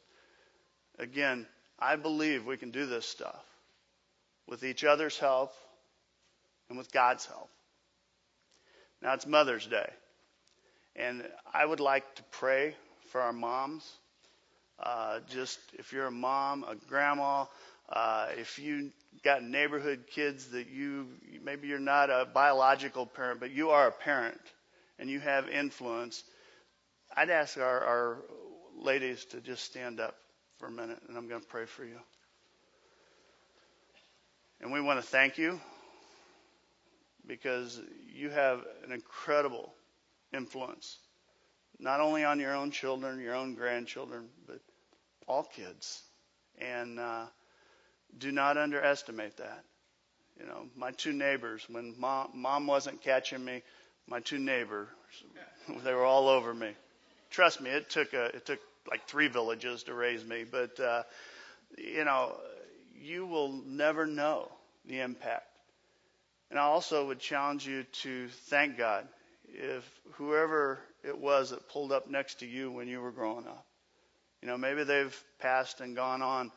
Again, 0.99 1.47
I 1.79 1.97
believe 1.97 2.47
we 2.47 2.57
can 2.57 2.71
do 2.71 2.87
this 2.87 3.07
stuff 3.07 3.45
with 4.47 4.65
each 4.65 4.85
other's 4.85 5.19
help 5.19 5.53
and 6.69 6.79
with 6.79 6.93
God's 6.93 7.27
help. 7.27 7.51
Now 9.01 9.15
it's 9.15 9.27
Mother's 9.27 9.67
Day. 9.67 9.91
And 10.95 11.27
I 11.53 11.65
would 11.65 11.81
like 11.81 12.15
to 12.17 12.23
pray 12.31 12.77
for 13.11 13.21
our 13.21 13.33
moms. 13.33 13.91
Uh, 14.79 15.21
just 15.31 15.59
if 15.75 15.93
you're 15.93 16.07
a 16.07 16.11
mom, 16.11 16.65
a 16.69 16.75
grandma, 16.89 17.47
uh, 17.89 18.29
if 18.37 18.59
you 18.59 18.91
got 19.25 19.43
neighborhood 19.43 20.05
kids 20.11 20.49
that 20.49 20.69
you 20.69 21.07
maybe 21.45 21.69
you're 21.69 21.79
not 21.79 22.11
a 22.11 22.27
biological 22.33 23.07
parent, 23.07 23.41
but 23.41 23.51
you 23.51 23.71
are 23.71 23.89
a 23.89 23.93
parent 23.93 24.41
and 24.99 25.11
you 25.11 25.21
have 25.21 25.49
influence, 25.49 26.25
I'd 27.15 27.31
ask 27.31 27.59
our, 27.59 27.81
our 27.85 28.19
ladies 28.79 29.25
to 29.27 29.41
just 29.41 29.65
stand 29.65 30.01
up 30.01 30.17
for 30.59 30.67
a 30.69 30.71
minute, 30.71 30.99
and 31.09 31.17
I'm 31.17 31.29
going 31.29 31.41
to 31.41 31.47
pray 31.47 31.67
for 31.67 31.85
you. 31.85 31.99
And 34.61 34.73
we 34.73 34.81
want 34.81 35.01
to 35.01 35.07
thank 35.07 35.39
you 35.39 35.61
because 37.27 37.81
you 38.15 38.31
have 38.31 38.65
an 38.85 38.93
incredible 38.93 39.75
influence, 40.33 40.99
not 41.79 42.01
only 42.01 42.25
on 42.25 42.41
your 42.41 42.55
own 42.55 42.71
children, 42.71 43.21
your 43.21 43.35
own 43.35 43.55
grandchildren, 43.55 44.29
but 44.47 44.61
all 45.27 45.43
kids. 45.43 46.03
And 46.59 46.99
uh, 46.99 47.27
do 48.19 48.33
not 48.33 48.57
underestimate 48.57 49.37
that. 49.37 49.65
You 50.41 50.47
know, 50.47 50.67
my 50.77 50.93
two 50.93 51.13
neighbors, 51.13 51.65
when 51.69 51.95
mom, 51.99 52.31
mom 52.35 52.67
wasn't 52.67 53.03
catching 53.03 53.45
me, 53.45 53.63
my 54.07 54.21
two 54.21 54.39
neighbors, 54.39 54.89
they 55.85 55.93
were 55.93 56.05
all 56.05 56.29
over 56.29 56.55
me. 56.55 56.73
Trust 57.33 57.63
me, 57.63 57.71
it 57.71 57.89
took 57.89 58.13
a, 58.13 58.27
it 58.27 58.45
took 58.45 58.61
like 58.91 59.09
three 59.09 59.29
villages 59.29 59.85
to 59.85 59.95
raise 59.95 60.23
me, 60.25 60.45
but 60.45 60.79
uh, 60.79 61.03
you 61.79 62.05
know, 62.05 62.39
you 62.95 63.27
will 63.27 63.63
never 63.67 64.07
know 64.07 64.51
the 64.85 65.01
impact. 65.01 65.47
And 66.51 66.59
I 66.59 66.65
also 66.65 67.07
would 67.07 67.19
challenge 67.19 67.67
you 67.67 67.85
to 68.03 68.29
thank 68.29 68.77
God 68.77 69.09
if 69.49 69.89
whoever 70.13 70.79
it 71.03 71.19
was 71.19 71.51
that 71.51 71.69
pulled 71.71 71.91
up 71.91 72.09
next 72.09 72.41
to 72.41 72.47
you 72.47 72.71
when 72.71 72.87
you 72.87 73.01
were 73.01 73.11
growing 73.11 73.47
up. 73.47 73.65
You 74.43 74.49
know, 74.49 74.59
maybe 74.59 74.85
they've 74.85 75.25
passed 75.39 75.81
and 75.81 75.97
gone 75.97 76.21
on. 76.21 76.53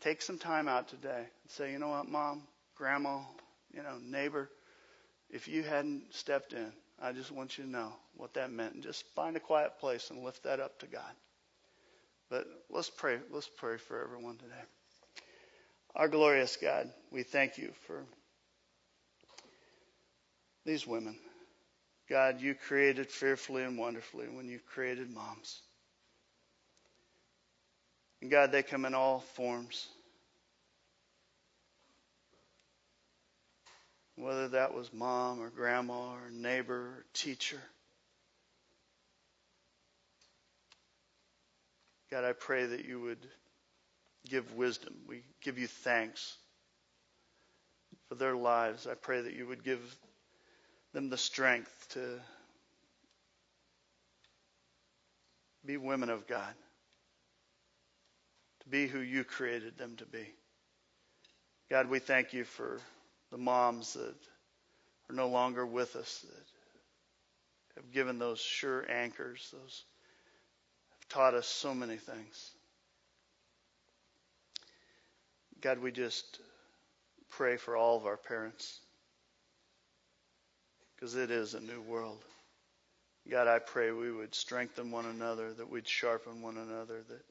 Take 0.00 0.22
some 0.22 0.38
time 0.38 0.66
out 0.66 0.88
today 0.88 1.18
and 1.18 1.50
say, 1.50 1.70
you 1.70 1.78
know 1.78 1.88
what, 1.88 2.08
mom, 2.08 2.42
grandma, 2.74 3.20
you 3.72 3.82
know, 3.82 3.98
neighbor, 4.02 4.50
if 5.30 5.46
you 5.46 5.62
hadn't 5.62 6.12
stepped 6.12 6.52
in, 6.52 6.72
I 7.00 7.12
just 7.12 7.30
want 7.30 7.58
you 7.58 7.64
to 7.64 7.70
know 7.70 7.92
what 8.16 8.34
that 8.34 8.50
meant. 8.50 8.74
And 8.74 8.82
just 8.82 9.04
find 9.14 9.36
a 9.36 9.40
quiet 9.40 9.78
place 9.78 10.10
and 10.10 10.24
lift 10.24 10.44
that 10.44 10.60
up 10.60 10.78
to 10.80 10.86
God. 10.86 11.12
But 12.30 12.46
let's 12.70 12.90
pray. 12.90 13.18
Let's 13.30 13.50
pray 13.56 13.76
for 13.76 14.02
everyone 14.02 14.36
today. 14.36 14.54
Our 15.94 16.08
glorious 16.08 16.56
God, 16.56 16.90
we 17.10 17.22
thank 17.22 17.58
you 17.58 17.72
for 17.86 18.04
these 20.64 20.86
women. 20.86 21.16
God, 22.08 22.40
you 22.40 22.54
created 22.54 23.10
fearfully 23.10 23.62
and 23.62 23.78
wonderfully 23.78 24.26
when 24.28 24.48
you 24.48 24.58
created 24.58 25.10
moms. 25.10 25.62
And 28.20 28.30
God, 28.30 28.52
they 28.52 28.62
come 28.62 28.84
in 28.84 28.94
all 28.94 29.20
forms. 29.20 29.88
Whether 34.16 34.48
that 34.48 34.74
was 34.74 34.92
mom 34.92 35.40
or 35.40 35.50
grandma 35.50 36.12
or 36.12 36.30
neighbor 36.32 36.74
or 36.74 37.04
teacher. 37.12 37.60
God, 42.10 42.24
I 42.24 42.32
pray 42.32 42.64
that 42.64 42.86
you 42.86 43.00
would 43.00 43.18
give 44.28 44.54
wisdom. 44.54 44.94
We 45.06 45.22
give 45.42 45.58
you 45.58 45.66
thanks 45.66 46.36
for 48.08 48.14
their 48.14 48.34
lives. 48.34 48.86
I 48.86 48.94
pray 48.94 49.20
that 49.20 49.34
you 49.34 49.46
would 49.46 49.64
give 49.64 49.80
them 50.92 51.10
the 51.10 51.18
strength 51.18 51.88
to 51.90 52.20
be 55.64 55.76
women 55.76 56.08
of 56.08 56.26
God, 56.26 56.54
to 58.62 58.68
be 58.68 58.86
who 58.86 59.00
you 59.00 59.24
created 59.24 59.76
them 59.76 59.96
to 59.96 60.06
be. 60.06 60.26
God, 61.68 61.90
we 61.90 61.98
thank 61.98 62.32
you 62.32 62.44
for 62.44 62.80
the 63.30 63.38
moms 63.38 63.94
that 63.94 64.14
are 65.10 65.14
no 65.14 65.28
longer 65.28 65.64
with 65.64 65.96
us, 65.96 66.24
that 66.28 67.80
have 67.82 67.92
given 67.92 68.18
those 68.18 68.40
sure 68.40 68.84
anchors, 68.90 69.48
those 69.52 69.84
have 70.90 71.08
taught 71.08 71.34
us 71.34 71.46
so 71.46 71.74
many 71.74 71.96
things. 71.96 72.50
God, 75.60 75.78
we 75.78 75.90
just 75.92 76.40
pray 77.30 77.56
for 77.56 77.76
all 77.76 77.96
of 77.96 78.06
our 78.06 78.16
parents 78.16 78.80
because 80.94 81.14
it 81.14 81.30
is 81.30 81.54
a 81.54 81.60
new 81.60 81.80
world. 81.82 82.18
God, 83.30 83.48
I 83.48 83.58
pray 83.58 83.90
we 83.90 84.12
would 84.12 84.34
strengthen 84.34 84.90
one 84.90 85.06
another, 85.06 85.52
that 85.52 85.68
we'd 85.68 85.88
sharpen 85.88 86.42
one 86.42 86.56
another, 86.56 87.02
that 87.08 87.24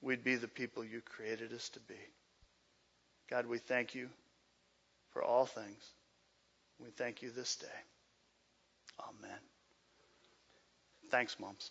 we'd 0.00 0.22
be 0.22 0.36
the 0.36 0.48
people 0.48 0.84
you 0.84 1.00
created 1.00 1.52
us 1.52 1.68
to 1.70 1.80
be. 1.80 1.98
God, 3.28 3.46
we 3.46 3.58
thank 3.58 3.94
you 3.94 4.08
for 5.16 5.24
all 5.24 5.46
things. 5.46 5.92
We 6.78 6.90
thank 6.90 7.22
you 7.22 7.30
this 7.30 7.56
day. 7.56 7.78
Amen. 9.00 9.38
Thanks, 11.10 11.40
moms. 11.40 11.70